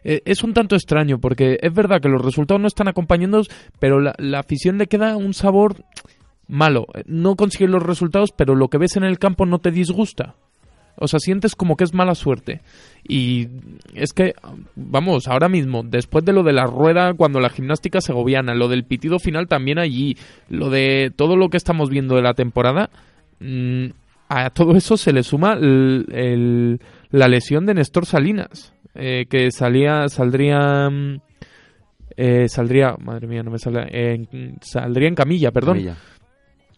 Eh, 0.03 0.21
es 0.25 0.43
un 0.43 0.53
tanto 0.53 0.75
extraño 0.75 1.19
porque 1.19 1.59
es 1.61 1.73
verdad 1.73 2.01
que 2.01 2.09
los 2.09 2.23
resultados 2.23 2.59
no 2.61 2.67
están 2.67 2.87
acompañando, 2.87 3.43
pero 3.79 3.99
la, 3.99 4.15
la 4.17 4.39
afición 4.39 4.77
le 4.77 4.87
queda 4.87 5.15
un 5.15 5.33
sabor 5.33 5.75
malo. 6.47 6.87
Eh, 6.95 7.03
No 7.05 7.35
consigues 7.35 7.69
los 7.69 7.83
resultados, 7.83 8.31
pero 8.35 8.55
lo 8.55 8.67
que 8.67 8.77
ves 8.79 8.95
en 8.97 9.03
el 9.03 9.19
campo 9.19 9.45
no 9.45 9.59
te 9.59 9.71
disgusta. 9.71 10.33
O 10.97 11.07
sea, 11.07 11.19
sientes 11.19 11.55
como 11.55 11.77
que 11.77 11.83
es 11.83 11.93
mala 11.93 12.15
suerte. 12.15 12.61
Y 13.07 13.47
es 13.95 14.11
que, 14.13 14.33
vamos, 14.75 15.27
ahora 15.27 15.47
mismo, 15.49 15.83
después 15.83 16.25
de 16.25 16.33
lo 16.33 16.43
de 16.43 16.53
la 16.53 16.65
rueda, 16.65 17.13
cuando 17.13 17.39
la 17.39 17.49
gimnástica 17.49 18.01
segoviana, 18.01 18.53
lo 18.55 18.67
del 18.67 18.83
pitido 18.83 19.17
final 19.17 19.47
también 19.47 19.79
allí, 19.79 20.17
lo 20.49 20.69
de 20.69 21.11
todo 21.15 21.37
lo 21.37 21.49
que 21.49 21.57
estamos 21.57 21.89
viendo 21.89 22.15
de 22.15 22.21
la 22.23 22.33
temporada, 22.33 22.89
mm, 23.39 23.85
a 24.29 24.49
todo 24.49 24.75
eso 24.75 24.97
se 24.97 25.13
le 25.13 25.23
suma 25.23 25.53
el- 25.53 26.79
la 27.11 27.27
lesión 27.27 27.65
de 27.65 27.73
Néstor 27.75 28.05
Salinas, 28.05 28.73
eh, 28.95 29.25
que 29.29 29.51
salía, 29.51 30.07
saldría, 30.09 30.89
mm, 30.89 31.21
eh, 32.17 32.47
saldría, 32.49 32.95
madre 32.99 33.27
mía, 33.27 33.43
no 33.43 33.51
me 33.51 33.57
sale, 33.59 34.27
saldría 34.61 35.07
en 35.07 35.15
camilla, 35.15 35.51
perdón. 35.51 35.75
Camilla. 35.77 35.97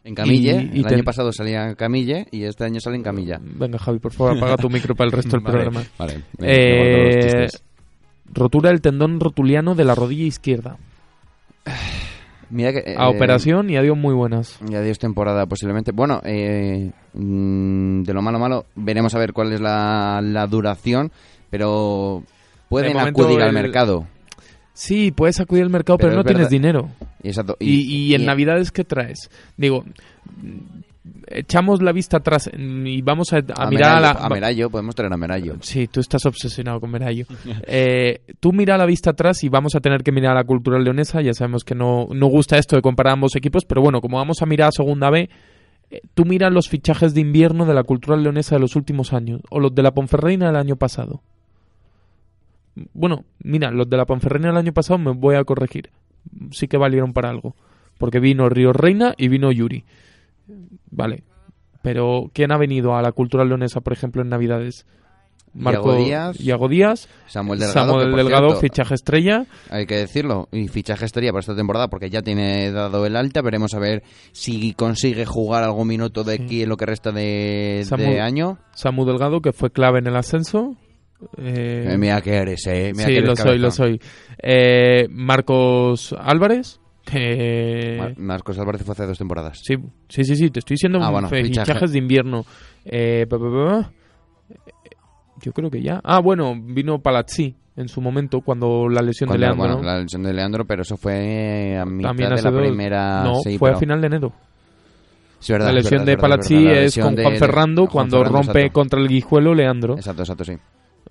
En 0.06 0.16
Camille, 0.16 0.52
Y- 0.74 0.78
y 0.78 0.80
el 0.80 0.86
ten- 0.86 0.96
año 0.96 1.04
pasado 1.06 1.32
salía 1.32 1.70
en 1.70 1.76
Camille 1.76 2.26
y 2.30 2.44
este 2.44 2.66
año 2.66 2.80
sale 2.82 2.98
en 2.98 3.04
Camilla. 3.04 3.40
Venga, 3.42 3.78
Javi, 3.80 4.00
por 4.00 4.12
favor, 4.12 4.36
apaga 4.38 4.58
tu 4.58 4.70
micro 4.70 4.96
para 4.96 5.06
el 5.08 5.12
resto 5.14 5.32
del 5.38 5.40
Vale, 5.46 5.54
programa. 5.64 5.84
Vale, 5.98 6.22
Eh, 6.40 7.48
rotura 8.34 8.70
del 8.72 8.82
tendón 8.82 9.20
rotuliano 9.22 9.76
de 9.76 9.86
la 9.86 9.96
rodilla 9.96 10.26
izquierda. 10.26 10.78
Mira 12.54 12.72
que, 12.72 12.96
A 12.96 13.06
eh, 13.10 13.16
operación 13.16 13.70
y 13.72 13.78
adiós 13.78 13.98
muy 13.98 14.14
buenas. 14.14 14.60
Y 14.70 14.76
adiós 14.76 15.00
temporada 15.00 15.48
posiblemente. 15.48 15.92
Bueno, 15.92 16.22
eh, 16.24 16.92
mm, 17.14 18.04
de 18.04 18.14
lo 18.14 18.22
malo 18.22 18.38
malo, 18.38 18.66
veremos 18.76 19.16
a 19.16 19.20
ver 19.20 19.34
cuál 19.34 19.52
es 19.54 19.60
la, 19.60 20.22
la 20.22 20.46
duración, 20.46 21.12
pero 21.50 22.22
pueden 22.70 22.96
acudir 22.98 23.42
al 23.42 23.50
el- 23.50 23.54
mercado. 23.56 24.08
Sí, 24.76 25.12
puedes 25.12 25.40
acudir 25.40 25.64
al 25.64 25.70
mercado, 25.70 25.98
pero, 25.98 26.10
Pero 26.10 26.16
no 26.16 26.22
es 26.22 26.28
tienes 26.28 26.50
dinero. 26.50 26.90
Exacto. 27.24 27.56
Y, 27.60 28.10
y 28.10 28.16
en 28.16 28.26
Navidades, 28.26 28.72
¿qué 28.72 28.84
traes? 28.84 29.30
Digo, 29.58 29.84
echamos 31.28 31.82
la 31.82 31.92
vista 31.92 32.18
atrás 32.18 32.50
y 32.56 33.02
vamos 33.02 33.34
a, 33.34 33.38
a 33.38 33.64
a 33.66 33.70
mirar 33.70 33.98
a 33.98 34.00
la... 34.00 34.12
A 34.12 34.30
Merayo, 34.30 34.70
podemos 34.70 34.96
traer 34.96 35.12
a 35.12 35.18
Merayo. 35.18 35.58
Sí, 35.62 35.88
tú 35.88 36.00
estás 36.00 36.26
obsesionado 36.26 36.80
con 36.80 36.92
Merayo. 36.92 37.26
Eh, 37.66 38.22
tú 38.40 38.52
mira 38.52 38.78
la 38.78 38.86
vista 38.86 39.12
atrás 39.12 39.44
y 39.44 39.50
vamos 39.50 39.76
a 39.76 39.80
tener 39.80 40.04
que 40.04 40.12
mirar 40.12 40.32
a 40.32 40.42
la 40.42 40.44
cultura 40.44 40.80
leonesa. 40.80 41.22
Ya 41.22 41.34
sabemos 41.34 41.64
que 41.64 41.76
no, 41.76 42.08
no 42.14 42.28
gusta 42.28 42.58
esto 42.58 42.76
de 42.76 42.82
comparar 42.82 43.14
ambos 43.14 43.36
equipos, 43.36 43.66
pero 43.66 43.82
bueno, 43.82 44.02
como 44.02 44.18
vamos 44.18 44.42
a 44.42 44.46
mirar 44.46 44.70
a 44.70 44.72
Segunda 44.72 45.10
B, 45.10 45.30
eh, 45.90 46.02
tú 46.14 46.26
mira 46.26 46.50
los 46.50 46.70
fichajes 46.70 47.14
de 47.14 47.22
invierno 47.22 47.66
de 47.66 47.74
la 47.74 47.84
cultura 47.84 48.18
leonesa 48.18 48.56
de 48.56 48.62
los 48.62 48.76
últimos 48.76 49.14
años 49.14 49.42
o 49.50 49.60
los 49.60 49.74
de 49.74 49.84
la 49.84 49.92
Ponferreina 49.92 50.48
del 50.48 50.56
año 50.56 50.76
pasado. 50.76 51.22
Bueno, 52.94 53.26
mira, 53.40 53.72
los 53.72 53.90
de 53.90 53.98
la 53.98 54.06
Ponferreina 54.06 54.50
del 54.50 54.58
año 54.58 54.74
pasado 54.74 54.98
me 54.98 55.12
voy 55.12 55.36
a 55.36 55.44
corregir. 55.44 55.90
Sí 56.52 56.68
que 56.68 56.78
valieron 56.78 57.14
para 57.14 57.30
algo. 57.30 57.56
Porque 57.98 58.20
vino 58.20 58.50
Río 58.50 58.74
Reina 58.74 59.14
y 59.18 59.28
vino 59.28 59.52
Yuri. 59.52 59.86
Vale. 60.92 61.24
Pero, 61.82 62.30
¿quién 62.34 62.52
ha 62.54 62.58
venido 62.58 62.96
a 62.96 63.02
la 63.02 63.12
cultura 63.12 63.44
leonesa, 63.44 63.82
por 63.82 63.94
ejemplo, 63.94 64.22
en 64.22 64.30
Navidades? 64.30 64.86
Iago 65.56 65.96
Díaz, 65.98 66.40
Iago 66.40 66.68
Díaz, 66.68 67.08
Samuel 67.28 67.60
Delgado, 67.60 67.86
Samuel 67.92 68.10
que, 68.10 68.16
Delgado, 68.16 68.48
cierto, 68.48 68.62
fichaje 68.62 68.96
estrella. 68.96 69.46
hay 69.70 69.86
que 69.86 69.98
decirlo, 69.98 70.48
y 70.52 70.68
fichaje 70.68 71.06
estrella 71.06 71.32
para 71.32 71.42
esta 71.42 71.56
temporada 71.56 71.90
porque 71.90 72.10
ya 72.10 72.24
tiene 72.24 72.72
dado 72.72 73.06
el 73.06 73.16
alta. 73.16 73.44
Veremos 73.44 73.76
a 73.76 73.80
ver 73.80 74.02
si 74.32 74.74
consigue 74.74 75.26
jugar 75.26 75.64
algún 75.64 75.90
minuto 75.90 76.24
de 76.24 76.34
aquí 76.36 76.64
en 76.64 76.70
lo 76.70 76.78
que 76.78 76.88
resta 76.88 77.12
de, 77.12 77.22
de 77.80 77.86
Samuel- 77.86 78.22
año. 78.22 78.58
Samu 78.74 79.06
Delgado, 79.06 79.42
que 79.42 79.54
fue 79.54 79.70
clave 79.70 80.00
en 80.00 80.08
el 80.08 80.16
ascenso. 80.16 80.76
Eh, 81.38 81.98
mira 82.00 82.20
que 82.22 82.34
eres, 82.34 82.66
eh. 82.66 82.92
Mira 82.96 83.06
sí, 83.08 83.12
que 83.12 83.18
eres 83.20 83.30
lo 83.30 83.36
soy, 83.36 83.58
lo 83.60 83.70
soy. 83.72 84.02
Eh, 84.42 85.08
Marcos 85.12 86.16
Álvarez. 86.18 86.80
Mar- 88.00 88.18
Marcos 88.18 88.58
Álvarez 88.60 88.84
fue 88.84 88.94
hace 88.94 89.06
dos 89.06 89.18
temporadas. 89.18 89.60
Sí, 89.64 89.76
sí, 90.10 90.24
sí, 90.24 90.36
sí, 90.36 90.50
te 90.50 90.60
estoy 90.60 90.76
diciendo 90.76 91.00
Ah, 91.02 91.10
bueno, 91.12 91.28
fichaje. 91.30 91.48
fichajes 91.66 91.92
de 91.92 91.98
invierno. 91.98 92.46
Eh. 92.86 93.26
Yo 95.42 95.52
creo 95.52 95.70
que 95.70 95.82
ya. 95.82 96.00
Ah, 96.04 96.20
bueno, 96.20 96.54
vino 96.58 97.00
Palazzi 97.00 97.56
en 97.76 97.90
su 97.90 98.00
momento 98.02 98.42
cuando 98.42 98.88
la 98.88 99.02
lesión 99.02 99.28
Cuando- 99.28 99.40
de 99.42 99.48
Leandro. 99.48 99.68
bueno, 99.68 99.82
¿no? 99.82 99.84
la 99.96 100.00
lesión 100.02 100.24
de 100.24 100.34
Leandro, 100.34 100.66
pero 100.66 100.84
eso 100.84 100.96
fue 100.96 101.78
a 101.78 101.86
mitad 101.86 102.10
También 102.10 102.30
de 102.36 102.42
la 102.42 102.52
dos- 102.52 102.62
primera. 102.62 103.24
No, 103.24 103.36
sí, 103.44 103.58
fue 103.58 103.70
pero- 103.70 103.78
a 103.78 103.80
final 103.80 104.02
de 104.02 104.08
enero. 104.08 104.34
verdad, 105.50 105.66
la 105.66 105.70
es 105.72 105.76
lesión 105.84 106.00
verdad, 106.02 106.06
de 106.14 106.18
Palazzi 106.18 106.56
verdad, 106.64 106.84
es 106.84 106.96
con 106.96 107.04
Juan 107.18 107.34
de- 107.34 107.40
Ferrando 107.40 107.88
cuando 107.88 108.18
Ferrando, 108.20 108.38
rompe 108.38 108.60
exacto. 108.60 108.74
contra 108.80 109.00
el 109.02 109.08
guijuelo 109.10 109.54
Leandro. 109.54 109.96
Exacto, 109.96 110.22
exacto, 110.22 110.44
sí. 110.46 110.54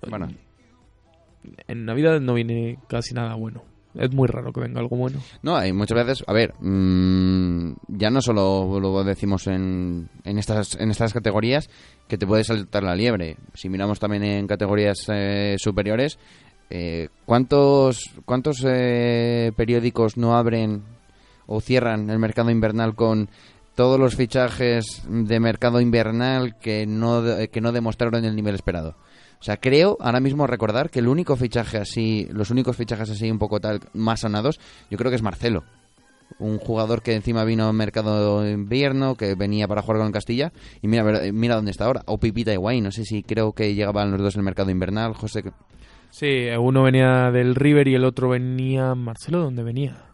Bueno, 0.09 0.27
En 1.67 1.85
Navidad 1.85 2.19
no 2.21 2.33
viene 2.33 2.79
casi 2.87 3.13
nada 3.13 3.35
bueno. 3.35 3.63
Es 3.95 4.11
muy 4.11 4.27
raro 4.27 4.51
que 4.51 4.61
venga 4.61 4.79
algo 4.79 4.95
bueno. 4.95 5.19
no, 5.43 5.55
hay 5.55 5.71
muchas 5.71 6.05
veces, 6.05 6.23
a 6.25 6.33
ver, 6.33 6.55
mm, 6.59 7.73
ya 7.89 8.09
no 8.09 8.21
solo 8.21 8.79
lo 8.79 9.03
decimos 9.03 9.47
en, 9.47 10.09
en, 10.23 10.37
estas, 10.39 10.75
en 10.75 10.89
estas 10.89 11.13
categorías 11.13 11.69
que 12.07 12.17
te 12.17 12.25
puede 12.25 12.43
saltar 12.43 12.83
la 12.83 12.95
liebre. 12.95 13.37
Si 13.53 13.69
miramos 13.69 13.99
también 13.99 14.23
en 14.23 14.47
categorías 14.47 15.05
eh, 15.09 15.55
superiores, 15.57 16.17
eh, 16.69 17.09
¿cuántos, 17.25 18.11
cuántos 18.25 18.63
eh, 18.65 19.51
periódicos 19.55 20.17
no 20.17 20.35
abren 20.35 20.83
o 21.45 21.61
cierran 21.61 22.09
el 22.09 22.19
mercado 22.19 22.49
invernal 22.49 22.95
con 22.95 23.29
todos 23.75 23.99
los 23.99 24.15
fichajes 24.15 25.03
de 25.07 25.39
mercado 25.39 25.81
invernal 25.81 26.57
que 26.59 26.85
no, 26.85 27.23
que 27.51 27.61
no 27.61 27.71
demostraron 27.71 28.23
el 28.25 28.35
nivel 28.35 28.55
esperado. 28.55 28.95
O 29.39 29.43
sea, 29.43 29.57
creo 29.57 29.97
ahora 29.99 30.21
mismo 30.21 30.47
recordar 30.47 30.89
que 30.89 30.99
el 30.99 31.07
único 31.07 31.35
fichaje 31.35 31.77
así, 31.77 32.27
los 32.31 32.49
únicos 32.49 32.77
fichajes 32.77 33.09
así 33.09 33.29
un 33.29 33.39
poco 33.39 33.59
tal 33.59 33.81
más 33.93 34.21
sonados, 34.21 34.59
yo 34.89 34.97
creo 34.97 35.11
que 35.11 35.17
es 35.17 35.21
Marcelo. 35.21 35.63
Un 36.39 36.57
jugador 36.57 37.01
que 37.01 37.13
encima 37.13 37.43
vino 37.43 37.67
al 37.67 37.73
mercado 37.73 38.49
invierno, 38.49 39.15
que 39.15 39.35
venía 39.35 39.67
para 39.67 39.81
jugar 39.81 40.01
con 40.01 40.11
Castilla, 40.11 40.53
y 40.81 40.87
mira, 40.87 41.03
mira 41.33 41.55
dónde 41.55 41.71
está 41.71 41.85
ahora. 41.85 42.03
O 42.05 42.19
Pipita 42.19 42.53
y 42.53 42.55
Guay, 42.55 42.81
no 42.81 42.91
sé 42.91 43.03
si 43.03 43.21
creo 43.21 43.51
que 43.51 43.75
llegaban 43.75 44.11
los 44.11 44.21
dos 44.21 44.35
en 44.35 44.39
el 44.39 44.45
mercado 44.45 44.71
invernal. 44.71 45.13
José, 45.13 45.43
Sí, 46.09 46.47
uno 46.59 46.83
venía 46.83 47.31
del 47.31 47.55
River 47.55 47.87
y 47.87 47.95
el 47.95 48.05
otro 48.05 48.29
venía... 48.29 48.93
Marcelo, 48.93 49.39
¿dónde 49.39 49.63
venía? 49.63 50.12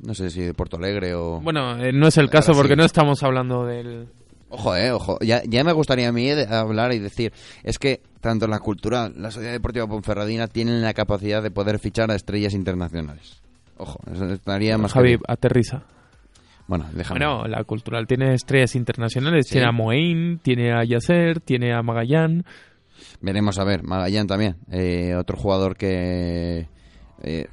No 0.00 0.14
sé 0.14 0.30
si 0.30 0.42
de 0.42 0.54
Porto 0.54 0.76
Alegre 0.76 1.14
o... 1.14 1.40
Bueno, 1.40 1.76
eh, 1.82 1.92
no 1.92 2.08
es 2.08 2.16
el 2.18 2.30
caso 2.30 2.52
porque 2.52 2.76
no 2.76 2.84
estamos 2.84 3.22
hablando 3.22 3.64
del... 3.64 4.08
Ojo, 4.50 4.74
eh, 4.74 4.92
ojo. 4.92 5.18
Ya, 5.20 5.42
ya 5.44 5.62
me 5.62 5.72
gustaría 5.72 6.08
a 6.08 6.12
mí 6.12 6.30
hablar 6.30 6.92
y 6.92 6.98
decir, 6.98 7.32
es 7.62 7.78
que 7.78 8.00
tanto 8.20 8.46
la 8.46 8.60
cultural, 8.60 9.12
la 9.16 9.30
Sociedad 9.30 9.52
Deportiva 9.52 9.86
Ponferradina 9.86 10.46
tienen 10.46 10.80
la 10.80 10.94
capacidad 10.94 11.42
de 11.42 11.50
poder 11.50 11.78
fichar 11.78 12.10
a 12.10 12.14
estrellas 12.14 12.54
internacionales. 12.54 13.42
Ojo, 13.76 14.00
eso 14.12 14.24
estaría 14.32 14.78
más 14.78 14.92
que 14.92 14.98
Javi, 14.98 15.18
aterriza. 15.28 15.82
Bueno, 16.66 16.86
déjame. 16.92 17.20
Bueno, 17.20 17.46
la 17.46 17.64
cultural 17.64 18.06
tiene 18.06 18.34
estrellas 18.34 18.74
internacionales. 18.74 19.46
Sí. 19.46 19.52
Tiene 19.52 19.68
a 19.68 19.72
Moín, 19.72 20.38
tiene 20.42 20.72
a 20.72 20.84
Yasser, 20.84 21.40
tiene 21.40 21.74
a 21.74 21.82
Magallán. 21.82 22.44
Veremos 23.20 23.58
a 23.58 23.64
ver. 23.64 23.82
Magallán 23.82 24.26
también. 24.26 24.56
eh, 24.70 25.14
otro 25.14 25.36
jugador 25.36 25.76
que 25.76 26.68
eh, 27.22 27.46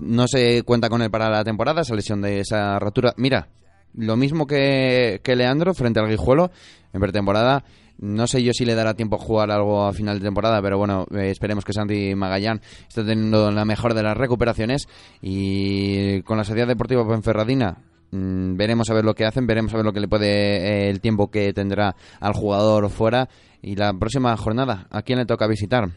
no 0.00 0.26
se 0.26 0.62
cuenta 0.62 0.88
con 0.88 1.02
él 1.02 1.10
para 1.10 1.30
la 1.30 1.44
temporada, 1.44 1.82
esa 1.82 1.94
lesión 1.94 2.20
de 2.20 2.40
esa 2.40 2.78
rotura. 2.78 3.14
Mira, 3.16 3.48
lo 3.94 4.16
mismo 4.16 4.46
que, 4.46 5.20
que 5.22 5.36
Leandro 5.36 5.74
frente 5.74 6.00
al 6.00 6.08
Guijuelo 6.08 6.50
en 6.92 7.00
pretemporada. 7.00 7.64
No 7.98 8.26
sé 8.26 8.42
yo 8.42 8.52
si 8.52 8.64
le 8.64 8.74
dará 8.74 8.94
tiempo 8.94 9.16
a 9.16 9.18
jugar 9.18 9.50
algo 9.50 9.84
a 9.84 9.92
final 9.92 10.18
de 10.18 10.24
temporada, 10.24 10.60
pero 10.60 10.78
bueno, 10.78 11.06
eh, 11.14 11.30
esperemos 11.30 11.64
que 11.64 11.72
Santi 11.72 12.14
Magallán 12.14 12.60
esté 12.88 13.04
teniendo 13.04 13.50
la 13.52 13.64
mejor 13.64 13.94
de 13.94 14.02
las 14.02 14.16
recuperaciones. 14.16 14.88
Y 15.20 16.22
con 16.22 16.36
la 16.36 16.44
Sociedad 16.44 16.66
Deportiva 16.66 17.06
Ponferradina, 17.06 17.78
mm, 18.10 18.56
veremos 18.56 18.90
a 18.90 18.94
ver 18.94 19.04
lo 19.04 19.14
que 19.14 19.24
hacen, 19.24 19.46
veremos 19.46 19.72
a 19.72 19.76
ver 19.76 19.86
lo 19.86 19.92
que 19.92 20.00
le 20.00 20.08
puede, 20.08 20.26
eh, 20.26 20.90
el 20.90 21.00
tiempo 21.00 21.30
que 21.30 21.52
tendrá 21.52 21.94
al 22.18 22.32
jugador 22.32 22.90
fuera. 22.90 23.28
Y 23.60 23.76
la 23.76 23.92
próxima 23.92 24.36
jornada, 24.36 24.88
¿a 24.90 25.02
quién 25.02 25.20
le 25.20 25.26
toca 25.26 25.46
visitar? 25.46 25.90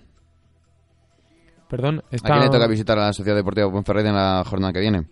Perdón, 1.70 2.04
¿A 2.12 2.18
quién 2.18 2.40
le 2.40 2.50
toca 2.50 2.68
visitar 2.68 2.98
a 3.00 3.08
la 3.08 3.14
Sociedad 3.14 3.36
Deportiva 3.38 3.72
Ponferrada 3.72 4.10
en 4.10 4.16
la 4.16 4.44
jornada 4.46 4.74
que 4.74 4.80
viene? 4.80 5.06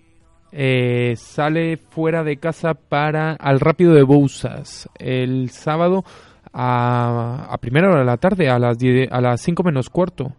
Eh, 0.52 1.16
sale 1.18 1.78
fuera 1.78 2.24
de 2.24 2.38
casa 2.38 2.76
para 2.76 3.34
al 3.34 3.60
Rápido 3.60 3.94
de 3.94 4.04
Bouzas 4.04 4.88
el 5.00 5.50
sábado 5.50 6.04
a, 6.54 7.48
a 7.50 7.58
primera 7.58 7.90
hora 7.90 8.00
de 8.00 8.06
la 8.06 8.18
tarde, 8.18 8.50
a 8.50 8.60
las 8.60 8.78
10 8.78 9.12
a 9.12 9.20
las 9.20 9.42
5 9.42 9.64
menos 9.64 9.90
cuarto. 9.90 10.34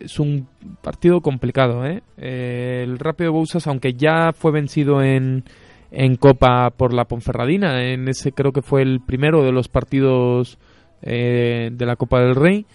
Es 0.00 0.18
un 0.18 0.48
partido 0.82 1.20
complicado, 1.20 1.84
¿eh? 1.86 2.02
Eh, 2.16 2.82
El 2.84 2.98
Rápido 2.98 3.30
de 3.30 3.38
Bouzas, 3.38 3.66
aunque 3.66 3.94
ya 3.94 4.32
fue 4.32 4.52
vencido 4.52 5.02
en, 5.02 5.44
en 5.90 6.16
Copa 6.16 6.70
por 6.70 6.92
la 6.92 7.04
Ponferradina, 7.04 7.84
en 7.84 8.08
ese 8.08 8.32
creo 8.32 8.52
que 8.52 8.62
fue 8.62 8.82
el 8.82 9.00
primero 9.00 9.44
de 9.44 9.52
los 9.52 9.68
partidos 9.68 10.58
eh, 11.02 11.70
de 11.72 11.86
la 11.86 11.96
Copa 11.96 12.20
del 12.20 12.34
Rey. 12.34 12.66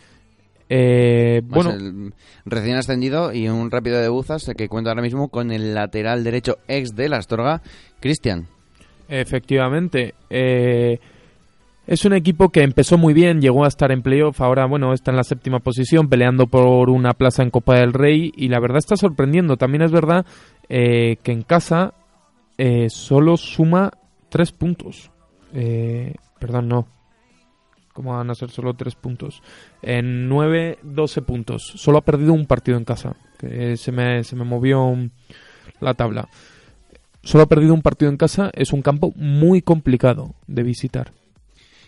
Eh, 0.75 1.41
Pues 1.47 1.67
bueno, 1.67 1.79
el 1.79 2.13
recién 2.45 2.75
ascendido 2.77 3.31
y 3.31 3.47
un 3.47 3.69
rápido 3.69 3.99
de 3.99 4.09
buzas 4.09 4.49
que 4.57 4.67
cuenta 4.67 4.89
ahora 4.89 5.03
mismo 5.03 5.29
con 5.29 5.51
el 5.51 5.75
lateral 5.75 6.23
derecho 6.23 6.57
ex 6.67 6.95
de 6.95 7.09
la 7.09 7.17
Astorga, 7.17 7.61
Cristian. 7.99 8.47
Efectivamente. 9.07 10.15
eh, 10.29 10.99
es 11.85 12.05
un 12.05 12.13
equipo 12.13 12.47
que 12.47 12.63
empezó 12.63 12.97
muy 12.97 13.13
bien, 13.13 13.41
llegó 13.41 13.65
a 13.65 13.67
estar 13.67 13.91
en 13.91 14.01
playoff, 14.01 14.39
ahora 14.39 14.65
bueno, 14.65 14.93
está 14.93 15.11
en 15.11 15.17
la 15.17 15.25
séptima 15.25 15.59
posición, 15.59 16.07
peleando 16.07 16.47
por 16.47 16.89
una 16.89 17.11
plaza 17.11 17.43
en 17.43 17.49
Copa 17.49 17.75
del 17.75 17.91
Rey 17.91 18.31
y 18.37 18.47
la 18.47 18.61
verdad 18.61 18.77
está 18.77 18.95
sorprendiendo. 18.95 19.57
También 19.57 19.81
es 19.81 19.91
verdad 19.91 20.25
eh, 20.69 21.17
que 21.21 21.33
en 21.33 21.41
casa 21.41 21.93
eh, 22.57 22.89
solo 22.89 23.35
suma 23.35 23.91
tres 24.29 24.53
puntos. 24.53 25.11
Eh, 25.53 26.15
perdón, 26.39 26.69
no. 26.69 26.87
¿Cómo 27.93 28.17
van 28.17 28.29
a 28.29 28.35
ser 28.35 28.49
solo 28.49 28.73
tres 28.73 28.95
puntos? 28.95 29.41
En 29.81 30.27
9, 30.27 30.79
12 30.83 31.21
puntos. 31.21 31.73
Solo 31.75 31.99
ha 31.99 32.01
perdido 32.01 32.33
un 32.33 32.45
partido 32.45 32.77
en 32.77 32.85
casa. 32.85 33.15
Que 33.37 33.77
se 33.77 33.91
me, 33.91 34.23
se 34.23 34.35
me 34.35 34.43
movió 34.43 34.97
la 35.79 35.93
tabla 35.93 36.27
solo 37.23 37.45
ha 37.45 37.47
perdido 37.47 37.73
un 37.73 37.81
partido 37.81 38.11
en 38.11 38.17
casa, 38.17 38.51
es 38.53 38.73
un 38.73 38.81
campo 38.81 39.13
muy 39.15 39.61
complicado 39.61 40.35
de 40.47 40.63
visitar. 40.63 41.11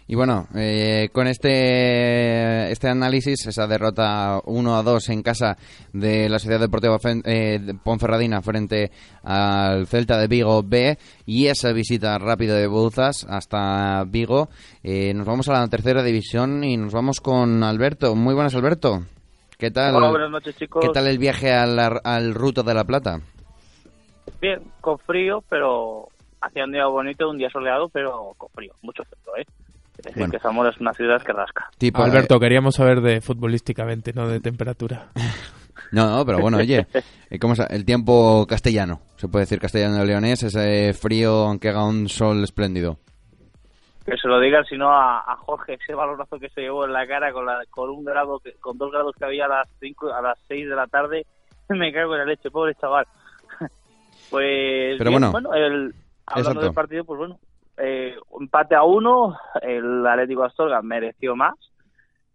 Y 0.08 0.14
bueno, 0.14 0.48
eh, 0.54 1.10
con 1.12 1.26
este 1.26 2.72
este 2.72 2.90
análisis, 2.90 3.48
esa 3.48 3.66
derrota 3.66 4.40
1 4.46 4.76
a 4.76 4.84
2 4.84 5.10
en 5.10 5.24
casa 5.24 5.58
de 5.94 6.30
la 6.30 6.38
Sociedad 6.38 6.60
Deportiva 6.60 6.98
eh, 7.24 7.60
de 7.60 7.74
Ponferradina 7.74 8.42
frente 8.44 8.92
al 9.24 9.88
Celta 9.88 10.20
de 10.20 10.28
Vigo 10.28 10.62
B 10.64 10.96
y 11.26 11.48
esa 11.48 11.72
visita 11.72 12.20
rápida 12.20 12.56
de 12.56 12.68
Bouzas 12.68 13.26
hasta 13.28 14.04
Vigo, 14.06 14.50
eh, 14.84 15.12
nos 15.16 15.26
vamos 15.26 15.50
a 15.50 15.54
la 15.54 15.68
tercera 15.68 16.04
división 16.04 16.64
y 16.64 16.78
nos 16.78 16.94
vamos 16.94 17.20
con 17.20 17.64
Alberto. 17.64 18.16
Muy 18.16 18.36
buenas, 18.36 18.54
Alberto. 18.54 19.00
¿Qué 19.58 19.72
tal? 19.72 19.96
Hola, 19.96 20.10
buenas 20.12 20.30
noches, 20.30 20.56
chicos. 20.56 20.86
¿Qué 20.86 20.92
tal 20.94 21.08
el 21.08 21.18
viaje 21.18 21.52
al, 21.52 21.80
al 21.80 22.36
Ruto 22.36 22.62
de 22.62 22.74
la 22.76 22.84
Plata? 22.84 23.22
Bien, 24.40 24.62
con 24.82 25.00
frío, 25.00 25.44
pero 25.50 26.10
hacía 26.42 26.66
un 26.66 26.74
día 26.74 26.86
bonito, 26.86 27.28
un 27.28 27.40
día 27.40 27.50
soleado, 27.50 27.90
pero 27.90 28.34
con 28.38 28.50
frío, 28.50 28.74
mucho 28.84 29.04
frío, 29.04 29.38
¿eh? 29.38 29.46
Es 30.06 30.16
decir, 30.16 30.30
que 30.32 30.40
Zamora 30.40 30.70
es 30.70 30.80
una 30.80 30.94
ciudad 30.94 31.22
que 31.22 31.34
rasca. 31.34 31.70
Tipo, 31.78 32.04
Alberto, 32.04 32.40
queríamos 32.40 32.76
saber 32.76 33.02
de 33.02 33.22
futbolísticamente, 33.22 34.14
no 34.14 34.28
de 34.28 34.40
temperatura. 34.40 35.10
No, 35.92 36.10
no, 36.10 36.26
pero 36.26 36.40
bueno, 36.40 36.58
oye, 36.58 36.88
eh, 37.30 37.38
¿cómo 37.40 37.54
es? 37.54 37.60
el 37.70 37.86
tiempo 37.86 38.46
castellano, 38.48 39.02
se 39.18 39.28
puede 39.28 39.44
decir 39.44 39.60
castellano-leonés, 39.60 40.42
ese 40.44 40.94
frío 40.94 41.46
aunque 41.46 41.70
haga 41.70 41.86
un 41.86 42.10
sol 42.10 42.44
espléndido. 42.44 42.98
Que 44.06 44.18
se 44.18 44.28
lo 44.28 44.40
digan, 44.40 44.66
si 44.66 44.78
no, 44.78 44.90
a, 44.90 45.20
a 45.20 45.36
Jorge, 45.38 45.76
ese 45.76 45.94
balonazo 45.94 46.40
que 46.40 46.50
se 46.50 46.62
llevó 46.62 46.86
en 46.86 46.92
la 46.94 47.06
cara 47.08 47.32
con, 47.32 47.46
la, 47.46 47.60
con 47.70 47.90
un 47.92 48.04
grado, 48.04 48.40
que- 48.40 48.54
con 48.54 48.78
dos 48.78 48.92
grados 48.92 49.14
que 49.18 49.26
había 49.26 49.46
a 49.46 49.50
las 49.50 49.68
cinco, 49.80 50.12
a 50.12 50.22
las 50.22 50.38
seis 50.48 50.68
de 50.68 50.76
la 50.76 50.88
tarde, 50.88 51.26
me 51.70 51.94
cago 51.94 52.14
en 52.14 52.20
la 52.20 52.26
leche, 52.26 52.50
pobre 52.50 52.74
chaval. 52.76 53.06
pues, 54.30 54.98
Pero 54.98 55.10
bien, 55.12 55.32
bueno, 55.32 55.54
el, 55.54 55.94
hablando 56.26 56.50
exacto. 56.52 56.62
del 56.62 56.74
partido, 56.74 57.06
pues 57.06 57.18
bueno, 57.20 57.40
eh, 57.78 58.16
empate 58.40 58.76
a 58.76 58.84
uno, 58.84 59.38
el 59.62 60.06
Atlético 60.06 60.44
Astorga 60.44 60.82
mereció 60.82 61.36
más, 61.36 61.56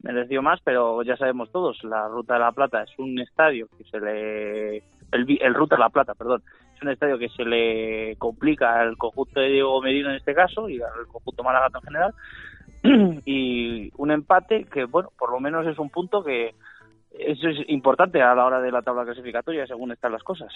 mereció 0.03 0.43
más, 0.43 0.61
pero 0.65 1.03
ya 1.03 1.17
sabemos 1.17 1.51
todos, 1.51 1.83
la 1.85 2.09
Ruta 2.09 2.35
de 2.35 2.41
la 2.41 2.53
Plata 2.53 2.83
es 2.83 2.99
un 2.99 3.19
estadio 3.19 3.69
que 3.77 3.85
se 3.85 4.01
le... 4.01 4.77
El, 5.13 5.39
el 5.41 5.55
Ruta 5.55 5.77
de 5.77 5.81
la 5.81 5.91
Plata, 5.91 6.15
perdón, 6.15 6.43
es 6.77 6.83
un 6.83 6.91
estadio 6.91 7.19
que 7.19 7.29
se 7.29 7.45
le 7.45 8.17
complica 8.17 8.81
al 8.81 8.97
conjunto 8.97 9.41
de 9.41 9.49
Diego 9.49 9.83
Medina 9.83 10.11
en 10.11 10.17
este 10.17 10.35
caso 10.35 10.69
y 10.69 10.81
al 10.81 11.07
conjunto 11.09 11.43
Málaga 11.43 11.69
en 11.75 11.83
general. 11.83 12.15
y 13.27 13.91
un 13.97 14.11
empate 14.11 14.65
que, 14.65 14.85
bueno, 14.85 15.11
por 15.19 15.31
lo 15.31 15.41
menos 15.41 15.67
es 15.67 15.79
un 15.79 15.91
punto 15.91 16.23
que 16.23 16.55
es 17.11 17.39
importante 17.69 18.23
a 18.23 18.35
la 18.35 18.47
hora 18.47 18.61
de 18.61 18.71
la 18.71 18.83
tabla 18.83 19.05
clasificatoria 19.05 19.67
según 19.67 19.93
están 19.93 20.13
las 20.13 20.23
cosas. 20.23 20.53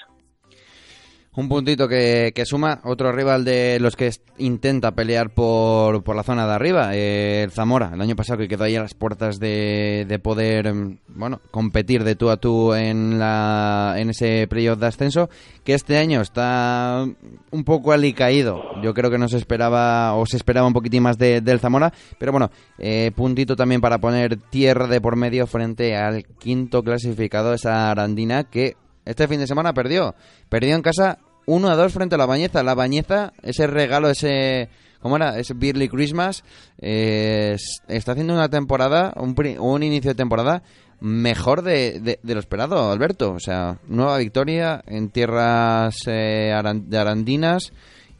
Un 1.37 1.49
puntito 1.49 1.89
que, 1.89 2.33
suma 2.45 2.79
otro 2.85 3.11
rival 3.11 3.45
de 3.45 3.79
los 3.81 3.97
que 3.97 4.09
intenta 4.39 4.93
pelear 4.93 5.31
por, 5.31 6.05
por 6.05 6.15
la 6.15 6.23
zona 6.23 6.47
de 6.47 6.53
arriba, 6.53 6.95
el 6.95 7.51
Zamora, 7.51 7.91
el 7.93 8.01
año 8.01 8.15
pasado 8.15 8.39
que 8.39 8.47
quedó 8.47 8.63
ahí 8.63 8.77
a 8.77 8.83
las 8.83 8.95
puertas 8.95 9.41
de, 9.41 10.07
de 10.09 10.19
poder, 10.21 10.73
mm, 10.73 10.99
bueno, 11.09 11.41
competir 11.51 12.05
de 12.05 12.15
tú 12.15 12.31
a 12.31 12.37
tú 12.37 12.73
en, 12.75 13.19
la, 13.19 13.95
en 13.97 14.11
ese 14.11 14.47
playoff 14.49 14.79
de 14.79 14.87
ascenso, 14.87 15.29
que 15.65 15.75
este 15.75 15.99
año 15.99 16.21
está 16.21 17.05
un 17.51 17.65
poco 17.65 17.91
alicaído. 17.91 18.63
Yo 18.81 18.95
creo 18.95 19.11
que 19.11 19.19
no 19.19 19.27
se 19.27 19.39
esperaba, 19.39 20.15
o 20.15 20.27
se 20.27 20.37
esperaba 20.37 20.69
un 20.69 20.73
poquitín 20.73 21.03
más 21.03 21.19
de- 21.19 21.41
del 21.41 21.59
Zamora, 21.59 21.93
pero 22.17 22.31
bueno, 22.31 22.53
eh, 22.79 23.11
puntito 23.13 23.57
también 23.57 23.81
para 23.81 23.99
poner 23.99 24.37
tierra 24.37 24.87
de 24.87 25.01
por 25.01 25.17
medio 25.17 25.49
frente 25.49 25.97
al 25.97 26.25
quinto 26.39 26.85
clasificado, 26.85 27.55
esa 27.55 27.91
Arandina, 27.91 28.45
que 28.45 28.77
este 29.05 29.29
fin 29.29 29.41
de 29.41 29.47
semana 29.47 29.73
perdió. 29.73 30.15
Perdió 30.49 30.75
en 30.75 30.83
casa 30.83 31.19
1 31.47 31.69
a 31.69 31.77
2 31.77 31.93
frente 31.93 32.15
a 32.15 32.19
la 32.19 32.27
Bañeza. 32.27 32.63
La 32.63 32.75
Bañeza, 32.75 33.33
ese 33.43 33.67
regalo, 33.67 34.09
ese. 34.11 34.69
¿Cómo 35.01 35.17
era? 35.17 35.39
Ese 35.39 35.53
Beerly 35.55 35.89
Christmas. 35.89 36.43
eh, 36.81 37.53
es- 37.55 37.83
está 37.89 38.13
haciendo 38.13 38.33
una 38.35 38.49
temporada, 38.49 39.13
un, 39.17 39.35
un 39.61 39.83
inicio 39.83 40.11
de 40.13 40.15
temporada 40.15 40.63
mejor 41.01 41.61
de, 41.63 42.19
lo 42.23 42.39
esperado, 42.39 42.91
Alberto. 42.91 43.33
O 43.33 43.39
sea, 43.41 43.79
nueva 43.89 44.17
victoria 44.19 44.83
en 44.87 45.11
tierras 45.11 45.97
eh, 46.07 46.53
de 46.87 46.99
arandinas. 46.99 47.73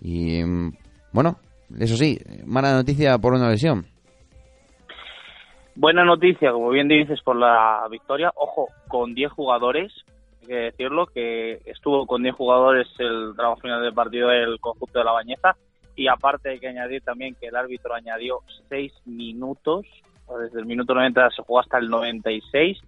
Y. 0.03 0.43
Bueno, 1.13 1.39
eso 1.79 1.97
sí, 1.97 2.19
mala 2.45 2.73
noticia 2.75 3.17
por 3.19 3.33
una 3.33 3.49
lesión. 3.49 3.87
Buena 5.77 6.05
noticia, 6.05 6.53
como 6.53 6.71
bien 6.71 6.87
dices, 6.89 7.21
por 7.25 7.37
la 7.37 7.81
victoria. 7.91 8.31
Ojo, 8.37 8.69
con 8.89 9.15
10 9.15 9.33
jugadores, 9.33 9.93
hay 10.45 10.49
que 10.49 10.55
decirlo, 10.71 11.07
que 11.07 11.61
estuvo 11.65 12.07
con 12.07 12.23
10 12.23 12.35
jugadores 12.35 12.87
el 12.99 13.33
tramo 13.37 13.57
final 13.57 13.83
del 13.83 13.95
partido 13.95 14.29
del 14.29 14.61
conjunto 14.61 14.99
de 14.99 15.05
la 15.05 15.13
Bañeza. 15.13 15.57
y 15.97 16.09
aparte 16.09 16.51
hay 16.51 16.59
que 16.59 16.69
añadir 16.69 17.03
también 17.03 17.37
que 17.37 17.47
el 17.47 17.57
árbitro 17.57 17.95
añadió 17.95 18.41
seis 18.69 18.93
minutos, 19.05 19.87
desde 20.41 20.59
el 20.59 20.67
minuto 20.67 20.95
90 20.95 21.31
se 21.31 21.43
jugó 21.43 21.61
hasta 21.61 21.79
el 21.79 21.89
96 21.89 22.79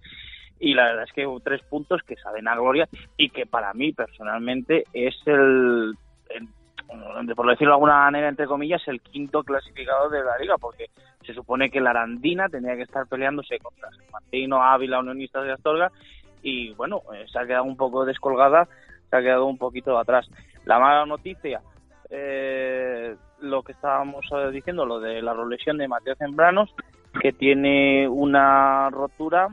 y 0.59 0.73
la 0.73 0.85
verdad 0.85 1.03
es 1.03 1.13
que 1.13 1.25
hubo 1.25 1.39
tres 1.39 1.61
puntos 1.63 2.01
que 2.03 2.15
saben 2.17 2.47
a 2.47 2.55
gloria 2.55 2.89
y 3.15 3.29
que 3.29 3.45
para 3.45 3.73
mí 3.73 3.93
personalmente 3.93 4.83
es 4.91 5.15
el, 5.25 5.93
el, 6.29 7.35
por 7.35 7.47
decirlo 7.47 7.71
de 7.71 7.75
alguna 7.75 7.99
manera 7.99 8.27
entre 8.27 8.47
comillas 8.47 8.81
el 8.87 8.99
quinto 9.01 9.43
clasificado 9.43 10.09
de 10.09 10.23
la 10.23 10.37
liga 10.37 10.57
porque 10.57 10.87
se 11.25 11.33
supone 11.33 11.69
que 11.69 11.79
la 11.79 11.91
Arandina 11.91 12.49
tenía 12.49 12.75
que 12.75 12.81
estar 12.81 13.05
peleándose 13.07 13.59
contra 13.59 13.91
San 13.91 14.11
Martino, 14.11 14.63
Ávila, 14.63 14.99
Unionistas 14.99 15.45
de 15.45 15.53
Astorga 15.53 15.91
y 16.41 16.73
bueno, 16.73 17.01
eh, 17.13 17.25
se 17.31 17.39
ha 17.39 17.45
quedado 17.45 17.63
un 17.63 17.77
poco 17.77 18.05
descolgada, 18.05 18.67
se 19.09 19.15
ha 19.15 19.21
quedado 19.21 19.45
un 19.45 19.57
poquito 19.57 19.97
atrás. 19.97 20.29
La 20.65 20.79
mala 20.79 21.05
noticia, 21.05 21.61
eh, 22.09 23.15
lo 23.39 23.63
que 23.63 23.71
estábamos 23.73 24.25
eh, 24.31 24.51
diciendo, 24.51 24.85
lo 24.85 24.99
de 24.99 25.21
la 25.21 25.33
lesión 25.45 25.77
de 25.77 25.87
Mateo 25.87 26.15
Zembranos, 26.15 26.73
que 27.21 27.31
tiene 27.33 28.07
una 28.07 28.89
rotura, 28.89 29.47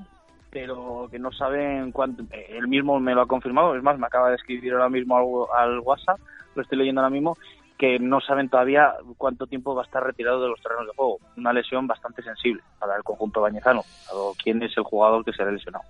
pero 0.51 1.09
que 1.11 1.19
no 1.19 1.33
saben 1.33 1.93
cuánto. 1.93 2.25
Él 2.31 2.69
mismo 2.69 3.01
me 3.01 3.15
lo 3.15 3.23
ha 3.23 3.27
confirmado, 3.27 3.75
es 3.75 3.83
más, 3.83 3.99
me 3.99 4.07
acaba 4.07 4.31
de 4.31 4.37
escribir 4.37 4.73
ahora 4.73 4.89
mismo 4.89 5.17
al, 5.17 5.71
al 5.73 5.81
WhatsApp, 5.81 6.19
lo 6.55 6.63
estoy 6.63 6.79
leyendo 6.79 7.01
ahora 7.01 7.11
mismo, 7.11 7.37
que 7.79 7.99
no 7.99 8.21
saben 8.21 8.49
todavía 8.49 8.95
cuánto 9.19 9.47
tiempo 9.47 9.75
va 9.75 9.83
a 9.83 9.85
estar 9.85 10.03
retirado 10.03 10.41
de 10.41 10.49
los 10.49 10.61
terrenos 10.61 10.87
de 10.87 10.95
juego. 10.95 11.19
Una 11.37 11.53
lesión 11.53 11.87
bastante 11.87 12.23
sensible 12.23 12.63
para 12.79 12.97
el 12.97 13.03
conjunto 13.03 13.41
bañezano, 13.41 13.83
dado 14.09 14.33
quién 14.43 14.63
es 14.63 14.77
el 14.77 14.85
jugador 14.85 15.25
que 15.25 15.33
se 15.33 15.43
ha 15.43 15.47
lesionado. 15.47 15.85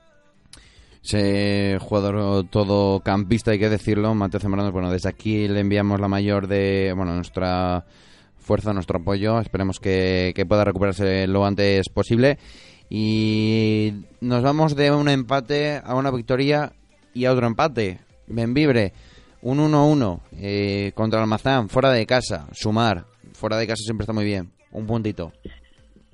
Ese 1.04 1.78
jugador 1.80 2.46
todo 2.48 3.00
campista, 3.00 3.50
hay 3.50 3.58
que 3.58 3.68
decirlo, 3.68 4.14
Mateo 4.14 4.40
Zambrano, 4.40 4.72
bueno, 4.72 4.90
desde 4.90 5.10
aquí 5.10 5.46
le 5.48 5.60
enviamos 5.60 6.00
la 6.00 6.08
mayor 6.08 6.46
de, 6.48 6.94
bueno, 6.96 7.14
nuestra 7.14 7.84
fuerza, 8.38 8.72
nuestro 8.72 8.98
apoyo, 9.00 9.38
esperemos 9.38 9.80
que, 9.80 10.32
que 10.34 10.46
pueda 10.46 10.64
recuperarse 10.64 11.26
lo 11.26 11.44
antes 11.44 11.90
posible. 11.90 12.38
Y 12.88 13.92
nos 14.22 14.42
vamos 14.42 14.76
de 14.76 14.92
un 14.92 15.08
empate 15.08 15.80
a 15.84 15.94
una 15.94 16.10
victoria 16.10 16.72
y 17.12 17.26
a 17.26 17.32
otro 17.32 17.46
empate. 17.46 17.98
Benvibre, 18.26 18.92
un 19.42 19.58
1-1 19.58 20.20
eh, 20.38 20.92
contra 20.94 21.20
Almazán, 21.20 21.68
fuera 21.68 21.90
de 21.90 22.06
casa, 22.06 22.46
sumar, 22.52 23.04
fuera 23.34 23.58
de 23.58 23.66
casa 23.66 23.82
siempre 23.84 24.04
está 24.04 24.14
muy 24.14 24.24
bien, 24.24 24.50
un 24.72 24.86
puntito. 24.86 25.32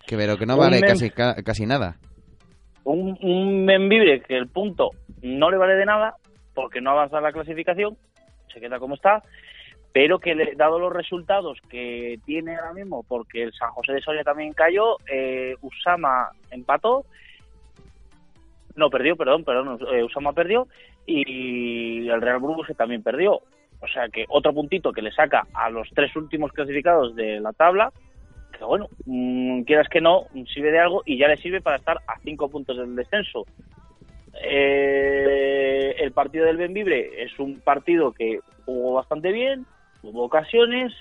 Que 0.04 0.16
pero 0.16 0.36
que 0.36 0.46
no 0.46 0.56
vale 0.56 0.80
casi, 0.94 1.10
ca- 1.10 1.36
casi 1.44 1.64
nada. 1.66 1.96
Un, 2.84 3.18
un 3.22 3.64
Membibre 3.64 4.20
que 4.22 4.36
el 4.36 4.48
punto 4.48 4.90
no 5.22 5.50
le 5.50 5.56
vale 5.58 5.74
de 5.74 5.86
nada 5.86 6.14
porque 6.54 6.80
no 6.80 6.90
avanza 6.90 7.20
la 7.20 7.32
clasificación, 7.32 7.96
se 8.52 8.60
queda 8.60 8.78
como 8.78 8.94
está, 8.94 9.22
pero 9.92 10.18
que 10.18 10.34
le- 10.34 10.54
dado 10.54 10.78
los 10.78 10.92
resultados 10.92 11.58
que 11.68 12.18
tiene 12.24 12.56
ahora 12.56 12.72
mismo, 12.74 13.02
porque 13.08 13.42
el 13.44 13.52
San 13.52 13.70
José 13.70 13.92
de 13.92 14.00
Soria 14.02 14.24
también 14.24 14.52
cayó, 14.52 14.96
eh, 15.10 15.54
Usama 15.62 16.30
empató, 16.50 17.04
no 18.76 18.88
perdió, 18.90 19.16
perdón, 19.16 19.44
perdón, 19.44 19.78
eh, 19.92 20.02
Usama 20.04 20.32
perdió 20.32 20.66
y 21.06 22.08
el 22.08 22.20
Real 22.20 22.38
Burgos 22.38 22.68
también 22.76 23.02
perdió. 23.02 23.40
O 23.82 23.88
sea 23.92 24.08
que 24.08 24.26
otro 24.28 24.52
puntito 24.52 24.92
que 24.92 25.02
le 25.02 25.10
saca 25.10 25.46
a 25.54 25.70
los 25.70 25.88
tres 25.94 26.14
últimos 26.14 26.52
clasificados 26.52 27.14
de 27.16 27.40
la 27.40 27.52
tabla, 27.52 27.92
bueno, 28.66 28.88
mm, 29.06 29.62
quieras 29.62 29.88
que 29.88 30.00
no, 30.00 30.26
sirve 30.52 30.72
de 30.72 30.78
algo 30.78 31.02
y 31.04 31.18
ya 31.18 31.28
le 31.28 31.36
sirve 31.36 31.60
para 31.60 31.76
estar 31.76 31.98
a 32.06 32.18
cinco 32.20 32.48
puntos 32.48 32.76
del 32.76 32.94
descenso. 32.94 33.44
Eh, 34.42 35.96
el 35.98 36.12
partido 36.12 36.46
del 36.46 36.56
Benvibre 36.56 37.22
es 37.22 37.38
un 37.38 37.60
partido 37.60 38.12
que 38.12 38.40
jugó 38.64 38.94
bastante 38.94 39.32
bien, 39.32 39.66
tuvo 40.00 40.24
ocasiones, 40.24 40.92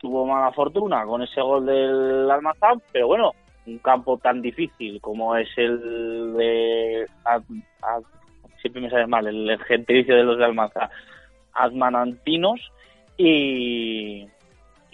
tuvo 0.00 0.26
mala 0.26 0.52
fortuna 0.52 1.04
con 1.04 1.22
ese 1.22 1.40
gol 1.40 1.66
del 1.66 2.30
Almazán, 2.30 2.80
pero 2.92 3.08
bueno, 3.08 3.32
un 3.66 3.78
campo 3.78 4.18
tan 4.18 4.42
difícil 4.42 5.00
como 5.00 5.36
es 5.36 5.48
el 5.56 6.34
de... 6.34 7.06
Siempre 8.60 8.82
me 8.82 8.90
sale 8.90 9.06
mal, 9.06 9.26
el 9.26 9.58
gentilicio 9.64 10.16
de 10.16 10.22
los 10.22 10.38
de 10.38 10.44
Almazán, 10.44 10.88
Admanantinos, 11.52 12.60
y, 13.16 14.26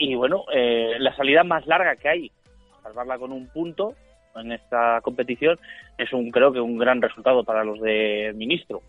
y 0.00 0.14
bueno, 0.14 0.44
eh, 0.52 0.94
la 0.98 1.14
salida 1.14 1.44
más 1.44 1.66
larga 1.66 1.94
que 1.94 2.08
hay, 2.08 2.32
salvarla 2.82 3.18
con 3.18 3.32
un 3.32 3.46
punto 3.48 3.94
en 4.34 4.50
esta 4.52 5.00
competición, 5.02 5.58
es 5.98 6.10
un 6.14 6.30
creo 6.30 6.52
que 6.52 6.60
un 6.60 6.78
gran 6.78 7.02
resultado 7.02 7.44
para 7.44 7.62
los 7.62 7.78
de 7.80 8.32
Ministro. 8.34 8.80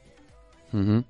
Ujú. 0.72 1.04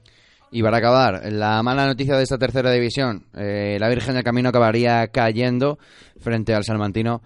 Y 0.50 0.64
para 0.64 0.78
acabar, 0.78 1.22
la 1.32 1.62
mala 1.62 1.86
noticia 1.86 2.18
de 2.18 2.24
esta 2.24 2.40
tercera 2.40 2.72
división, 2.72 3.26
eh, 3.38 3.78
la 3.80 3.90
Virgen 3.90 4.16
del 4.16 4.24
Camino 4.24 4.50
acabaría 4.50 5.08
cayendo 5.08 5.78
frente 6.20 6.56
al 6.56 6.64
Salmantino. 6.64 7.22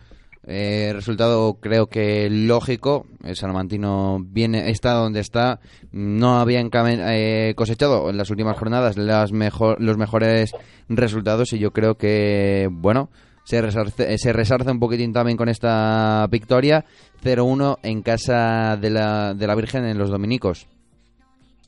Eh, 0.48 0.91
resultado 0.93 1.56
creo 1.60 1.88
que 1.88 2.30
lógico, 2.30 3.08
el 3.24 3.36
Salmantino 3.36 4.20
viene, 4.22 4.70
está 4.70 4.93
donde 4.93 5.20
está, 5.22 5.60
no 5.91 6.38
había 6.39 6.62
encame- 6.62 7.02
eh, 7.04 7.54
cosechado 7.56 8.10
en 8.12 8.18
las 8.18 8.30
últimas 8.30 8.58
jornadas 8.58 8.96
los 8.96 9.98
mejores 9.98 10.52
resultados 10.88 11.52
y 11.54 11.60
yo 11.60 11.72
creo 11.72 11.96
que, 11.96 12.68
bueno, 12.72 13.10
se 13.43 13.62
resarce, 13.62 14.14
eh, 14.14 14.72
un 14.72 14.80
poquitín 14.80 15.14
también 15.14 15.38
con 15.38 15.50
esta 15.50 16.28
victoria. 16.30 16.86
0-1 17.24 17.78
en 17.82 18.04
casa 18.04 18.78
de 18.78 18.89
la, 18.91 19.34
de 19.34 19.48
la 19.48 19.56
Virgen 19.56 19.86
en 19.86 19.98
los 19.98 20.12
Dominicos. 20.12 20.68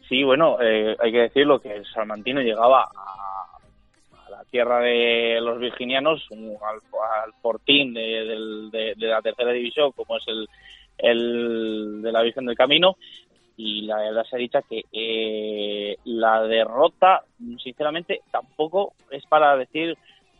Sí, 0.08 0.24
bueno, 0.24 0.58
eh, 0.62 0.96
hay 1.04 1.12
que 1.12 1.20
decirlo 1.22 1.60
que 1.60 1.76
el 1.76 1.86
Salmantino 1.94 2.42
llegaba 2.42 2.84
a, 2.84 3.27
tierra 4.50 4.80
de 4.80 5.40
los 5.42 5.60
virginianos, 5.60 6.28
al, 6.32 6.80
al 7.26 7.34
fortín 7.42 7.94
de, 7.94 8.02
de- 8.72 8.94
de 8.96 9.08
la 9.08 9.22
tercera 9.22 9.52
división, 9.52 9.92
como 9.92 10.18
es 10.18 10.24
el, 10.98 12.02
de 12.02 12.12
la 12.12 12.22
Virgen 12.22 12.46
del 12.46 12.56
Camino, 12.58 12.98
y 13.56 13.82
la 13.82 13.98
verdad 13.98 14.24
se 14.30 14.36
ha 14.36 14.40
dicho 14.40 14.60
que 14.70 14.84
eh, 14.92 15.98
la 16.06 16.44
derrota, 16.44 17.24
sinceramente, 17.64 18.22
tampoco 18.32 18.94
es 19.12 19.26
para 19.26 19.56
decir 19.58 19.98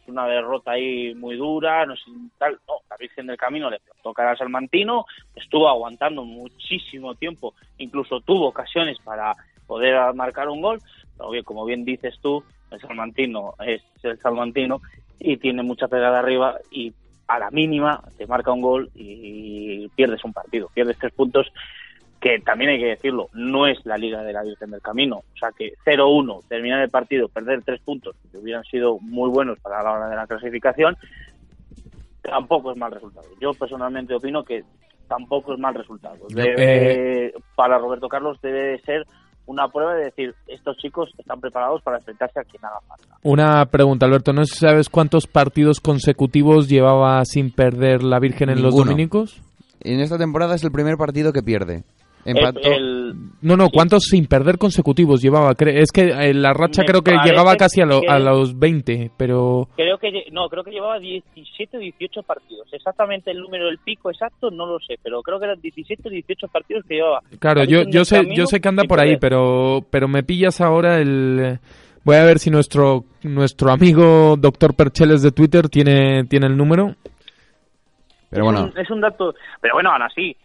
una 0.08 0.26
derrota 0.28 0.72
ahí 0.72 1.14
muy 1.16 1.36
dura, 1.36 1.86
no 1.86 1.96
sé, 1.96 2.04
tal, 2.38 2.58
no, 2.68 2.76
la 2.90 2.96
Virgen 2.98 3.28
del 3.28 3.36
Camino 3.38 3.70
le 3.70 3.80
plantó 3.80 4.14
cara 4.14 4.32
al 4.32 4.38
Salmantino, 4.38 5.06
estuvo 5.36 5.68
aguantando 5.68 6.24
muchísimo 6.24 7.16
tiempo, 7.16 7.54
incluso 7.78 8.22
tuvo 8.22 8.48
ocasiones 8.48 8.98
para 9.04 9.36
poder 9.66 10.14
marcar 10.14 10.48
un 10.48 10.62
gol, 10.62 10.80
pero 11.18 11.44
como 11.44 11.66
bien 11.66 11.84
dices 11.84 12.18
tú, 12.22 12.42
el 12.72 12.80
Salmantino 12.82 13.54
es 13.66 13.82
el 14.04 14.18
Salmantino 14.20 14.82
y 15.20 15.38
tiene 15.38 15.64
mucha 15.64 15.88
pegada 15.88 16.20
arriba 16.20 16.56
y 16.72 16.94
a 17.28 17.40
la 17.40 17.52
mínima 17.52 18.02
te 18.18 18.26
marca 18.28 18.52
un 18.52 18.62
gol 18.62 18.90
y 18.96 19.88
pierdes 19.90 20.24
un 20.24 20.34
partido, 20.34 20.70
pierdes 20.74 20.98
tres 20.98 21.12
puntos 21.14 21.52
que 22.20 22.40
también 22.40 22.72
hay 22.72 22.80
que 22.80 22.86
decirlo, 22.88 23.30
no 23.34 23.68
es 23.68 23.86
la 23.86 23.98
Liga 23.98 24.24
de 24.24 24.34
la 24.34 24.42
Virgen 24.44 24.72
del 24.72 24.82
Camino. 24.82 25.18
O 25.18 25.38
sea 25.40 25.52
que 25.56 25.74
0-1, 25.86 26.42
terminar 26.48 26.82
el 26.82 26.90
partido, 26.90 27.28
perder 27.30 27.62
tres 27.64 27.80
puntos, 27.82 28.16
que 28.32 28.38
hubieran 28.40 28.64
sido 28.64 28.98
muy 29.00 29.30
buenos 29.30 29.60
para 29.60 29.84
la 29.84 29.92
hora 29.92 30.10
de 30.10 30.16
la 30.16 30.26
clasificación, 30.26 30.98
tampoco 32.24 32.72
es 32.72 32.78
mal 32.78 32.92
resultado. 32.92 33.28
Yo 33.40 33.54
personalmente 33.54 34.16
opino 34.16 34.44
que 34.44 34.64
tampoco 35.08 35.54
es 35.54 35.60
mal 35.60 35.76
resultado. 35.76 36.28
Debe- 36.30 37.34
Para 37.56 37.78
Roberto 37.78 38.10
Carlos 38.10 38.40
debe 38.42 38.64
de 38.64 38.80
ser 38.82 39.06
una 39.48 39.68
prueba 39.70 39.96
de 39.96 40.06
decir, 40.06 40.36
estos 40.48 40.78
chicos 40.78 41.10
están 41.18 41.40
preparados 41.40 41.82
para 41.82 41.98
enfrentarse 41.98 42.40
a 42.40 42.44
quien 42.44 42.64
haga 42.64 42.80
falta. 42.88 43.18
Una 43.24 43.66
pregunta, 43.66 44.06
Alberto. 44.06 44.34
¿No 44.34 44.46
sabes 44.46 44.90
cuántos 44.90 45.26
partidos 45.26 45.80
consecutivos 45.80 46.68
llevaba 46.68 47.24
sin 47.26 47.52
perder 47.52 48.04
la 48.04 48.20
Virgen 48.20 48.50
en 48.50 48.62
los 48.62 48.76
dominicos? 48.76 49.42
En 49.80 50.02
esta 50.02 50.18
temporada 50.18 50.56
es 50.56 50.64
el 50.64 50.72
primer 50.72 50.98
partido 50.98 51.32
que 51.32 51.42
pierde. 51.42 51.84
Empató. 52.30 52.60
El- 52.64 52.74
el- 52.74 53.14
No, 53.42 53.56
no, 53.56 53.70
¿cuántos 53.70 54.04
sin 54.04 54.26
perder 54.28 54.58
consecutivos 54.58 55.22
llevaba? 55.22 55.54
Cre- 55.56 55.78
Es 55.82 55.92
que 55.92 56.02
eh, 56.10 56.34
la 56.34 56.54
racha 56.54 56.82
Me 56.82 56.88
creo 56.88 57.02
que 57.02 57.16
llegaba 57.24 57.56
casi 57.56 57.82
a, 57.82 57.86
lo- 57.86 58.02
que- 58.02 58.08
a 58.08 58.20
los 58.20 58.58
20, 58.60 59.12
pero... 59.16 59.70
Creo 59.76 59.98
que 59.98 60.26
no, 60.32 60.50
creo 60.50 60.64
que 60.64 60.72
llevaba 60.72 61.00
17 61.00 61.78
o 61.78 61.80
18 61.80 62.24
partidos. 62.24 62.68
Exactamente 62.74 63.32
el 63.32 63.40
número 63.40 63.68
del 63.68 63.78
pico 63.78 64.10
exacto 64.12 64.52
no 64.52 64.66
lo 64.66 64.80
sé, 64.80 64.96
pero 65.02 65.22
creo 65.22 65.40
que 65.40 65.46
eran 65.46 65.62
17 65.62 66.08
o 66.08 66.12
18 66.12 66.48
partidos 66.50 66.84
que 66.88 66.96
llevaba. 66.96 67.22
Claro, 67.40 67.62
La 67.62 67.66
yo, 67.66 67.84
yo 67.90 68.04
sé, 68.04 68.28
yo 68.36 68.46
sé 68.46 68.60
que 68.60 68.68
anda 68.68 68.84
por 68.84 69.00
ahí, 69.00 69.18
pero, 69.18 69.86
pero 69.90 70.08
me 70.08 70.24
pillas 70.24 70.60
ahora 70.62 70.98
el... 71.00 71.60
Voy 72.04 72.16
a 72.16 72.24
ver 72.24 72.40
si 72.40 72.50
nuestro, 72.50 73.04
nuestro 73.24 73.70
amigo 73.72 74.36
Doctor 74.38 74.74
Percheles 74.76 75.22
de 75.22 75.32
Twitter 75.32 75.68
tiene, 75.70 76.24
tiene 76.26 76.48
el 76.48 76.56
número. 76.56 76.96
Pero 78.30 78.44
es 78.44 78.52
bueno, 78.52 78.72
un, 78.74 78.78
es 78.80 78.90
un 78.92 79.02
dato, 79.02 79.34
pero 79.62 79.76
bueno, 79.76 79.92
aún 79.92 80.02
así, 80.02 80.36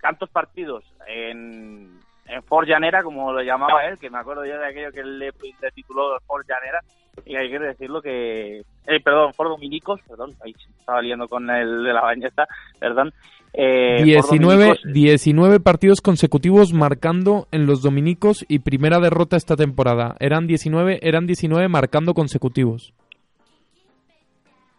tantos 0.00 0.30
partidos 0.30 0.84
en, 1.06 2.00
en 2.26 2.42
Fort 2.44 2.66
Llanera, 2.68 3.02
como 3.02 3.32
lo 3.32 3.42
llamaba 3.42 3.84
él, 3.86 3.98
que 3.98 4.10
me 4.10 4.18
acuerdo 4.18 4.44
yo 4.44 4.58
de 4.58 4.66
aquello 4.66 4.92
que 4.92 5.00
él 5.00 5.18
le, 5.18 5.26
le 5.26 5.70
tituló 5.72 6.18
Fort 6.26 6.46
Llanera, 6.48 6.80
y 7.24 7.36
hay 7.36 7.50
que 7.50 7.58
decirlo 7.58 8.00
que, 8.00 8.60
eh, 8.60 9.00
perdón, 9.04 9.34
Fort 9.34 9.50
Dominicos, 9.50 10.00
perdón, 10.08 10.32
ahí 10.44 10.54
estaba 10.78 11.02
liando 11.02 11.28
con 11.28 11.48
el 11.50 11.84
de 11.84 11.92
la 11.92 12.02
bañeta, 12.02 12.46
perdón. 12.78 13.12
Eh, 13.52 13.98
Fort 13.98 14.30
19, 14.30 14.64
Dominicos, 14.64 14.92
19 14.92 15.60
partidos 15.60 16.00
consecutivos 16.00 16.72
marcando 16.72 17.48
en 17.50 17.66
los 17.66 17.82
dominicos 17.82 18.44
y 18.48 18.60
primera 18.60 19.00
derrota 19.00 19.36
esta 19.36 19.56
temporada. 19.56 20.14
Eran 20.20 20.46
19, 20.46 21.00
eran 21.02 21.26
19 21.26 21.68
marcando 21.68 22.14
consecutivos. 22.14 22.94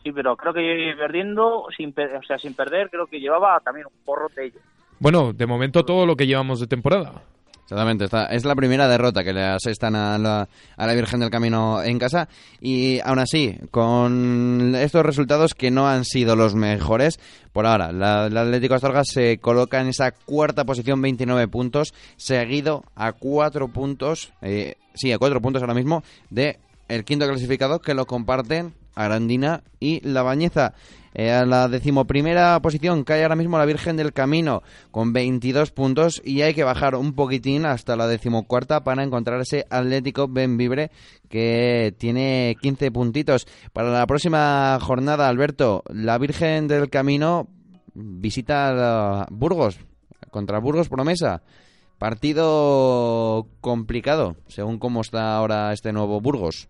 Sí, 0.04 0.12
pero 0.12 0.36
creo 0.36 0.54
que 0.54 0.96
perdiendo, 0.98 1.68
sin, 1.76 1.90
o 1.90 2.24
sea, 2.24 2.40
sin 2.40 2.56
perder, 2.56 2.90
creo 2.90 3.06
que 3.06 3.20
llevaba 3.20 3.60
también 3.60 3.86
un 3.86 4.04
porrote 4.04 4.46
ello. 4.46 4.60
Bueno, 5.02 5.34
de 5.34 5.48
momento 5.48 5.84
todo 5.84 6.06
lo 6.06 6.16
que 6.16 6.28
llevamos 6.28 6.60
de 6.60 6.68
temporada. 6.68 7.24
Exactamente, 7.64 8.06
es 8.30 8.46
la 8.46 8.54
primera 8.54 8.88
derrota 8.88 9.24
que 9.24 9.34
le 9.34 9.42
asestan 9.44 9.96
a 9.96 10.20
la, 10.20 10.48
a 10.78 10.86
la 10.86 10.94
Virgen 10.94 11.22
del 11.22 11.32
Camino 11.32 11.82
en 11.82 11.98
casa 11.98 12.30
y 12.60 13.00
aún 13.00 13.18
así, 13.18 13.58
con 13.72 14.76
estos 14.76 15.04
resultados 15.04 15.56
que 15.56 15.72
no 15.72 15.88
han 15.88 16.06
sido 16.06 16.36
los 16.36 16.54
mejores, 16.54 17.20
por 17.52 17.66
ahora, 17.66 17.92
la, 17.92 18.28
el 18.28 18.38
Atlético 18.38 18.76
Astorga 18.76 19.02
se 19.04 19.40
coloca 19.40 19.82
en 19.82 19.88
esa 19.88 20.12
cuarta 20.12 20.66
posición, 20.66 21.02
29 21.02 21.48
puntos, 21.48 21.96
seguido 22.16 22.84
a 22.94 23.14
cuatro 23.14 23.70
puntos, 23.70 24.34
eh, 24.44 24.76
sí, 24.94 25.12
a 25.12 25.18
cuatro 25.18 25.42
puntos 25.42 25.64
ahora 25.64 25.74
mismo, 25.74 26.04
de 26.30 26.60
el 26.90 27.06
quinto 27.06 27.26
clasificado 27.26 27.80
que 27.80 27.96
lo 27.96 28.06
comparten 28.06 28.76
Arandina 28.96 29.64
y 29.80 30.06
La 30.08 30.22
Bañeza. 30.22 30.74
Eh, 31.14 31.32
a 31.32 31.46
la 31.46 31.68
decimoprimera 31.68 32.62
posición 32.62 33.04
cae 33.04 33.24
ahora 33.24 33.36
mismo 33.36 33.58
la 33.58 33.66
Virgen 33.66 33.98
del 33.98 34.14
Camino 34.14 34.64
con 34.92 35.12
22 35.12 35.72
puntos 35.72 36.22
y 36.24 36.42
hay 36.42 36.54
que 36.54 36.64
bajar 36.64 36.96
un 36.96 37.14
poquitín 37.14 37.66
hasta 37.66 37.98
la 37.98 38.08
decimocuarta 38.08 38.84
para 38.84 39.04
encontrar 39.04 39.42
ese 39.42 39.66
Atlético 39.70 40.28
Benvibre 40.30 40.92
que 41.28 41.94
tiene 41.98 42.56
15 42.62 42.92
puntitos. 42.92 43.46
Para 43.74 43.92
la 43.92 44.08
próxima 44.08 44.78
jornada, 44.82 45.28
Alberto, 45.28 45.84
la 45.90 46.18
Virgen 46.18 46.68
del 46.68 46.90
Camino 46.90 47.48
visita 47.94 49.28
Burgos 49.30 49.80
contra 50.30 50.60
Burgos 50.60 50.90
Promesa. 50.90 51.42
Partido 51.98 53.48
complicado, 53.60 54.36
según 54.48 54.80
cómo 54.80 55.02
está 55.02 55.36
ahora 55.36 55.72
este 55.72 55.94
nuevo 55.94 56.20
Burgos. 56.20 56.68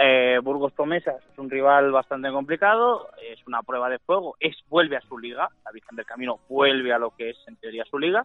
Eh, 0.00 0.38
Burgos 0.44 0.72
Promesas 0.72 1.16
es 1.32 1.38
un 1.38 1.50
rival 1.50 1.90
bastante 1.90 2.30
complicado, 2.30 3.08
es 3.20 3.44
una 3.48 3.62
prueba 3.62 3.88
de 3.88 3.98
fuego, 3.98 4.36
es 4.38 4.56
vuelve 4.68 4.96
a 4.96 5.00
su 5.00 5.18
liga, 5.18 5.48
la 5.64 5.72
Virgen 5.72 5.96
del 5.96 6.06
Camino 6.06 6.38
vuelve 6.48 6.92
a 6.92 7.00
lo 7.00 7.10
que 7.10 7.30
es 7.30 7.36
en 7.48 7.56
teoría 7.56 7.84
su 7.84 7.98
liga. 7.98 8.24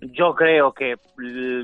Yo 0.00 0.36
creo 0.36 0.72
que 0.72 0.98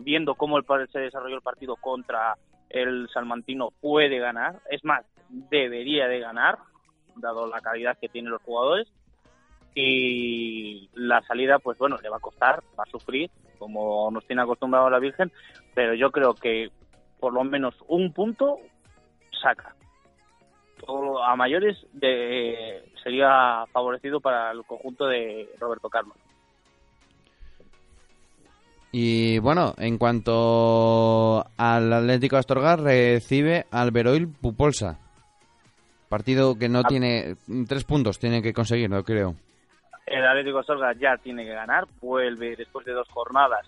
viendo 0.03 0.34
cómo 0.34 0.59
el, 0.59 0.64
se 0.90 0.99
desarrolló 0.99 1.36
el 1.36 1.42
partido 1.42 1.76
contra 1.76 2.34
el 2.68 3.09
Salmantino 3.14 3.70
puede 3.80 4.18
ganar, 4.18 4.57
es 4.68 4.84
más, 4.84 5.05
debería 5.28 6.09
de 6.09 6.18
ganar, 6.18 6.59
dado 7.14 7.47
la 7.47 7.61
calidad 7.61 7.97
que 8.01 8.09
tienen 8.09 8.32
los 8.32 8.42
jugadores. 8.42 8.88
Y 9.76 10.88
la 10.94 11.22
salida, 11.22 11.59
pues 11.59 11.78
bueno, 11.78 11.99
le 12.03 12.09
va 12.09 12.16
a 12.16 12.20
costar, 12.20 12.64
va 12.78 12.84
a 12.84 12.90
sufrir, 12.90 13.30
como 13.59 14.11
nos 14.11 14.26
tiene 14.26 14.42
acostumbrado 14.42 14.90
la 14.90 14.99
Virgen, 14.99 15.30
pero 15.74 15.94
yo 15.94 16.11
creo 16.11 16.34
que 16.34 16.70
por 17.20 17.32
lo 17.32 17.44
menos 17.44 17.76
un 17.86 18.12
punto 18.12 18.59
saca. 19.47 19.74
Todo 20.84 21.22
a 21.22 21.36
mayores 21.36 21.76
de, 21.92 22.84
sería 23.03 23.64
favorecido 23.72 24.20
para 24.20 24.51
el 24.51 24.64
conjunto 24.64 25.07
de 25.07 25.49
Roberto 25.59 25.88
Carlos. 25.88 26.16
Y 28.92 29.38
bueno, 29.40 29.74
en 29.78 29.99
cuanto 29.99 31.44
al 31.57 31.92
Atlético 31.92 32.36
Astorga, 32.36 32.76
recibe 32.76 33.66
al 33.70 33.90
Beroil 33.90 34.28
Pupolsa. 34.28 34.99
Partido 36.09 36.57
que 36.59 36.68
no 36.68 36.80
Ah. 36.80 36.88
tiene. 36.88 37.34
Tres 37.68 37.84
puntos 37.84 38.18
tiene 38.18 38.40
que 38.42 38.53
conseguir, 38.53 38.88
no 38.88 39.03
creo. 39.03 39.34
El 40.07 40.24
Atlético 40.24 40.62
Sorga 40.62 40.92
ya 40.94 41.16
tiene 41.16 41.44
que 41.44 41.53
ganar, 41.53 41.84
vuelve 42.01 42.55
después 42.55 42.86
de 42.86 42.92
dos 42.92 43.09
jornadas 43.09 43.66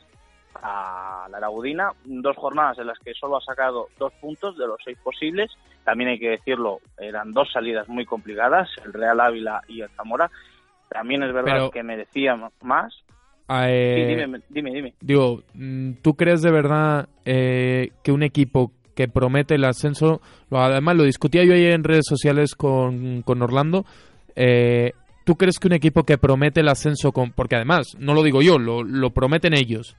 a 0.62 1.26
la 1.30 1.36
Aragudina, 1.38 1.90
dos 2.04 2.36
jornadas 2.36 2.78
en 2.78 2.86
las 2.86 2.98
que 2.98 3.14
solo 3.14 3.36
ha 3.36 3.40
sacado 3.40 3.88
dos 3.98 4.12
puntos 4.20 4.56
de 4.58 4.66
los 4.66 4.78
seis 4.84 4.98
posibles. 5.02 5.50
También 5.84 6.10
hay 6.10 6.18
que 6.18 6.30
decirlo, 6.30 6.80
eran 6.98 7.32
dos 7.32 7.50
salidas 7.52 7.88
muy 7.88 8.04
complicadas, 8.04 8.68
el 8.84 8.92
Real 8.92 9.20
Ávila 9.20 9.62
y 9.68 9.80
el 9.82 9.88
Zamora. 9.90 10.30
También 10.88 11.22
es 11.22 11.32
verdad 11.32 11.52
Pero- 11.54 11.70
que 11.70 11.82
merecía 11.82 12.36
más. 12.62 12.94
Ah, 13.50 13.64
Sí, 13.64 13.72
eh, 13.72 14.16
dime, 14.26 14.40
dime, 14.50 14.70
dime. 14.72 14.94
Digo, 15.00 15.42
mm, 15.54 15.92
¿tú 16.02 16.14
crees 16.14 16.42
de 16.42 16.50
verdad 16.50 17.08
eh, 17.24 17.92
que 18.02 18.12
un 18.12 18.22
equipo 18.22 18.72
que 18.94 19.08
promete 19.08 19.54
el 19.54 19.64
ascenso, 19.64 20.20
además 20.50 20.96
lo 20.96 21.04
discutía 21.04 21.44
yo 21.44 21.54
ayer 21.54 21.72
en 21.72 21.84
redes 21.84 22.04
sociales 22.06 22.54
con, 22.54 23.22
con 23.22 23.40
Orlando, 23.40 23.84
eh, 24.34 24.92
¿tú 25.24 25.36
crees 25.36 25.58
que 25.58 25.68
un 25.68 25.72
equipo 25.74 26.02
que 26.04 26.18
promete 26.18 26.60
el 26.60 26.68
ascenso, 26.68 27.12
con, 27.12 27.30
porque 27.32 27.56
además, 27.56 27.94
no 27.98 28.12
lo 28.12 28.22
digo 28.22 28.42
yo, 28.42 28.58
lo, 28.58 28.82
lo 28.82 29.10
prometen 29.10 29.54
ellos, 29.54 29.96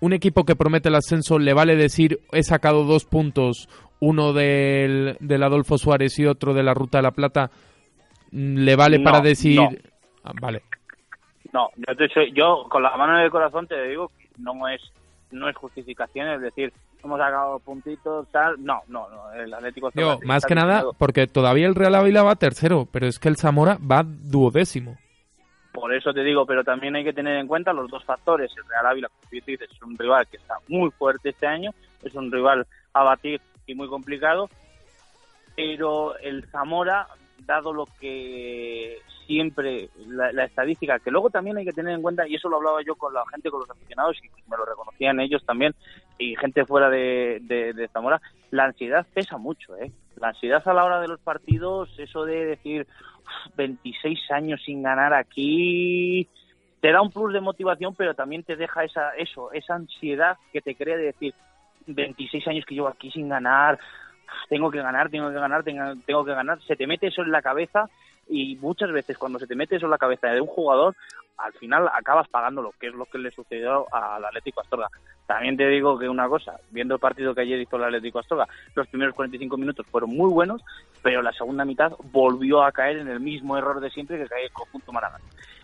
un 0.00 0.12
equipo 0.12 0.44
que 0.44 0.56
promete 0.56 0.88
el 0.88 0.94
ascenso 0.94 1.38
le 1.38 1.52
vale 1.54 1.76
decir 1.76 2.20
he 2.32 2.42
sacado 2.42 2.84
dos 2.84 3.04
puntos, 3.04 3.68
uno 4.00 4.32
del, 4.32 5.16
del 5.20 5.42
Adolfo 5.42 5.76
Suárez 5.78 6.18
y 6.18 6.26
otro 6.26 6.54
de 6.54 6.62
la 6.62 6.74
Ruta 6.74 6.98
de 6.98 7.02
la 7.02 7.10
Plata, 7.10 7.50
mm, 8.30 8.56
le 8.58 8.76
vale 8.76 8.98
No, 8.98 9.04
para 9.04 9.20
decir... 9.20 9.56
no. 9.60 9.70
Ah, 10.24 10.32
vale. 10.40 10.62
No, 11.52 11.68
yo, 11.76 11.96
te 11.96 12.08
soy- 12.08 12.32
yo 12.34 12.64
con 12.68 12.82
la 12.82 12.96
mano 12.96 13.16
en 13.18 13.24
el 13.24 13.30
corazón 13.30 13.66
te 13.66 13.80
digo 13.88 14.08
que 14.18 14.28
no 14.38 14.68
es 14.68 14.80
no 15.30 15.48
es 15.48 15.56
justificación, 15.56 16.26
es 16.28 16.40
decir, 16.40 16.72
hemos 17.04 17.18
sacado 17.18 17.58
puntitos, 17.60 18.26
tal. 18.30 18.54
No, 18.64 18.80
no, 18.88 19.08
no. 19.10 19.32
El 19.34 19.52
Atlético 19.52 19.90
Digo, 19.94 20.18
más 20.24 20.44
que 20.46 20.54
nada, 20.54 20.84
porque 20.96 21.26
todavía 21.26 21.66
el 21.66 21.74
Real 21.74 21.94
Ávila 21.94 22.22
va 22.22 22.36
tercero, 22.36 22.88
pero 22.90 23.06
es 23.06 23.18
que 23.18 23.28
el 23.28 23.36
Zamora 23.36 23.78
va 23.78 24.04
duodécimo. 24.04 24.96
Por 25.72 25.94
eso 25.94 26.12
te 26.12 26.24
digo, 26.24 26.44
pero 26.46 26.64
también 26.64 26.96
hay 26.96 27.04
que 27.04 27.12
tener 27.12 27.36
en 27.38 27.46
cuenta 27.46 27.72
los 27.72 27.90
dos 27.90 28.04
factores. 28.04 28.50
El 28.56 28.68
Real 28.68 28.86
Ávila, 28.86 29.08
como 29.08 29.22
tú 29.22 29.36
dices, 29.46 29.70
es 29.70 29.82
un 29.82 29.96
rival 29.96 30.26
que 30.26 30.38
está 30.38 30.56
muy 30.68 30.90
fuerte 30.90 31.30
este 31.30 31.46
año, 31.46 31.72
es 32.02 32.14
un 32.14 32.32
rival 32.32 32.66
a 32.92 33.04
batir 33.04 33.40
y 33.66 33.74
muy 33.74 33.88
complicado, 33.88 34.48
pero 35.54 36.16
el 36.18 36.46
Zamora, 36.46 37.06
dado 37.46 37.72
lo 37.72 37.86
que 38.00 38.98
siempre, 39.26 39.90
la, 40.06 40.32
la 40.32 40.44
estadística, 40.44 40.98
que 40.98 41.10
luego 41.10 41.28
también 41.28 41.58
hay 41.58 41.64
que 41.64 41.72
tener 41.72 41.94
en 41.94 42.02
cuenta, 42.02 42.26
y 42.26 42.34
eso 42.34 42.48
lo 42.48 42.56
hablaba 42.56 42.82
yo 42.82 42.94
con 42.94 43.12
la 43.12 43.22
gente, 43.30 43.50
con 43.50 43.60
los 43.60 43.70
aficionados, 43.70 44.16
y 44.24 44.50
me 44.50 44.56
lo 44.56 44.64
reconocían 44.64 45.20
ellos 45.20 45.44
también, 45.44 45.74
y 46.16 46.34
gente 46.36 46.64
fuera 46.64 46.88
de, 46.88 47.38
de, 47.42 47.74
de 47.74 47.88
Zamora, 47.88 48.20
la 48.50 48.64
ansiedad 48.64 49.06
pesa 49.12 49.36
mucho, 49.36 49.76
¿eh? 49.76 49.92
La 50.20 50.28
ansiedad 50.28 50.66
a 50.66 50.74
la 50.74 50.84
hora 50.84 51.00
de 51.00 51.08
los 51.08 51.20
partidos, 51.20 51.88
eso 51.98 52.24
de 52.24 52.46
decir, 52.46 52.86
26 53.56 54.30
años 54.30 54.60
sin 54.64 54.82
ganar 54.82 55.14
aquí 55.14 56.28
te 56.80 56.92
da 56.92 57.02
un 57.02 57.10
plus 57.10 57.32
de 57.32 57.40
motivación 57.40 57.94
pero 57.94 58.14
también 58.14 58.42
te 58.42 58.56
deja 58.56 58.84
esa 58.84 59.10
eso 59.16 59.52
esa 59.52 59.74
ansiedad 59.74 60.36
que 60.52 60.60
te 60.60 60.74
crea 60.74 60.96
de 60.96 61.04
decir 61.04 61.34
26 61.86 62.46
años 62.48 62.64
que 62.66 62.74
llevo 62.74 62.88
aquí 62.88 63.10
sin 63.10 63.28
ganar 63.28 63.78
tengo 64.48 64.70
que 64.70 64.80
ganar 64.80 65.10
tengo 65.10 65.28
que 65.28 65.38
ganar 65.38 65.64
tengo, 65.64 65.94
tengo 66.06 66.24
que 66.24 66.32
ganar 66.32 66.60
se 66.62 66.76
te 66.76 66.86
mete 66.86 67.08
eso 67.08 67.22
en 67.22 67.32
la 67.32 67.42
cabeza 67.42 67.88
y 68.28 68.56
muchas 68.56 68.92
veces 68.92 69.16
cuando 69.18 69.38
se 69.38 69.46
te 69.46 69.54
mete 69.56 69.76
eso 69.76 69.86
en 69.86 69.90
la 69.90 69.98
cabeza 69.98 70.28
de 70.28 70.40
un 70.40 70.46
jugador 70.46 70.94
al 71.38 71.52
final 71.54 71.88
acabas 71.94 72.28
pagándolo 72.28 72.72
que 72.80 72.88
es 72.88 72.94
lo 72.94 73.06
que 73.06 73.18
le 73.18 73.30
sucedió 73.30 73.86
al 73.94 74.24
Atlético 74.24 74.60
Astorga 74.60 74.88
también 75.26 75.56
te 75.56 75.66
digo 75.68 75.98
que 75.98 76.08
una 76.08 76.28
cosa 76.28 76.58
viendo 76.70 76.94
el 76.94 77.00
partido 77.00 77.34
que 77.34 77.42
ayer 77.42 77.60
hizo 77.60 77.76
el 77.76 77.84
Atlético 77.84 78.18
Astorga 78.18 78.46
los 78.74 78.86
primeros 78.88 79.14
45 79.14 79.56
minutos 79.56 79.86
fueron 79.86 80.10
muy 80.10 80.30
buenos 80.30 80.62
pero 81.02 81.22
la 81.22 81.32
segunda 81.32 81.64
mitad 81.64 81.92
volvió 82.12 82.62
a 82.62 82.72
caer 82.72 82.98
en 82.98 83.08
el 83.08 83.20
mismo 83.20 83.56
error 83.56 83.80
de 83.80 83.90
siempre 83.90 84.18
que 84.18 84.26
cae 84.26 84.44
el 84.46 84.52
conjunto 84.52 84.92
Maragall. 84.92 85.22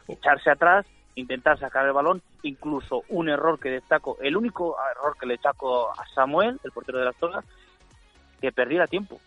Echarse 0.09 0.51
atrás, 0.51 0.87
intentar 1.15 1.59
sacar 1.59 1.87
el 1.87 1.93
balón, 1.93 2.23
incluso 2.43 3.03
un 3.09 3.29
error 3.29 3.59
que 3.59 3.71
destaco, 3.71 4.17
el 4.21 4.37
único 4.37 4.77
error 4.93 5.17
que 5.19 5.27
le 5.27 5.35
destaco 5.35 5.91
a 5.91 6.07
Samuel, 6.15 6.61
el 6.63 6.73
portero 6.73 6.99
de 6.99 7.07
las 7.07 7.17
Torres, 7.17 7.45
que 8.41 8.53
perdiera 8.53 8.87
tiempo. 8.87 9.21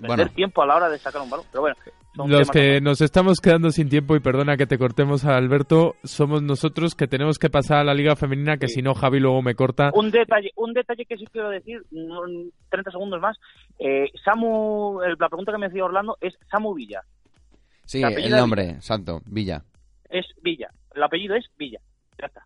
Perder 0.00 0.16
Bueno. 0.16 0.32
tiempo 0.32 0.62
a 0.62 0.66
la 0.66 0.76
hora 0.76 0.88
de 0.88 0.98
sacar 0.98 1.22
un 1.22 1.30
balón. 1.30 1.46
Pero 1.50 1.62
bueno, 1.62 1.76
Los 2.14 2.50
que 2.50 2.80
nos 2.80 3.00
estamos 3.00 3.38
quedando 3.40 3.70
sin 3.70 3.88
tiempo, 3.88 4.14
y 4.16 4.20
perdona 4.20 4.56
que 4.56 4.66
te 4.66 4.76
cortemos 4.78 5.24
a 5.24 5.36
Alberto, 5.36 5.94
somos 6.04 6.42
nosotros 6.42 6.94
que 6.94 7.06
tenemos 7.06 7.38
que 7.38 7.48
pasar 7.48 7.78
a 7.78 7.84
la 7.84 7.94
Liga 7.94 8.16
Femenina, 8.16 8.58
que 8.58 8.68
Sí. 8.68 8.74
si 8.76 8.82
no 8.82 8.94
Javi 8.94 9.18
luego 9.18 9.40
me 9.40 9.54
corta. 9.54 9.90
Un 9.94 10.10
detalle, 10.10 10.50
un 10.56 10.72
detalle 10.74 11.06
que 11.06 11.16
sí 11.16 11.24
quiero 11.32 11.48
decir, 11.48 11.82
no, 11.90 12.20
30 12.70 12.90
segundos 12.90 13.20
más. 13.20 13.38
Eh, 13.78 14.10
Samu, 14.24 15.00
la 15.18 15.28
pregunta 15.28 15.52
que 15.52 15.58
me 15.58 15.68
decía 15.68 15.84
Orlando 15.84 16.16
es 16.20 16.34
Samu 16.50 16.74
Villa. 16.74 17.00
Sí, 17.86 18.02
el 18.02 18.30
nombre, 18.30 18.80
santo, 18.80 19.20
Villa. 19.26 19.62
Es 20.10 20.26
Villa. 20.42 20.68
El 20.94 21.02
apellido 21.02 21.34
es 21.34 21.46
Villa. 21.58 21.80
Ya 22.20 22.26
está. 22.26 22.44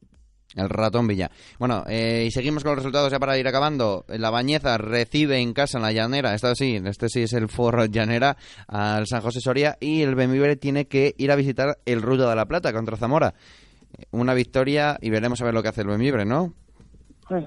El 0.57 0.71
ratón 0.71 1.07
Villa. 1.07 1.31
Bueno, 1.59 1.85
eh, 1.87 2.25
y 2.27 2.31
seguimos 2.31 2.63
con 2.63 2.71
los 2.71 2.79
resultados 2.79 3.13
ya 3.13 3.19
para 3.19 3.39
ir 3.39 3.47
acabando. 3.47 4.05
La 4.09 4.31
Bañeza 4.31 4.79
recibe 4.79 5.39
en 5.39 5.53
casa 5.53 5.79
en 5.79 5.85
la 5.85 5.93
Llanera, 5.93 6.35
esta 6.35 6.55
sí, 6.55 6.81
este 6.83 7.09
sí 7.09 7.23
es 7.23 7.35
el 7.35 7.49
Forro 7.49 7.85
Llanera, 7.85 8.37
al 8.67 9.07
San 9.07 9.21
José 9.21 9.41
Soria, 9.41 9.77
y 9.81 10.03
el 10.03 10.15
Benvibre 10.15 10.57
tiene 10.57 10.87
que 10.87 11.15
ir 11.19 11.31
a 11.31 11.37
visitar 11.37 11.77
el 11.85 12.01
Ruta 12.01 12.29
de 12.29 12.37
la 12.37 12.47
Plata 12.47 12.73
contra 12.73 12.97
Zamora. 12.97 13.35
Una 14.11 14.35
victoria 14.35 14.97
y 15.01 15.11
veremos 15.11 15.41
a 15.41 15.45
ver 15.45 15.55
lo 15.55 15.63
que 15.63 15.69
hace 15.69 15.83
el 15.83 15.89
Benvibre, 15.89 16.25
¿no? 16.25 16.53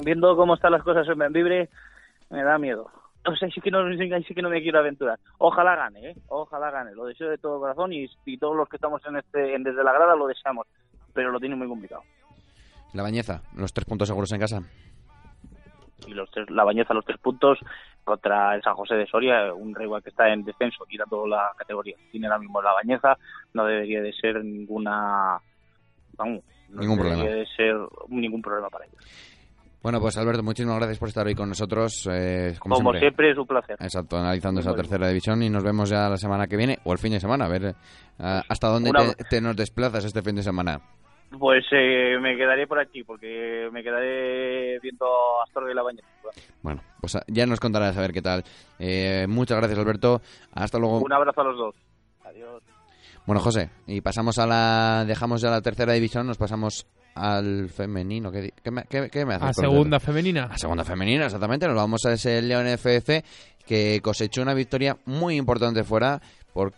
Viendo 0.04 0.36
cómo 0.36 0.56
están 0.56 0.72
las 0.72 0.84
cosas 0.84 1.08
en 1.08 1.18
Benvibre, 1.18 1.70
me 2.30 2.44
da 2.44 2.58
miedo. 2.58 2.92
O 3.26 3.36
sea, 3.36 3.50
sí 3.50 3.60
que 3.62 3.72
no, 3.72 3.80
sí 3.92 4.34
que 4.34 4.42
no 4.42 4.50
me 4.50 4.62
quiero 4.62 4.80
aventurar. 4.80 5.20
Ojalá 5.40 5.76
gane, 5.76 6.12
¿eh? 6.12 6.16
Ojalá 6.28 6.72
gane. 6.72 6.94
Lo 6.94 7.06
deseo 7.06 7.30
de 7.30 7.38
todo 7.38 7.60
corazón 7.60 7.92
y, 7.92 8.10
y 8.26 8.38
todos 8.38 8.56
los 8.56 8.70
que 8.70 8.78
estamos 8.78 9.02
en 9.06 9.18
este 9.18 9.56
en 9.56 9.64
desde 9.64 9.84
la 9.84 9.94
grada 9.94 10.16
lo 10.16 10.28
deseamos. 10.28 10.68
Pero 11.14 11.32
lo 11.32 11.40
tiene 11.40 11.56
muy 11.56 11.68
complicado. 11.68 12.02
La 12.94 13.04
Bañeza, 13.04 13.42
los 13.56 13.72
tres 13.74 13.86
puntos 13.86 14.08
seguros 14.08 14.32
en 14.32 14.40
casa. 14.40 14.62
Y 16.08 16.12
los 16.14 16.30
tres, 16.32 16.50
la 16.50 16.64
bañeza, 16.64 16.94
los 16.94 17.06
tres 17.06 17.20
puntos, 17.20 17.60
contra 18.04 18.56
el 18.56 18.64
San 18.64 18.74
José 18.74 18.96
de 18.96 19.06
Soria, 19.06 19.54
un 19.54 19.76
rival 19.76 20.02
que 20.02 20.10
está 20.10 20.32
en 20.34 20.44
descenso, 20.44 20.86
quitando 20.90 21.28
la 21.28 21.52
categoría 21.58 21.96
tiene 22.10 22.26
ahora 22.28 22.40
mismo 22.40 22.62
la 22.62 22.74
bañeza, 22.74 23.18
no 23.54 23.66
debería 23.66 24.02
de 24.02 24.12
ser 24.14 24.44
ninguna... 24.44 25.38
Vamos, 26.18 26.42
no 26.70 26.82
Ningún 26.82 26.98
debería 26.98 27.18
problema. 27.18 27.36
de 27.40 27.46
ser 27.56 27.76
ningún 28.08 28.42
problema 28.42 28.70
para 28.70 28.86
ellos. 28.86 28.98
Bueno, 29.84 30.00
pues 30.02 30.18
Alberto, 30.18 30.42
muchísimas 30.44 30.78
gracias 30.78 30.98
por 31.00 31.08
estar 31.10 31.26
hoy 31.28 31.36
con 31.36 31.50
nosotros. 31.50 32.08
eh, 32.12 32.56
como, 32.60 32.76
Como, 32.76 32.90
siempre. 32.92 33.00
siempre. 33.02 33.32
es 33.32 33.38
un 33.38 33.48
placer. 33.48 33.78
Exacto, 33.80 34.18
analizando 34.18 34.62
esa 34.62 34.74
tercera 34.74 35.08
división 35.08 35.42
y 35.44 35.50
nos 35.50 35.64
vemos 35.64 35.90
ya 35.90 36.10
la 36.10 36.18
semana 36.18 36.48
que 36.48 36.58
viene 36.58 36.80
o 36.86 36.92
el 36.94 36.98
fin 36.98 37.12
de 37.14 37.20
semana, 37.20 37.46
a 37.46 37.50
ver 37.50 37.66
eh, 37.66 37.74
hasta 38.18 38.68
dónde 38.68 38.90
Una- 38.90 39.14
te, 39.14 39.24
te 39.26 39.42
nos 39.42 39.56
desplazas 39.56 40.04
este 40.06 40.22
fin 40.22 40.36
de 40.36 40.44
semana. 40.44 40.82
Pues 41.38 41.64
eh, 41.72 42.18
me 42.20 42.36
quedaré 42.36 42.66
por 42.66 42.80
aquí, 42.80 43.04
porque 43.04 43.70
me 43.72 43.84
quedaré 43.84 44.80
viendo 44.80 45.06
Astorga 45.46 45.72
y 45.72 45.76
la 45.76 45.84
bañeza. 45.84 46.08
Bueno, 46.64 46.82
pues 47.00 47.16
ah, 47.16 47.24
ya 47.28 47.46
nos 47.46 47.60
contarás 47.60 47.96
a 47.96 48.02
ver 48.02 48.12
qué 48.12 48.22
tal. 48.22 48.44
Eh, 48.80 49.26
muchas 49.30 49.58
gracias, 49.58 49.78
Alberto. 49.80 50.22
Hasta 50.54 50.80
luego. 50.80 51.00
Un 51.00 51.14
abrazo 51.14 51.42
a 51.42 51.44
los 51.44 51.58
dos. 51.58 51.76
Adiós. 52.26 52.64
Bueno, 53.28 53.42
José, 53.42 53.70
y 53.86 54.02
pasamos 54.02 54.40
a 54.40 54.48
la... 54.48 55.04
Dejamos 55.06 55.42
ya 55.42 55.52
la 55.52 55.62
tercera 55.62 55.94
división, 55.94 56.26
nos 56.26 56.38
pasamos 56.38 56.88
al 57.14 57.70
femenino. 57.70 58.32
¿Qué, 58.32 58.52
qué 58.64 58.72
me, 58.72 58.84
qué- 58.86 59.10
qué 59.12 59.24
me 59.24 59.36
haces 59.36 59.46
A 59.46 59.50
el 59.50 59.54
segunda 59.70 60.00
femenina. 60.00 60.46
A 60.46 60.58
segunda 60.58 60.84
femenina, 60.84 61.26
exactamente. 61.26 61.68
Nos 61.68 61.76
vamos 61.76 62.04
a 62.06 62.14
ese 62.14 62.42
León 62.42 62.66
FF 62.68 63.22
que 63.68 64.00
cosechó 64.02 64.42
una 64.42 64.56
victoria 64.56 64.98
muy 65.06 65.36
importante 65.36 65.84
fuera. 65.84 66.20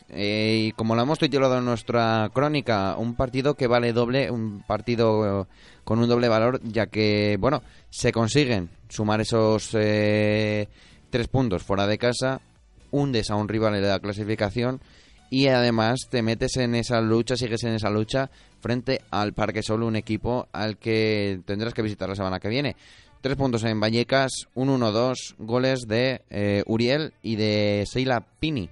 Eh, 0.09 0.65
y 0.67 0.71
como 0.73 0.95
lo 0.95 1.01
hemos 1.01 1.19
titulado 1.19 1.57
en 1.57 1.65
nuestra 1.65 2.29
crónica, 2.33 2.95
un 2.97 3.15
partido 3.15 3.55
que 3.55 3.67
vale 3.67 3.93
doble, 3.93 4.31
un 4.31 4.63
partido 4.63 5.41
eh, 5.41 5.45
con 5.83 5.99
un 5.99 6.09
doble 6.09 6.27
valor, 6.27 6.61
ya 6.63 6.87
que, 6.87 7.37
bueno, 7.39 7.61
se 7.89 8.11
consiguen 8.11 8.69
sumar 8.89 9.21
esos 9.21 9.69
eh, 9.73 10.67
tres 11.09 11.27
puntos 11.27 11.63
fuera 11.63 11.87
de 11.87 11.97
casa, 11.97 12.41
hundes 12.91 13.29
a 13.31 13.35
un 13.35 13.47
rival 13.47 13.75
en 13.75 13.87
la 13.87 13.99
clasificación 13.99 14.81
y 15.29 15.47
además 15.47 16.07
te 16.09 16.21
metes 16.21 16.57
en 16.57 16.75
esa 16.75 16.99
lucha, 16.99 17.37
sigues 17.37 17.63
en 17.63 17.73
esa 17.73 17.89
lucha 17.89 18.29
frente 18.59 19.01
al 19.11 19.33
Parque 19.33 19.63
Sol, 19.63 19.83
un 19.83 19.95
equipo 19.95 20.47
al 20.51 20.77
que 20.77 21.39
tendrás 21.45 21.73
que 21.73 21.81
visitar 21.81 22.09
la 22.09 22.15
semana 22.15 22.39
que 22.39 22.49
viene. 22.49 22.75
Tres 23.21 23.37
puntos 23.37 23.63
en 23.63 23.79
Vallecas, 23.79 24.47
un 24.55 24.69
1-2, 24.69 25.35
goles 25.37 25.81
de 25.87 26.23
eh, 26.29 26.63
Uriel 26.65 27.13
y 27.21 27.35
de 27.35 27.85
Seila 27.87 28.25
Pini. 28.39 28.69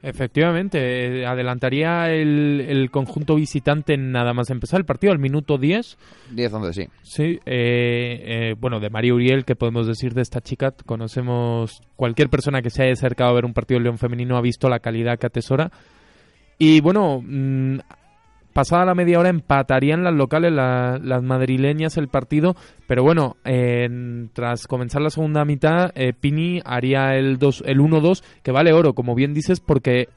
Efectivamente, 0.00 1.22
eh, 1.22 1.26
adelantaría 1.26 2.12
el, 2.12 2.64
el 2.68 2.90
conjunto 2.90 3.34
visitante 3.34 3.96
nada 3.96 4.32
más 4.32 4.48
empezar 4.48 4.78
el 4.78 4.86
partido, 4.86 5.12
al 5.12 5.18
minuto 5.18 5.58
10. 5.58 5.98
10-11, 6.34 6.72
sí. 6.72 6.88
Sí, 7.02 7.40
eh, 7.44 8.22
eh, 8.24 8.54
bueno, 8.60 8.78
de 8.78 8.90
María 8.90 9.12
Uriel, 9.12 9.44
¿qué 9.44 9.56
podemos 9.56 9.88
decir 9.88 10.14
de 10.14 10.22
esta 10.22 10.40
chica? 10.40 10.70
Conocemos, 10.86 11.82
cualquier 11.96 12.28
persona 12.28 12.62
que 12.62 12.70
se 12.70 12.84
haya 12.84 12.92
acercado 12.92 13.30
a 13.30 13.34
ver 13.34 13.44
un 13.44 13.54
partido 13.54 13.80
de 13.80 13.84
León 13.84 13.98
femenino 13.98 14.36
ha 14.36 14.40
visto 14.40 14.68
la 14.68 14.78
calidad 14.78 15.18
que 15.18 15.26
atesora. 15.26 15.72
Y 16.58 16.80
bueno, 16.80 17.20
mm, 17.24 17.78
pasada 18.58 18.84
la 18.84 18.94
media 18.96 19.20
hora 19.20 19.28
empatarían 19.28 20.02
las 20.02 20.14
locales, 20.14 20.52
la- 20.52 20.98
las 21.00 21.22
madrileñas, 21.22 21.96
el 21.96 22.08
partido. 22.08 22.56
Pero 22.88 23.04
bueno, 23.04 23.36
en- 23.44 24.30
tras 24.32 24.66
comenzar 24.66 25.00
la 25.00 25.10
segunda 25.10 25.44
mitad, 25.44 25.92
eh, 25.94 26.12
Pini 26.12 26.60
haría 26.64 27.14
el, 27.14 27.38
dos- 27.38 27.62
el 27.66 27.78
1-2, 27.78 28.24
que 28.42 28.50
vale 28.50 28.72
oro, 28.72 28.94
como 28.94 29.14
bien 29.14 29.32
dices, 29.32 29.60
porque 29.60 30.08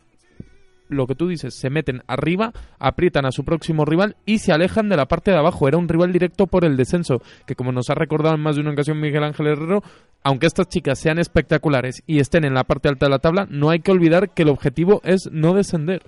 lo 0.89 1.05
que 1.05 1.13
tú 1.15 1.27
dices, 1.27 1.53
se 1.57 1.69
meten 1.69 2.01
arriba, 2.07 2.51
aprietan 2.79 3.25
a 3.27 3.31
su 3.31 3.45
próximo 3.45 3.85
rival 3.85 4.15
y 4.25 4.39
se 4.39 4.51
alejan 4.53 4.89
de 4.89 4.97
la 4.97 5.05
parte 5.05 5.29
de 5.31 5.37
abajo. 5.37 5.67
Era 5.67 5.77
un 5.77 5.87
rival 5.87 6.11
directo 6.11 6.47
por 6.47 6.65
el 6.65 6.75
descenso, 6.75 7.21
que 7.45 7.55
como 7.55 7.71
nos 7.71 7.89
ha 7.91 7.95
recordado 7.95 8.33
en 8.35 8.41
más 8.41 8.55
de 8.55 8.61
una 8.61 8.71
ocasión 8.71 8.99
Miguel 8.99 9.23
Ángel 9.23 9.47
Herrero, 9.47 9.83
aunque 10.23 10.47
estas 10.47 10.67
chicas 10.67 10.97
sean 10.99 11.19
espectaculares 11.19 12.01
y 12.07 12.19
estén 12.19 12.43
en 12.43 12.55
la 12.55 12.63
parte 12.65 12.89
alta 12.89 13.05
de 13.05 13.11
la 13.11 13.19
tabla, 13.19 13.47
no 13.49 13.69
hay 13.69 13.79
que 13.79 13.91
olvidar 13.91 14.31
que 14.31 14.41
el 14.41 14.49
objetivo 14.49 14.99
es 15.05 15.29
no 15.31 15.53
descender. 15.53 16.01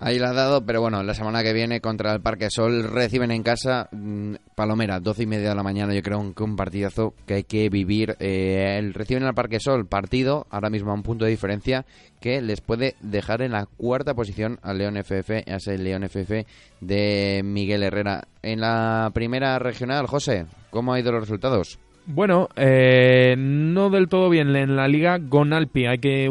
Ahí 0.00 0.20
la 0.20 0.30
ha 0.30 0.32
dado, 0.32 0.64
pero 0.64 0.80
bueno, 0.80 1.02
la 1.02 1.12
semana 1.12 1.42
que 1.42 1.52
viene 1.52 1.80
contra 1.80 2.12
el 2.12 2.20
Parque 2.20 2.50
Sol 2.50 2.84
reciben 2.84 3.32
en 3.32 3.42
casa 3.42 3.88
mm, 3.90 4.34
Palomera, 4.54 5.00
12 5.00 5.24
y 5.24 5.26
media 5.26 5.48
de 5.48 5.54
la 5.56 5.64
mañana, 5.64 5.92
yo 5.92 6.02
creo 6.02 6.34
que 6.34 6.42
un 6.44 6.54
partidazo 6.54 7.14
que 7.26 7.34
hay 7.34 7.44
que 7.44 7.68
vivir. 7.68 8.16
Eh, 8.20 8.76
el 8.78 8.94
reciben 8.94 9.24
al 9.24 9.34
Parque 9.34 9.58
Sol, 9.58 9.86
partido, 9.86 10.46
ahora 10.50 10.70
mismo 10.70 10.92
a 10.92 10.94
un 10.94 11.02
punto 11.02 11.24
de 11.24 11.32
diferencia, 11.32 11.84
que 12.20 12.40
les 12.40 12.60
puede 12.60 12.94
dejar 13.00 13.42
en 13.42 13.52
la 13.52 13.66
cuarta 13.66 14.14
posición 14.14 14.60
al 14.62 14.78
León 14.78 14.96
FF, 14.96 15.30
a 15.30 15.56
ese 15.56 15.76
León 15.78 16.04
FF 16.04 16.46
de 16.80 17.42
Miguel 17.44 17.82
Herrera. 17.82 18.28
En 18.42 18.60
la 18.60 19.10
primera 19.12 19.58
regional, 19.58 20.06
José, 20.06 20.46
¿cómo 20.70 20.92
han 20.92 21.00
ido 21.00 21.10
los 21.10 21.22
resultados? 21.22 21.80
Bueno, 22.10 22.48
eh, 22.56 23.34
no 23.36 23.90
del 23.90 24.08
todo 24.08 24.30
bien 24.30 24.56
en 24.56 24.76
la 24.76 24.88
liga 24.88 25.18
Gonalpi. 25.18 25.84
Hay 25.84 25.98
que, 25.98 26.30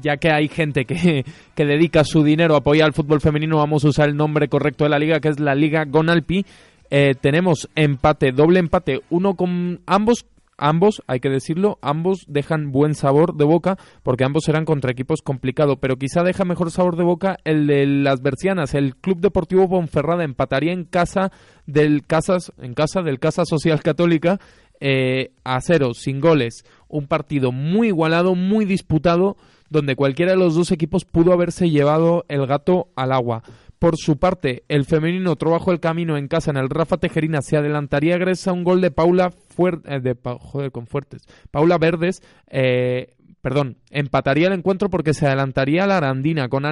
ya 0.00 0.16
que 0.16 0.30
hay 0.30 0.48
gente 0.48 0.86
que, 0.86 1.22
que 1.54 1.66
dedica 1.66 2.02
su 2.02 2.24
dinero 2.24 2.54
a 2.54 2.58
apoyar 2.58 2.86
al 2.86 2.94
fútbol 2.94 3.20
femenino, 3.20 3.58
vamos 3.58 3.84
a 3.84 3.88
usar 3.88 4.08
el 4.08 4.16
nombre 4.16 4.48
correcto 4.48 4.84
de 4.84 4.90
la 4.90 4.98
liga, 4.98 5.20
que 5.20 5.28
es 5.28 5.38
la 5.38 5.54
liga 5.54 5.84
Gonalpi. 5.84 6.46
Eh, 6.88 7.14
tenemos 7.20 7.68
empate, 7.74 8.32
doble 8.32 8.58
empate, 8.58 9.02
uno 9.10 9.34
con 9.34 9.80
ambos. 9.86 10.24
Ambos, 10.60 11.04
hay 11.06 11.20
que 11.20 11.28
decirlo, 11.28 11.78
ambos 11.82 12.24
dejan 12.26 12.72
buen 12.72 12.96
sabor 12.96 13.36
de 13.36 13.44
boca 13.44 13.76
porque 14.02 14.24
ambos 14.24 14.42
serán 14.42 14.64
contra 14.64 14.90
equipos 14.90 15.22
complicados, 15.22 15.78
pero 15.80 15.98
quizá 15.98 16.24
deja 16.24 16.44
mejor 16.44 16.72
sabor 16.72 16.96
de 16.96 17.04
boca 17.04 17.36
el 17.44 17.68
de 17.68 17.86
las 17.86 18.22
bercianas. 18.22 18.74
El 18.74 18.96
Club 18.96 19.20
Deportivo 19.20 19.68
Ponferrada 19.68 20.24
empataría 20.24 20.72
en 20.72 20.82
casa 20.82 21.30
del 21.66 22.04
Casas, 22.04 22.52
en 22.58 22.74
casa 22.74 23.02
del 23.02 23.20
Casa 23.20 23.44
Social 23.44 23.84
Católica 23.84 24.40
eh, 24.80 25.32
a 25.44 25.60
cero, 25.60 25.92
sin 25.94 26.20
goles. 26.20 26.64
Un 26.88 27.06
partido 27.06 27.52
muy 27.52 27.88
igualado, 27.88 28.34
muy 28.34 28.64
disputado, 28.64 29.36
donde 29.70 29.96
cualquiera 29.96 30.32
de 30.32 30.38
los 30.38 30.54
dos 30.54 30.72
equipos 30.72 31.04
pudo 31.04 31.32
haberse 31.32 31.70
llevado 31.70 32.24
el 32.28 32.46
gato 32.46 32.88
al 32.96 33.12
agua. 33.12 33.42
Por 33.78 33.96
su 33.96 34.16
parte, 34.16 34.64
el 34.68 34.84
femenino 34.84 35.36
trabajó 35.36 35.70
el 35.70 35.78
camino 35.78 36.16
en 36.16 36.26
casa 36.26 36.50
en 36.50 36.56
el 36.56 36.68
Rafa 36.68 36.96
Tejerina. 36.96 37.42
Se 37.42 37.56
adelantaría 37.56 38.18
gracias 38.18 38.48
a 38.48 38.52
un 38.52 38.64
gol 38.64 38.80
de 38.80 38.90
Paula 38.90 39.30
Fuer- 39.56 39.82
eh, 39.86 40.70
con 40.70 40.86
fuertes. 40.88 41.22
Paula 41.52 41.78
Verdes, 41.78 42.20
eh, 42.50 43.14
perdón, 43.40 43.76
empataría 43.90 44.48
el 44.48 44.54
encuentro 44.54 44.90
porque 44.90 45.14
se 45.14 45.26
adelantaría 45.28 45.84
a 45.84 45.86
la 45.86 45.98
Arandina 45.98 46.48
con, 46.48 46.64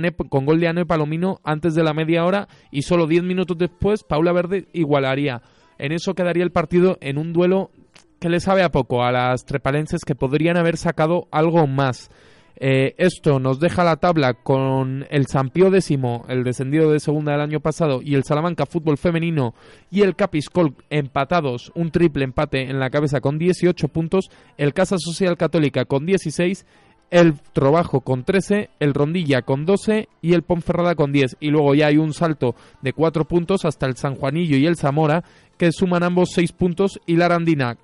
gol 0.46 0.58
de 0.58 0.66
Ane 0.66 0.84
Palomino 0.84 1.38
antes 1.44 1.76
de 1.76 1.84
la 1.84 1.94
media 1.94 2.24
hora 2.24 2.48
y 2.72 2.82
solo 2.82 3.06
10 3.06 3.22
minutos 3.22 3.56
después 3.56 4.02
Paula 4.02 4.32
Verde 4.32 4.66
igualaría. 4.72 5.42
En 5.78 5.92
eso 5.92 6.14
quedaría 6.14 6.44
el 6.44 6.52
partido 6.52 6.98
en 7.00 7.18
un 7.18 7.32
duelo 7.32 7.70
que 8.18 8.28
le 8.28 8.40
sabe 8.40 8.62
a 8.62 8.70
poco 8.70 9.04
a 9.04 9.12
las 9.12 9.44
trepalenses 9.44 10.04
que 10.04 10.14
podrían 10.14 10.56
haber 10.56 10.76
sacado 10.76 11.28
algo 11.30 11.66
más. 11.66 12.10
Eh, 12.58 12.94
esto 12.96 13.38
nos 13.38 13.60
deja 13.60 13.84
la 13.84 13.96
tabla 13.96 14.32
con 14.32 15.06
el 15.10 15.26
Sampío 15.26 15.70
décimo, 15.70 16.24
el 16.28 16.42
descendido 16.42 16.90
de 16.90 17.00
segunda 17.00 17.32
del 17.32 17.42
año 17.42 17.60
pasado, 17.60 18.00
y 18.02 18.14
el 18.14 18.24
Salamanca 18.24 18.64
Fútbol 18.64 18.96
Femenino 18.96 19.54
y 19.90 20.00
el 20.00 20.16
Capiscol 20.16 20.74
empatados, 20.88 21.70
un 21.74 21.90
triple 21.90 22.24
empate 22.24 22.62
en 22.62 22.80
la 22.80 22.88
cabeza 22.88 23.20
con 23.20 23.38
18 23.38 23.88
puntos, 23.88 24.30
el 24.56 24.72
Casa 24.72 24.96
Social 24.98 25.36
Católica 25.36 25.84
con 25.84 26.06
16, 26.06 26.64
el 27.10 27.34
Trobajo 27.52 28.00
con 28.00 28.24
13, 28.24 28.70
el 28.80 28.94
Rondilla 28.94 29.42
con 29.42 29.64
12 29.64 30.08
y 30.22 30.34
el 30.34 30.42
Ponferrada 30.42 30.94
con 30.94 31.12
10. 31.12 31.36
Y 31.40 31.50
luego 31.50 31.74
ya 31.74 31.86
hay 31.86 31.98
un 31.98 32.12
salto 32.12 32.54
de 32.82 32.92
4 32.92 33.26
puntos 33.26 33.64
hasta 33.64 33.86
el 33.86 33.96
San 33.96 34.16
Juanillo 34.16 34.56
y 34.56 34.66
el 34.66 34.76
Zamora, 34.76 35.24
que 35.56 35.72
suman 35.72 36.02
ambos 36.02 36.30
6 36.34 36.52
puntos, 36.52 37.00
y 37.06 37.16
la 37.16 37.26
Arandina 37.26 37.78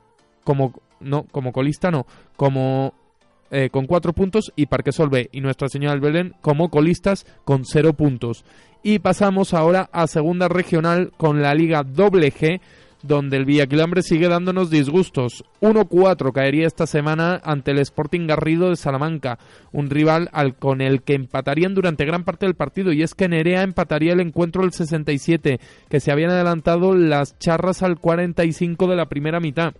como, 0.45 0.73
no, 1.01 1.25
como 1.25 1.53
colista 1.53 1.91
no, 1.91 2.07
como 2.37 2.95
eh, 3.51 3.69
con 3.71 3.87
cuatro 3.87 4.15
puntos 4.15 4.51
y 4.57 4.65
Parque 4.65 4.93
Solve 4.93 5.29
y 5.31 5.43
Nuestra 5.43 5.69
Señora 5.69 5.93
del 5.93 6.01
Belén 6.01 6.35
como 6.41 6.71
colistas 6.71 7.27
con 7.45 7.67
cero 7.67 7.93
puntos. 7.93 8.47
Y 8.83 8.99
pasamos 8.99 9.53
ahora 9.53 9.91
a 9.93 10.07
segunda 10.07 10.49
regional 10.49 11.13
con 11.19 11.43
la 11.43 11.55
Liga 11.55 11.83
Doble 11.85 12.33
G, 12.33 12.61
donde 13.03 13.37
el 13.37 13.45
Villaquilambre 13.45 14.03
sigue 14.03 14.29
dándonos 14.29 14.71
disgustos. 14.71 15.45
1-4 15.61 16.33
caería 16.33 16.67
esta 16.67 16.87
semana 16.87 17.41
ante 17.45 17.73
el 17.73 17.79
Sporting 17.79 18.27
Garrido 18.27 18.71
de 18.71 18.77
Salamanca, 18.77 19.39
un 19.73 19.91
rival 19.91 20.29
al, 20.33 20.55
con 20.55 20.81
el 20.81 21.03
que 21.03 21.15
empatarían 21.15 21.75
durante 21.75 22.05
gran 22.05 22.25
parte 22.25 22.47
del 22.47 22.55
partido. 22.55 22.93
Y 22.93 23.03
es 23.03 23.15
que 23.15 23.29
Nerea 23.29 23.63
empataría 23.63 24.13
el 24.13 24.21
encuentro 24.21 24.63
al 24.63 24.73
67, 24.73 25.61
que 25.89 26.01
se 26.01 26.13
habían 26.13 26.31
adelantado 26.31 26.95
las 26.95 27.39
charras 27.39 27.83
al 27.83 27.99
45 27.99 28.87
de 28.87 28.97
la 28.97 29.07
primera 29.07 29.41
mitad. 29.41 29.75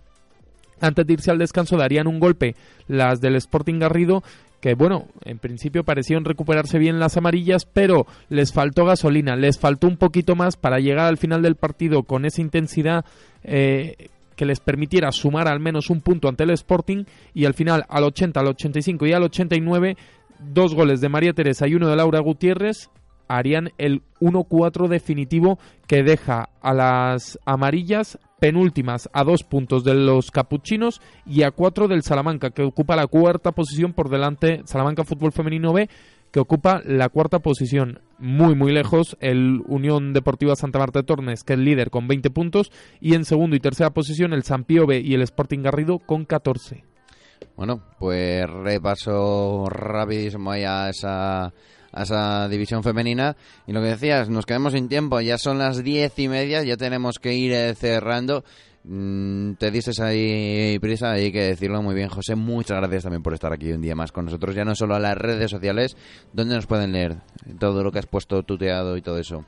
Antes 0.81 1.07
de 1.07 1.13
irse 1.13 1.31
al 1.31 1.37
descanso 1.37 1.77
darían 1.77 2.07
un 2.07 2.19
golpe 2.19 2.55
las 2.87 3.21
del 3.21 3.35
Sporting 3.35 3.79
Garrido 3.79 4.21
que 4.63 4.75
bueno, 4.75 5.09
en 5.25 5.39
principio 5.39 5.83
parecieron 5.83 6.23
recuperarse 6.23 6.79
bien 6.79 6.97
las 6.97 7.17
amarillas, 7.17 7.65
pero 7.65 8.07
les 8.29 8.53
faltó 8.53 8.85
gasolina, 8.85 9.35
les 9.35 9.59
faltó 9.59 9.87
un 9.87 9.97
poquito 9.97 10.37
más 10.37 10.55
para 10.55 10.79
llegar 10.79 11.07
al 11.07 11.17
final 11.17 11.41
del 11.41 11.57
partido 11.57 12.03
con 12.03 12.23
esa 12.23 12.39
intensidad 12.39 13.03
eh, 13.43 14.07
que 14.37 14.45
les 14.45 14.61
permitiera 14.61 15.11
sumar 15.11 15.49
al 15.49 15.59
menos 15.59 15.89
un 15.89 15.99
punto 15.99 16.29
ante 16.29 16.45
el 16.45 16.51
Sporting 16.51 17.03
y 17.33 17.43
al 17.43 17.55
final 17.55 17.83
al 17.89 18.05
80, 18.05 18.39
al 18.39 18.47
85 18.47 19.05
y 19.05 19.11
al 19.11 19.23
89 19.23 19.97
dos 20.39 20.73
goles 20.73 21.01
de 21.01 21.09
María 21.09 21.33
Teresa 21.33 21.67
y 21.67 21.75
uno 21.75 21.89
de 21.89 21.97
Laura 21.97 22.21
Gutiérrez 22.21 22.89
harían 23.27 23.71
el 23.77 24.01
1-4 24.21 24.87
definitivo 24.87 25.59
que 25.87 26.03
deja 26.03 26.47
a 26.61 26.73
las 26.73 27.37
amarillas 27.45 28.17
penúltimas 28.43 29.09
a 29.13 29.23
dos 29.23 29.45
puntos 29.45 29.85
de 29.85 29.93
los 29.93 30.29
capuchinos 30.29 30.99
y 31.25 31.43
a 31.43 31.51
cuatro 31.51 31.87
del 31.87 32.03
Salamanca, 32.03 32.49
que 32.49 32.63
ocupa 32.63 32.97
la 32.97 33.07
cuarta 33.07 33.53
posición 33.53 33.93
por 33.93 34.09
delante, 34.09 34.63
Salamanca 34.65 35.05
Fútbol 35.05 35.31
Femenino 35.31 35.71
B, 35.71 35.87
que 36.29 36.41
ocupa 36.41 36.81
la 36.83 37.07
cuarta 37.07 37.39
posición, 37.39 38.01
muy 38.19 38.53
muy 38.53 38.73
lejos, 38.73 39.15
el 39.21 39.61
Unión 39.65 40.11
Deportiva 40.11 40.57
Santa 40.57 40.77
Marta 40.77 40.99
de 40.99 41.05
Tornes, 41.05 41.45
que 41.45 41.53
es 41.53 41.59
líder 41.59 41.89
con 41.89 42.09
20 42.09 42.31
puntos, 42.31 42.69
y 42.99 43.13
en 43.13 43.23
segundo 43.23 43.55
y 43.55 43.61
tercera 43.61 43.91
posición 43.91 44.33
el 44.33 44.43
San 44.43 44.65
B 44.67 44.99
y 44.99 45.13
el 45.13 45.21
Sporting 45.21 45.61
Garrido 45.61 45.99
con 45.99 46.25
14. 46.25 46.83
Bueno, 47.55 47.81
pues 47.97 48.45
repaso 48.45 49.67
rapidísimo 49.69 50.51
ahí 50.51 50.65
a 50.65 50.89
esa, 50.89 51.53
a 51.93 52.03
esa 52.03 52.49
división 52.49 52.83
femenina. 52.83 53.35
Y 53.67 53.71
lo 53.71 53.81
que 53.81 53.87
decías, 53.87 54.29
nos 54.29 54.45
quedamos 54.45 54.73
sin 54.73 54.89
tiempo, 54.89 55.21
ya 55.21 55.37
son 55.37 55.57
las 55.59 55.83
diez 55.83 56.17
y 56.17 56.27
media, 56.27 56.63
ya 56.63 56.77
tenemos 56.77 57.19
que 57.19 57.33
ir 57.33 57.53
eh, 57.53 57.75
cerrando. 57.75 58.43
Mm, 58.85 59.53
te 59.53 59.71
dices 59.71 59.99
ahí 60.01 60.77
prisa, 60.79 61.11
hay 61.11 61.31
que 61.31 61.43
decirlo 61.43 61.81
muy 61.81 61.95
bien, 61.95 62.09
José. 62.09 62.35
Muchas 62.35 62.77
gracias 62.77 63.03
también 63.03 63.23
por 63.23 63.33
estar 63.33 63.53
aquí 63.53 63.71
un 63.71 63.81
día 63.81 63.95
más 63.95 64.11
con 64.11 64.25
nosotros, 64.25 64.55
ya 64.55 64.65
no 64.65 64.75
solo 64.75 64.95
a 64.95 64.99
las 64.99 65.17
redes 65.17 65.51
sociales, 65.51 65.95
donde 66.33 66.55
nos 66.55 66.67
pueden 66.67 66.91
leer 66.91 67.17
todo 67.59 67.83
lo 67.83 67.91
que 67.91 67.99
has 67.99 68.07
puesto 68.07 68.43
tuteado 68.43 68.97
y 68.97 69.01
todo 69.01 69.19
eso. 69.19 69.45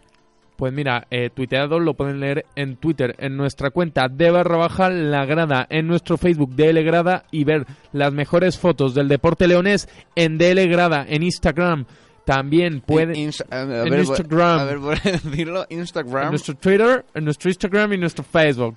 Pues 0.56 0.72
mira, 0.72 1.06
eh, 1.12 1.30
tuiteado 1.32 1.80
lo 1.80 1.96
pueden 1.96 2.22
leer 2.22 2.46
en 2.56 2.78
Twitter, 2.78 3.14
en 3.20 3.36
nuestra 3.36 3.72
cuenta 3.72 4.08
de 4.08 4.32
barra 4.32 4.56
baja 4.56 4.89
la 4.89 5.26
grada, 5.26 5.68
en 5.70 5.86
nuestro 5.86 6.18
Facebook 6.18 6.56
DL 6.56 6.82
Grada 6.82 7.26
y 7.30 7.43
ver 7.43 7.66
las 7.91 8.14
mejores 8.14 8.58
fotos 8.58 8.93
del 8.96 9.10
deporte 9.10 9.50
leonés 9.50 9.89
en 10.16 10.38
DL 10.38 10.66
Grada, 10.70 11.06
en 11.10 11.24
Instagram. 11.24 11.88
También 12.26 12.82
pueden 12.82 13.32
a 13.51 13.61
en 13.88 13.99
Instagram. 13.99 14.59
A 14.59 14.63
ver, 14.65 14.80
por 14.80 14.99
decirlo, 15.01 15.65
en 15.69 15.80
Instagram. 15.80 16.30
nuestro 16.32 16.55
Twitter, 16.55 17.05
en 17.13 17.23
nuestro 17.26 17.49
Instagram 17.49 17.93
y 17.93 17.97
nuestro 17.97 18.23
Facebook. 18.23 18.76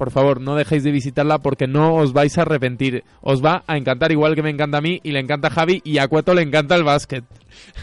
Por 0.04 0.12
favor, 0.12 0.41
no 0.41 0.56
dejéis 0.56 0.84
de 0.84 0.91
visitarla 0.91 1.38
porque 1.38 1.66
no 1.66 1.95
os 1.95 2.12
vais 2.12 2.38
a 2.38 2.41
arrepentir. 2.41 3.06
Os 3.22 3.41
va 3.41 3.64
a 3.68 3.78
encantar 3.78 4.12
igual 4.12 4.36
que 4.36 4.43
me 4.43 4.49
encanta 4.49 4.80
a 4.80 4.82
mí 4.82 4.99
y 5.01 5.14
le 5.14 5.22
encanta 5.22 5.47
a 5.47 5.51
Javi 5.51 5.82
y 5.86 5.99
a 5.99 6.10
Cueto 6.10 6.34
le 6.34 6.41
encanta 6.41 6.76
el 6.76 6.84
básquet. 6.84 7.24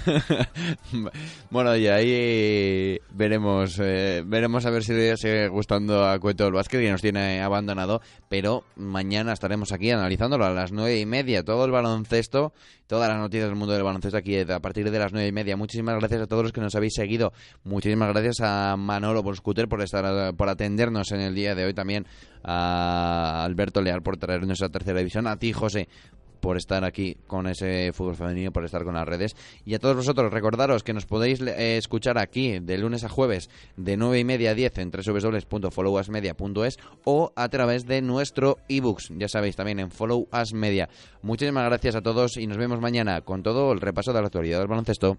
bueno, 1.50 1.76
y 1.76 1.86
ahí 1.86 2.98
veremos 3.12 3.78
eh, 3.80 4.22
veremos 4.24 4.66
a 4.66 4.70
ver 4.70 4.82
si 4.82 4.92
le 4.92 5.16
sigue 5.16 5.48
gustando 5.48 6.04
a 6.04 6.18
Cueto 6.18 6.46
el 6.46 6.52
básquet 6.52 6.80
que 6.80 6.90
nos 6.90 7.02
tiene 7.02 7.42
abandonado. 7.42 8.00
Pero 8.28 8.64
mañana 8.76 9.32
estaremos 9.32 9.72
aquí 9.72 9.90
analizándolo 9.90 10.44
a 10.44 10.50
las 10.50 10.72
nueve 10.72 10.98
y 10.98 11.06
media. 11.06 11.42
Todo 11.44 11.64
el 11.64 11.70
baloncesto, 11.70 12.52
todas 12.86 13.08
las 13.08 13.18
noticias 13.18 13.48
del 13.48 13.56
mundo 13.56 13.74
del 13.74 13.82
baloncesto 13.82 14.16
aquí 14.16 14.38
a 14.38 14.60
partir 14.60 14.90
de 14.90 14.98
las 14.98 15.12
nueve 15.12 15.28
y 15.28 15.32
media. 15.32 15.56
Muchísimas 15.56 15.98
gracias 15.98 16.22
a 16.22 16.26
todos 16.26 16.42
los 16.42 16.52
que 16.52 16.60
nos 16.60 16.74
habéis 16.74 16.94
seguido. 16.94 17.32
Muchísimas 17.64 18.08
gracias 18.10 18.40
a 18.40 18.76
Manolo 18.76 19.22
por 19.22 19.40
por 19.68 19.82
estar 19.82 20.34
por 20.34 20.48
atendernos 20.48 21.12
en 21.12 21.20
el 21.20 21.34
día 21.34 21.54
de 21.54 21.64
hoy. 21.64 21.74
También 21.74 22.06
a 22.42 23.44
Alberto 23.44 23.82
Leal 23.82 24.02
por 24.02 24.16
traernos 24.16 24.62
a 24.62 24.68
tercera 24.68 24.98
división. 24.98 25.26
A 25.26 25.36
ti, 25.36 25.52
José, 25.52 25.88
por 26.40 26.56
estar 26.56 26.84
aquí 26.84 27.16
con 27.26 27.46
ese 27.46 27.92
fútbol 27.92 28.16
femenino, 28.16 28.52
por 28.52 28.64
estar 28.64 28.84
con 28.84 28.94
las 28.94 29.06
redes. 29.06 29.36
Y 29.64 29.74
a 29.74 29.78
todos 29.78 29.96
vosotros, 29.96 30.32
recordaros 30.32 30.82
que 30.82 30.92
nos 30.92 31.06
podéis 31.06 31.40
eh, 31.40 31.76
escuchar 31.76 32.18
aquí 32.18 32.58
de 32.58 32.78
lunes 32.78 33.04
a 33.04 33.08
jueves 33.08 33.50
de 33.76 33.96
9 33.96 34.18
y 34.18 34.24
media 34.24 34.50
a 34.50 34.54
10 34.54 34.78
en 34.78 34.90
www.followasmedia.es 34.90 36.78
o 37.04 37.32
a 37.36 37.48
través 37.48 37.86
de 37.86 38.02
nuestro 38.02 38.58
ebooks, 38.68 39.10
ya 39.16 39.28
sabéis, 39.28 39.56
también 39.56 39.80
en 39.80 39.90
Follow 39.90 40.28
Us 40.32 40.52
Media. 40.52 40.88
Muchísimas 41.22 41.64
gracias 41.64 41.96
a 41.96 42.02
todos 42.02 42.36
y 42.36 42.46
nos 42.46 42.56
vemos 42.56 42.80
mañana 42.80 43.20
con 43.20 43.42
todo 43.42 43.72
el 43.72 43.80
repaso 43.80 44.12
de 44.12 44.20
la 44.20 44.26
actualidad 44.26 44.58
del 44.58 44.68
baloncesto. 44.68 45.18